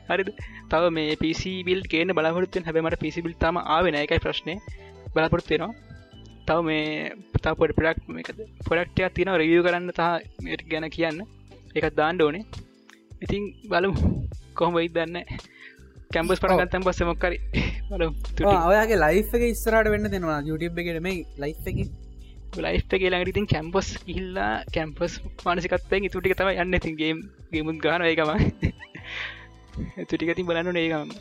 [0.08, 0.30] හරිද
[0.70, 4.54] තව මේ පිසිබිල් කියන බලපොරත්තුෙන් හැබමට පිසිබිල් තම ආවෙන එකයි ප්‍රශ්නය
[5.14, 5.72] බලාපොරත්වෙනවා
[6.48, 6.86] තව මේ
[7.34, 10.12] පතාපොට පඩක් පොඩක්ටයක් තියෙන රවිය කරන්න තා
[10.70, 11.20] ගැන කියන්න
[11.74, 12.44] එකත් දාන්න ඕනේ
[13.22, 13.94] ඉතින් බලමු
[14.54, 15.16] කොහොම වෙයි දන්න
[16.12, 17.38] කැම්බස් පරගත්තම් පස්ස මොක්කරි
[18.64, 21.78] ඔයාගේ ලයි් එක ස්රට වෙන්න දෙෙනවා YouTube එකට මේ ලයි් එක
[22.64, 25.12] ලයි් කියලාට ඉතින් කැම්පස් ඉල්ලා කැම්පස්
[25.44, 26.78] මානසිකත්තෙන් තුටික තම යන්න.
[26.86, 27.12] තින්ගේ
[27.52, 28.30] ගේමුත් ගාන ඒකම
[30.10, 31.12] තුටිකති බලන්න ඒකම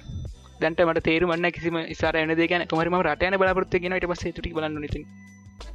[0.61, 5.03] දැන්ට මට තේරුමන්න කිසිම සර එන දෙකන කොමරම රටයන බලාපොරත්ත ගෙනට පස තුටි බලන්න ති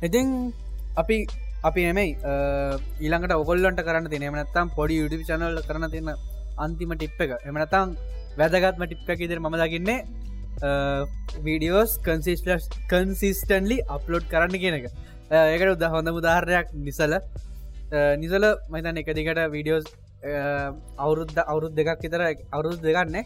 [0.08, 0.28] ඉතින්.
[1.02, 1.18] අපි
[1.68, 2.08] අපි එමයි
[3.04, 6.10] ඊළඟට ඔගොල්ලන්ට කරන්න තින එමනත්තම් පොඩි යුඩි චනල්ල කරන තින්න
[6.64, 7.36] අන්තිම ටිප් එක.
[7.50, 7.94] එමනතම්
[8.40, 9.98] වැදගත්ම ටිප්ප ඉදිර ම දකින්නේ
[11.46, 14.86] වීඩියෝස් කන්සිස්ලස් කන්සිස්ටන්ලි අප්ලෝඩ් කරන්න කියන එක.
[15.52, 17.12] ඒකට උද හොඳ මුදාහරයක් නිසල.
[18.18, 19.86] නිසල මතන් එක දිකට වීඩියෝස්
[20.98, 22.22] අවුරුද්ධ අවුරුද් දෙකක් විතර
[22.52, 23.24] අවුරුද් දෙගන්නේ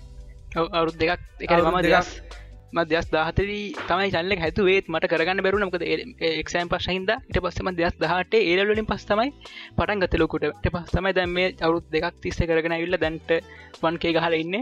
[0.56, 1.20] අවුරුද් දෙකක්.
[1.40, 2.40] එක මම දෙයක්
[2.74, 5.84] මදස් දාහතරී තමයි චල්ලෙක් හැතුවේත් මට කරගන්න බැරුණ මකද
[6.32, 9.30] එක්ෂෑම් පස් හිද ට පස්සම දෙයක් දහට ඒලලින් පස් තමයි
[9.76, 13.32] පටන් ගතලකුට පස් තමයි දැම් මේ අවුත් දෙකක් තිස්ස කරගෙන ඉල්ල දැන්ට
[13.80, 14.58] වන්කේ ගහල ඉන්න.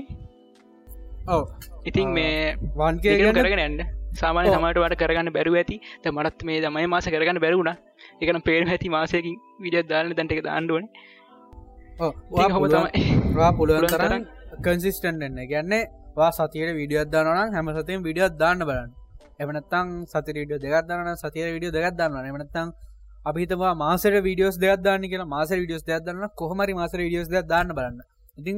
[1.28, 1.42] ඔව.
[1.84, 5.76] ඉතින් මේ වන්ගේ කරගෙන ඇන්න සාමාන සමට වට කරගන්න බැරුව ඇති.
[6.02, 7.72] ත මටත් මේ දමයි මාස කරගන්න බැරුණ
[8.22, 10.84] එකන පේර ඇති මාසයකින් විඩිය දාන්න දැන්ට එක දාන්ඩුවන
[12.54, 13.02] හොම තමයි.
[13.58, 14.24] පුළුවන් තරන්
[14.66, 15.82] කන්සිස්ටන්් එන්න ගැන්නේ
[16.16, 18.90] වා සතියට විඩියත් දානන හැම සතයෙන් විඩියත් දාන්න බලන්න.
[19.40, 22.68] එමනත්තං සති ඩිය දෙගත්දාන සතිය විඩිය දෙගත්දන්න එමනත්තං
[23.24, 27.98] අපිතවා මාසර විඩියෝස් දෙයක්දාන්න කියලා මාස විඩියෝස් දෙයක්දන්න කොහමරි මාස විඩියෝස් දෙයක් දාන්න බලන්න.
[28.38, 28.56] ඉතින්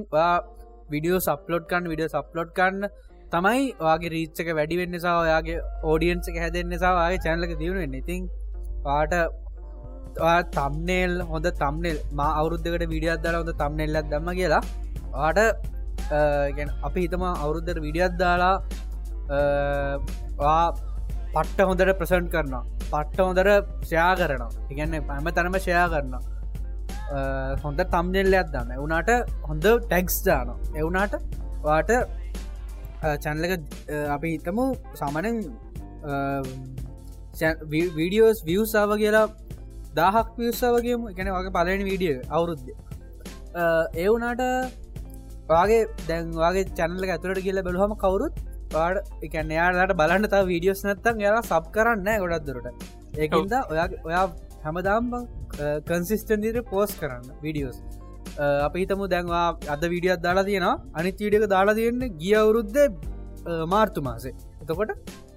[0.93, 2.89] විඩියෝ සප්ලෝඩ් කන්න විඩිය සප්ලෝඩ් කන්න
[3.33, 8.23] තමයි වගේ රීච්චක වැඩි වෙන්න නිසා ඔයාගේ ඕඩියන්ස එක හැදෙන් නිසාගේ චැනලක දියුණුවෙන්න ඉතින්
[8.85, 9.15] පාට
[10.53, 14.63] තම්නේල් හොඳ තම්නෙල් මා අවුරුද්ධකට විඩියත් දර හොඳ තම්නෙල්ලත් දම්ම කියලා
[15.21, 15.39] ආට
[16.83, 18.57] අපි හිතම අවුරුද්ධර විඩියත් දාලා
[21.35, 22.65] පට්ට හොඳට ප්‍රසන්් කරනවා.
[22.85, 23.49] පට්ට හොඳර
[23.83, 24.51] ෂයා කරනවා.
[24.71, 26.23] ඉගන්න පැම තනම ෂයා කරනවා.
[27.63, 29.11] හොඳ තම්නෙල්ලයක් දන්න එවුනාට
[29.43, 31.15] හොඳ ටැක්ස් දාන එවුනාට
[31.63, 31.91] වාට
[33.25, 33.53] චැන්ලක
[34.17, 34.67] අපි හිතමු
[35.01, 35.37] සාමනෙන්
[37.73, 39.27] වීඩියෝස් වියසාාව කියලා
[39.99, 42.71] දාහක් වියසාාවගේම එකන වගේ පලනි වීඩිය අවුරුද්ධ
[44.03, 44.43] ඒ වුනාට
[45.51, 48.43] වගේ දැන්වාගේ චැනල ඇතුරට කියල බලහම කවරුත්
[48.75, 48.97] පාඩ
[49.27, 52.67] එකන්න යාලට බලන්න තා වීඩියෝස් නැත්තන් යාලා සබ් කරන්න ගොඩක් දුරට.
[53.23, 54.25] ඒකන්ද ඔයා ඔයා
[54.65, 55.13] හැමදාම්
[55.89, 57.79] කන්සිස්ටන්දිර පෝස් කරන්න වීඩියෝස්
[58.67, 60.77] අප හිතමු දැන්වා අද වීඩියත් දාලා තියෙනවා.
[60.99, 62.81] අනිත් වීඩියක දාලා තියෙන්නේ ගිය අවුරුද්ධ
[63.75, 64.35] මාර්තු මාසේ.
[64.63, 64.93] එතකොට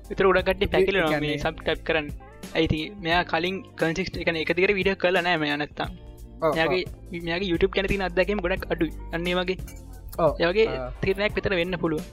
[0.10, 0.98] විතර උඩකට පැකිල
[1.44, 2.08] සබ් ටැප් කරන්න.
[2.58, 5.90] ඇයිති මෙයා කලින් කන්සිස්ට එක එකතිකර විඩිය කල නෑ මෙය නැත්තම්.
[6.60, 6.84] යාගේ
[7.28, 9.58] මේගේ YouTube කැනති අදැකම ගොඩක් අඩු අන්නේ වගේ.
[10.50, 10.68] යගේ
[11.02, 12.04] තිරණයක් විතර වෙන්න පුළුව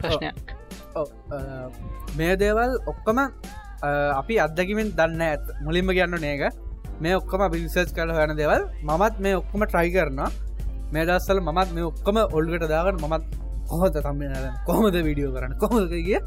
[0.00, 0.46] ප්‍රශ්නයක්.
[2.18, 3.18] මේ දේවල් ඔක්කොම
[4.20, 6.42] අපි අත්දැකිමෙන් දන්න ඇත් මුලින්ම කියන්න නේක
[7.02, 8.62] මේ ඔක්කොම බිසස් කල හන දෙවල්.
[8.88, 10.30] මමත් මේ ඔක්කොම ට්‍රයි කරනවා.
[10.92, 13.24] මේ දස්සල මමත් මේ ඔක්කොම ඔල්ගට දාගන්න මමත්
[13.70, 14.22] කොහොත තම්බ
[14.68, 16.20] කොහොමද විඩියෝ කරන්න කොහොදගේ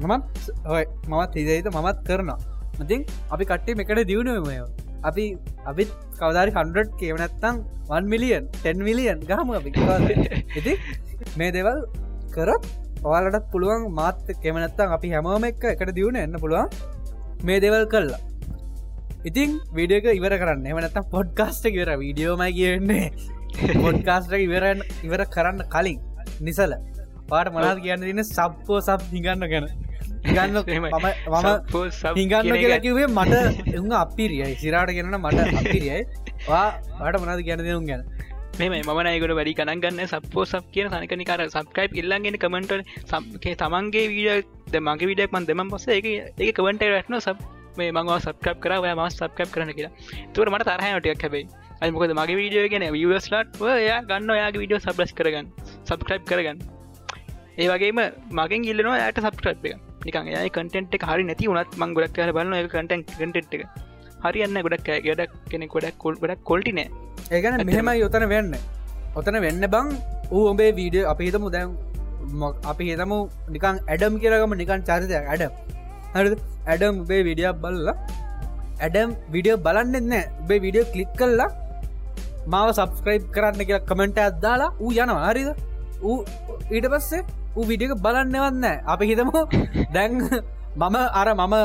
[0.00, 2.38] මමත් ඔය මමත් හිදයිත මමත් කරනවා.
[2.80, 3.00] මතින්
[3.34, 4.56] අපි කට්ටේ එකට දියුණුවමය
[5.10, 5.24] අපි
[5.70, 7.56] අපිත් කවදාරි හන්ඩ කියවනැත්තං
[7.90, 9.50] 1 මිලියන් 10 මිලියන් ගහම
[10.58, 10.72] ඉති
[11.38, 11.80] මේ දෙවල්
[12.34, 12.68] කරත්
[13.08, 16.68] ඔයාලටත් පුළුවන් මාත්ත කෙමනත්තන් අපි හැමෝම එක්ක එකට දියුණ එන්න පුළුවන්.
[17.46, 18.20] මේ දෙවල් කල්ලා
[19.24, 20.64] ඉතින් විඩියක ඉවර කරන්න.
[20.66, 21.90] එමනත්තම් පොඩ්කාස්ට ඉවර.
[22.00, 23.06] වීඩියෝමයි කියන්නේ.
[23.84, 26.00] පොඩ්කාස්ට ඉවරන් ඉවර කරන්න කලින්
[26.40, 26.74] නිසල.
[27.28, 29.68] පාට මනාද කියන්න දින්න සබ්පෝ සබ් හිගන්න ගැන.
[30.24, 30.66] හිගන්න මම
[32.18, 33.42] හිගන්න කියලා කිවේ මට
[33.76, 34.56] එම අපිරියයි.
[34.56, 36.02] සිරාට ගෙනන මට අපිරියයි.
[36.48, 38.04] වාට මනාද ගැන දෙනුම් ගැන?
[38.58, 45.08] මෙම මනයකට වැඩි කනගන්න සපෝ සබ් කියන සනකනිකාර සබ්කයිප් ඉල්ලන්ගෙන කමෙන්ට සම්කේ තමන්ගේ වීඩ මගේ
[45.08, 46.06] විඩක් මන් දෙම පස එක
[46.56, 49.92] කවට රැටන සබ් මේ මංව සබ්කප් කර ම සබ්කප් කරන කියලා.
[50.34, 51.44] තුර මට තරහයටයක් හැබයි.
[51.82, 55.48] අයිමකොද මගේ වීඩියෝ ගෙන වස්ලට යා ගන්න යාගේ විඩියෝ සබ්ලස් කරගන්න
[55.90, 56.58] සබ්කයිප් කරගන්න.
[57.62, 58.00] ඒ වගේම
[58.40, 59.80] මගෙන් ඉල්ලනවා යට සබ්ක්‍රප් එක.
[60.06, 63.64] නිකන් ය කටෙන්ට් එක හරි නැති වනත් මං ගොඩක් කර බලන්න එක කටන් කටෙට් එක.
[64.24, 66.88] හරියන්න ගොඩක් ගඩක් කෙනෙ ගොඩක් කොල් ගොඩක් කොල්ටි නෑ
[67.36, 68.54] ඒගන මෙහෙම යොතන වෙන්න.
[69.18, 69.88] ඔතන වෙන්න බං
[70.34, 71.74] ඌ ඔබේ වීඩිය අපි හිතමු දැන්
[72.72, 73.18] අපි හිතමු
[73.54, 75.42] නිකන් ඇඩම් කියරගම නිකන් චරිතය ඇඩ
[76.14, 76.36] හරි
[76.72, 77.88] ඇඩම් උබේ විඩියක් බල්ල.
[78.86, 80.24] ඇඩම් විඩියෝ බලන්නෙත් නෑ.
[80.42, 81.50] උබේ විඩියෝ කලික් කල්ලා
[82.52, 85.28] මාව සබස්ක්‍රයිබ් කරන්න කියලා කමෙන්ට අදදාලා ඌ යනවා.
[85.30, 85.50] හරිද?
[86.08, 86.18] ඌ
[86.76, 87.22] ඊට පස්සේ
[87.56, 89.40] ඌ විඩියක බලන්නවන්න අපි හිතමු
[89.96, 90.20] දැන්
[90.82, 91.56] මම අර මම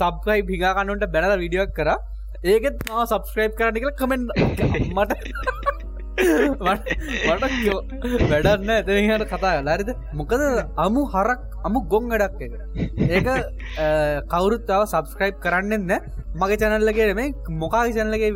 [0.00, 1.90] සබ්කයි පිගාකන්නුන්ට බැනල විඩියක් කර.
[2.50, 4.28] ඒකෙත් ම සබස්ක්‍රයිබ් කරන්න කියලා කමෙන්ට
[4.96, 5.63] මට
[8.30, 10.42] වැඩන්න ඇතහට කතා ලරිද මොකද
[10.84, 12.54] අමු හරක් අමු ගොන් වැඩක් එක
[13.10, 13.28] ඒක
[14.32, 15.92] කවුරුත්තාව සබස්ක්‍රයිබ් කරන්නෙන්න
[16.42, 17.28] මගේ චැනල්ලගේ මේ
[17.62, 18.30] මොකාගේ චැනලගේ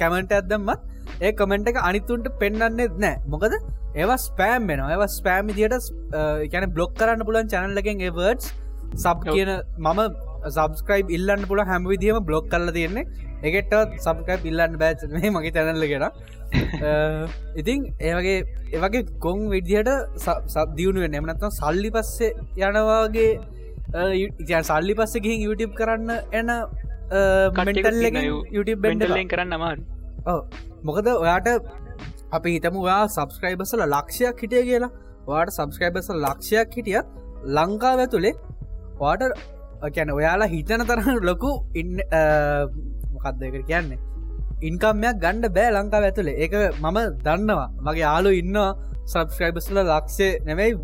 [0.00, 0.80] කැමෙන්ට ඇදම්මත්
[1.20, 3.16] ඒ කමෙන්ට් එක අනිතුන්ට පෙන්න්නන්නෙත් නෑ.
[3.26, 3.52] මොකද
[3.94, 5.90] ඒවා ස්පෑම් වෙන ඒව ස්පෑම් දිට
[6.52, 8.46] ගැන බ්ලොක් කරන්න පුලන් චැනල්ලගෙන් ඒවර්ඩස්
[8.96, 10.00] සබ් කියන මම
[10.48, 13.04] සබස්ක්‍රයිබ් ඉල්ලන්න පුළ හැම විදිහම බ්ලොග් කල්ල තියෙන්නේ.
[13.48, 16.06] එකට සබකයිප් ඉල්ලන්න බෑච මේ මගේ තැනල්ලගෙන
[17.60, 18.36] ඉතින් ඒවගේ
[18.74, 19.90] ඒවගේ කොන් විදිහට
[20.24, 22.30] සබ දියුණුව නැමනත්ව සල්ලි පස්සේ
[22.68, 23.30] යනවාගේ
[24.40, 26.52] ඉතින් සල්ලි පස්ස ගිහින් YouTube කරන්න එන
[27.58, 28.20] කටල්ල
[28.56, 29.78] YouTube බෙන්ඩලෙන් කරන්න අමාර
[30.26, 30.40] ඕ
[30.88, 31.48] මොකද ඔයාට
[32.36, 34.92] අපි හිතම ඔයා සබස්ක්‍රයිබසල ලක්ෂයක් හිටිය කියලා.
[35.26, 37.06] වාට සබස්ක්‍රයිබස ලක්ෂයක් හිටියත්
[37.56, 38.34] ලංකාව ඇතුළේ
[39.00, 39.22] වාට
[39.96, 41.50] කැන ඔයාලා හිතන තරහ ලොකු
[41.80, 41.92] ඉන්න
[43.14, 44.00] මොකක්දක කියන්නේ?
[44.68, 46.54] ඉන්කම්මයක් ගණ්ඩ බෑ ලංකාව ඇතුළේ ඒක
[46.84, 47.68] මම දන්නවා.
[47.86, 48.56] මගේ යාලු ඉන්න
[49.12, 50.78] සබස්ක්‍රයිබස්ල ලක්ෂය නෙමැයි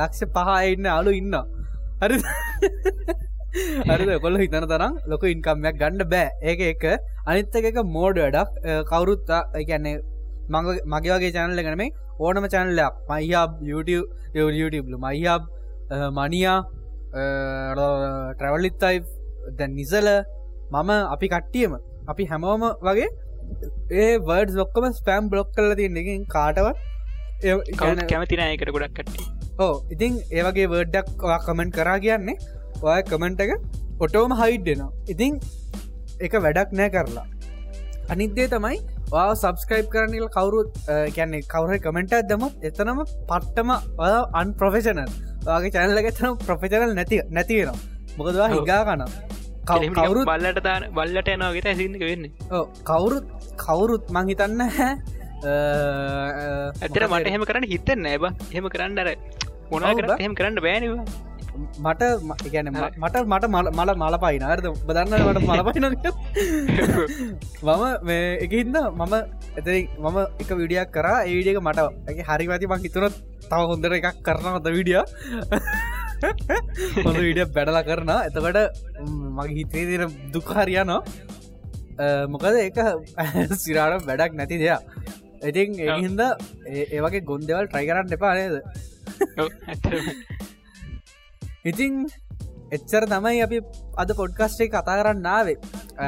[0.00, 1.34] ලක්ෂ පහා ඉන්න අලු ඉන්න
[2.02, 2.16] හරි
[3.88, 6.28] හරි කොල්ල හිතන තරම් ලොක ඉන්කම්මයක් ගණ්ඩ බෑ.
[6.50, 6.84] ඒක එක.
[7.30, 8.50] අනිත්තක එක මෝඩ වැඩක්.
[8.90, 9.96] කවුරුත්තා කියන්නේ
[10.92, 11.90] මගේ වගේ චැනල්ල ගනමේ
[12.24, 15.42] ඕනම චැනල්ලයක් මයිහබ් YouTube මයිහබ්
[16.18, 16.58] මනියා
[17.14, 18.96] ට්‍රවල්ලිත්තයි
[19.58, 20.08] දැන් නිසල
[20.72, 21.76] මම අපි කට්ටියම
[22.08, 23.08] අපි හැමෝම වගේ
[23.98, 26.76] ඒ වර්ඩ් ඔක්කම ස්පෑම් බ්ලොක් කල තියන්නකින් කාටවත්
[28.10, 29.24] කැමතින එකට ගොඩක් කට්ටි
[29.58, 32.36] ඕ ඉතින් ඒවගේ වර්ඩ්ඩක් කමෙන්ට් කරා කියන්නේ
[32.84, 33.52] ඔය කමෙන්ට් එක
[34.00, 35.38] ඔටෝම හයිඩ්ඩෙනවා ඉතින්
[36.20, 37.26] එක වැඩක් නෑ කරලා.
[38.08, 38.78] අනිත්දේ තමයි
[39.10, 40.70] වා සබස්ක්‍රයිබ් කරනල කවුරුත්
[41.14, 43.70] කියන්නේ කවුර කමෙන්ට දමත් එතනම පට්ටම
[44.34, 45.14] අන් ප්‍රොෆෙෂනල්
[45.46, 47.78] වගේ චැනල්ල එතන ප්‍රොෆෙෂනල් නැති නැතිවෙනවා
[48.18, 49.10] මොකදවා හිගා කනම්
[49.66, 52.24] කවුරු බල්ලට දාන බල්ලට යනවාගෙට ඇසික වෙන්න.
[52.84, 53.26] කවුරුත්
[53.58, 54.90] කවුරුත් මංහිතන්න හැ
[56.84, 59.08] ඇතර මට එහෙම කරන්න හිතන්න ඇබ එහෙම කරන්නර
[59.70, 61.04] මොනාකට එහෙම කරන්න බෑනවා
[61.54, 62.02] මට
[62.52, 65.84] ගැන මට මට මල මල පයින අරද බදන්න මට මල පයින
[67.66, 69.14] මම මේ එකහින්ද මම
[69.58, 71.18] එතර මම එක විඩියක් කරා.
[71.24, 71.80] ඒඩියක මට
[72.28, 75.00] හරිවැති මං හිතුනොත් තව හොඳර එකක් කරනවත විඩිය
[76.98, 78.58] හොඳ විඩිය බැඩලා කරන එතකට
[79.32, 80.02] මගේ හිතේ තිර
[80.34, 81.00] දුකාරයනවා
[82.28, 82.78] මොකද ඒක
[83.64, 84.82] සිරාට වැඩක් නැති දෙයක්.
[85.44, 86.20] ඉතින් එහින්ද
[86.90, 88.56] ඒවගේ ගොන්දවල් ට්‍රයි කරන්න එපා නේද
[91.64, 91.92] ඉතින්
[92.72, 93.58] එච්චර තමයි අපි
[93.96, 95.56] අද පොඩ්කස්ටේ කතා කරන්න නාවේ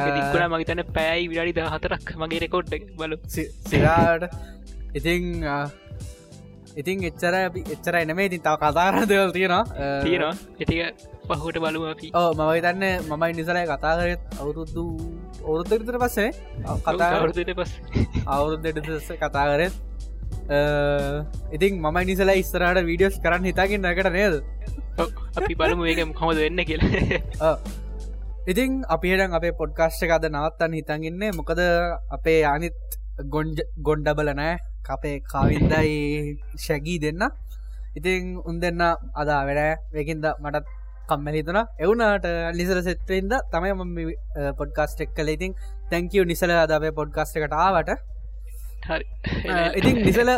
[0.08, 3.16] දික්කුණ මගතන පෑයි විඩි ද හතරක් මගේ රෙකෝඩ් බලු
[3.70, 4.26] සිරාට
[4.94, 5.24] ඉතිං
[6.76, 7.34] ඉතින් එච්චර
[7.66, 9.64] එච්චර එනමේ ඉතින් තාව කතාරන්න දෙවල් තියෙනවා.
[10.04, 10.34] තියෙනවා.
[10.60, 10.78] එතික
[11.34, 12.12] පහුට බලු අපි.
[12.14, 14.84] ඕ මම තන්න මමයි නිසරය කතා කරත් අවුරුද්දු
[15.40, 16.30] අවුරුද්ධතර පස්සේ
[16.84, 17.72] කතා අවුරුදට පස්
[18.28, 19.74] අවුරුද්ධ කතා කරත්
[21.52, 24.36] ඉතින් මම නිසලා ඉස්සරට වීඩියෝස් කරන්න හිතාකින් නැකට නේද
[24.98, 27.52] අපි බලමු ඒක කොමද වෙන්න කියලා.
[28.50, 31.60] ඉතින් අපිට අපේ පොඩ්කාශ්ක අද නවත්තන්න හිතන්ගන්නේ මොකද
[32.10, 32.76] අපේ අනිත්
[33.26, 34.56] ගොන්ජ ගොන්්ඩබල නෑ.
[34.88, 37.22] අපේ කාවින්දයි ශැගී දෙන්න.
[37.96, 38.82] ඉතින් උන් දෙන්න
[39.14, 39.62] අදා වැඩ
[39.94, 40.66] වකින්ද මටත්
[41.08, 43.98] කම්මැලිතුන එවුනාට නිසර සෙත්වෙන්ද තමයි මම
[44.58, 45.52] පොඩ්කාස්ටෙක් කල ඉතින්
[45.90, 47.90] තැංකව නිසල අදාවේ පොඩ්කාස්ට එකට ආවට.
[49.74, 50.30] ඉතින් නිසල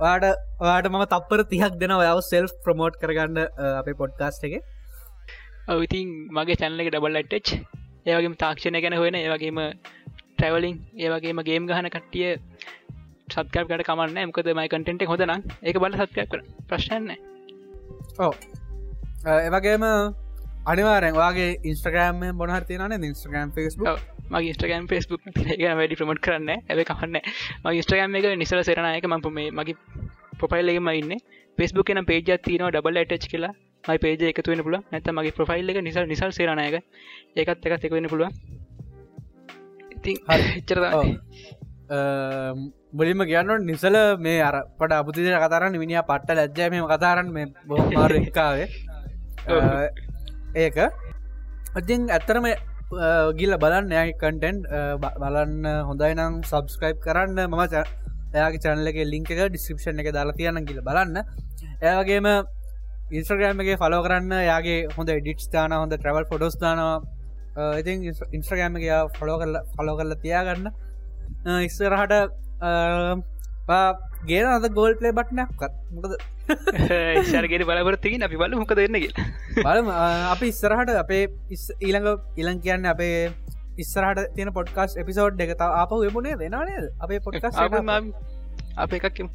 [0.00, 0.26] වාට
[0.60, 3.38] වාට ම තපර තියක් දෙන ඔයාව සෙල් ප්‍රමෝට් කරගන්න
[3.72, 4.54] අපේ පොඩ්කාස්ට එක.
[5.68, 7.48] ඔවිතින් මගේ චැනල එක ඩබල් ටච්
[8.06, 9.60] ඒවගේම තාක්ෂණය ගැන හොෙන ඒවගේම
[10.36, 12.30] ට්‍රවලින් ඒවගේම ගේම් ගහන කට්ටිය
[13.30, 17.12] සත්කරකට කමන්න මකද මයි කටෙන්ට හොදන ඒක බල සත්කයක් කර ප්‍රශ්නන්න
[18.18, 18.32] ඕ
[19.36, 19.86] ඒවගේම
[20.66, 23.94] අනිවාරෙන් වගේ ඉන්ස්ට්‍රගෑම් බොනහර තියන ඉස්ට්‍රගම් ෆස්බ
[24.30, 25.22] මගේ ස්ටගම් ෆස්බුක්
[25.72, 27.18] වැඩි ප්‍රමට් කරන්න ඇ කහන්න
[27.64, 29.76] මගේ ස්ට්‍රගම් එක නිසල සරනයක ම මේ මගේ
[30.38, 31.12] පොෆයිල්ලෙම ඉන්න.
[31.58, 33.54] පෙස්බුක් එන පේජ තින ඩබල් ටච් කියලා.
[33.84, 36.76] මයි පේජ එකතු වෙන පුල නැත මගේ ප්‍රෆයිල් එක නිසල් නිසල් සරනයක
[37.36, 38.28] ඒකත් එකත් එක වෙන පුළුව
[39.92, 40.78] ඉතින් එච්චර
[42.92, 48.68] මුලින්ම කියන්න නිසල මේ අර පට අපපුතිදර කතරන්න මිනිිය පට්ට ලැජ්ජයම කතාරන්න මේ බොහමාරකාවේ
[50.56, 50.78] ඒක.
[51.76, 52.46] ඉතින් ඇත්තරම
[52.90, 53.92] ගිල්ල බලන්න.
[53.98, 54.64] යයි කටෙන්ට්
[55.22, 57.38] බලන්න හොඳයි නම් සබස්ක්‍රයිබ් කරන්න.
[57.46, 57.62] මම
[58.34, 61.16] එයාගේ චැනලගේ ලිංක එක ඩිස්ක්‍රපෂන් එක දාලා තියන්න කියල බලන්න.
[61.82, 62.26] ඒවගේම
[63.10, 64.32] ඉන්ස්ට්‍රගෑම් එක ෆලෝ කරන්න.
[64.50, 66.98] යාගේ හොඳ ඩිට් දාන හොඳ ට්‍රවල් ෆොඩෝස් දානවා.
[67.80, 68.06] ඉතින්
[68.36, 68.86] ඉන්ස්ට්‍රගෑම් එක
[69.18, 70.70] ෆලෝ කරල ෆලෝ කරල තියාගන්න.
[71.66, 72.14] ඉස්සරහට
[74.24, 75.50] ගේ අද ගෝල් පලේ බට්නයක්
[75.92, 76.16] මොකද?
[77.30, 79.12] ශරගෙන බලපරත්තිකින් අපි බල මොක දෙන්නගේ
[79.66, 79.88] බලම.
[80.30, 83.32] අපි ඉස්සරහට අපේ ඊළඟ ඉලං කියන්න අපේ
[83.78, 87.56] ඉස්සරහට තියෙන පොඩ්කාස් එපිසෝඩ් එක අප වෙබුණේ දෙනනේද අපේ පොඩ්කාස්
[88.76, 89.28] අප එකක්කම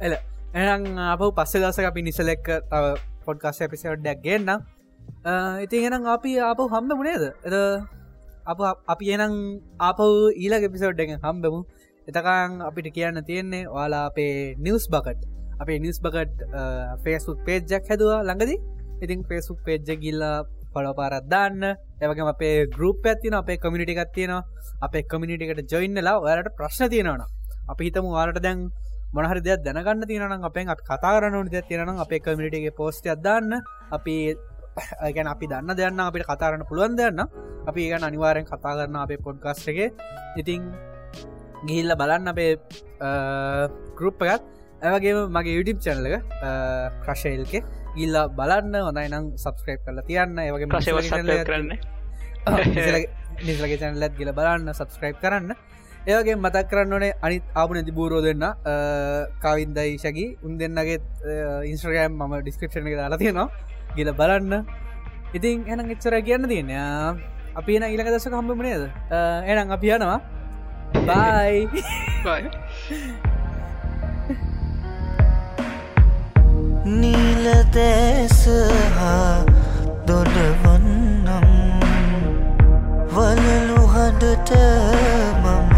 [0.00, 0.16] එල
[0.54, 2.84] එනම් අප පස්සේ දස අපි නිසලෙක්ක තව
[3.26, 4.62] පොඩ්කාස් එපිසෝඩ්ඩක් ගන්න
[5.60, 7.54] ඉතින් එනම් අපි අප හම්බ මුණේද එද
[8.46, 8.58] අප
[8.88, 9.36] අපි එනම්
[9.80, 10.00] අප
[10.36, 11.62] ඊලග එපිසෝඩ් එක හම්බමු
[12.08, 15.22] එතකං අපිට කියන්න තියෙන්නේ වාලා අපේ නිවස් බකට්
[15.60, 16.38] අපේ නිස් බකට්
[17.04, 18.58] ෆේස්ුක් පේජ්ජක් හැදවා ළඟදී.
[19.02, 20.36] ඉතින් ෆේසුක් පේජ්ජ ගිල්ලා
[20.74, 21.62] පොලොපාරත් දාන්න.
[22.00, 24.32] එවගේම අපේ ගරුප් ඇතින අපේ කමිනිටි එකත්තියන
[24.82, 27.22] අපේ කමිනිටිකට ජොයින්නලා ඔයාලට ප්‍රශ්න තියෙනවන
[27.68, 28.70] අපි හිතම වාලට දැන්
[29.14, 33.60] මොනහරි දෙයක් දැනගන්න තියෙනනම් අපෙන් අප කතාරන ද තියෙනනම් අපේ කමිනිටගේ පෝස්ට අදදාන්න
[33.92, 34.16] අපි
[35.14, 37.20] ගැන අපි දන්න දෙයන්න අපිට කතාරන්න පුළුවන් දෙයන්න
[37.68, 39.90] අපි ඒගන අනිවාරෙන් කතා කරන්න අපේ පොඩ්කාස්ටගේ
[40.36, 40.62] ඉතිං
[41.66, 42.52] ගිහිල්ල බලන්න අපේ
[43.98, 44.44] ගරුප් එකත්.
[44.82, 46.22] ඇවගේ මගේ YouTube චැනල එක
[47.04, 47.52] ක්‍රශයල්ක
[47.98, 50.38] ගිල්ල බලන්න හොඳයි නම් සබස්ක්‍රයිප් කරලා තියන්න.
[50.46, 50.66] ඒවගේ
[51.50, 51.70] කරන්න?
[53.46, 55.54] නිසලගේ චැනලත් ගිල බලන්න සබස්ක්‍රයිප් කරන්න.
[56.10, 58.42] ඒවගේ මතක් කරන්න ඕනේ අනිත් ආපු නැති බූරෝ දෙන්න
[59.44, 60.98] කවින්දයි ශකි උන් දෙන්නගේ
[61.70, 63.48] ඉන්ස්ට්‍රගෑම් මම ඩිස්ක්‍රපෂණ එක දාලා තියෙනවා.
[63.96, 64.66] ගිල බලන්න.
[65.36, 66.74] ඉතින් එනම් එච්චර කියන්න තියන්න.
[67.60, 68.84] අපි එන ඉලක දස කම්පමනේද
[69.52, 70.18] එනම් අපි යනවා
[70.92, 71.58] බයි
[77.00, 78.40] නීලදෑස
[78.96, 79.38] හා
[80.06, 81.48] දොඩවන්නම්
[83.14, 84.52] වලලු හඬට
[85.42, 85.74] මම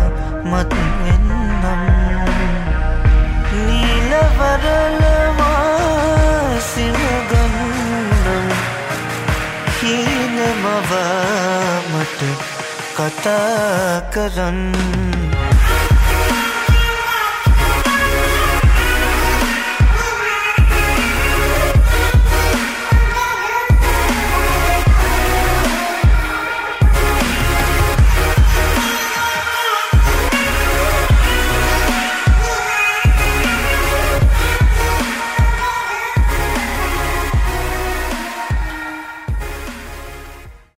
[0.50, 1.82] මත්වෙන්නම්
[3.66, 5.03] නීලවරලවා
[13.16, 15.33] හීනමවා මට කතා කරන්න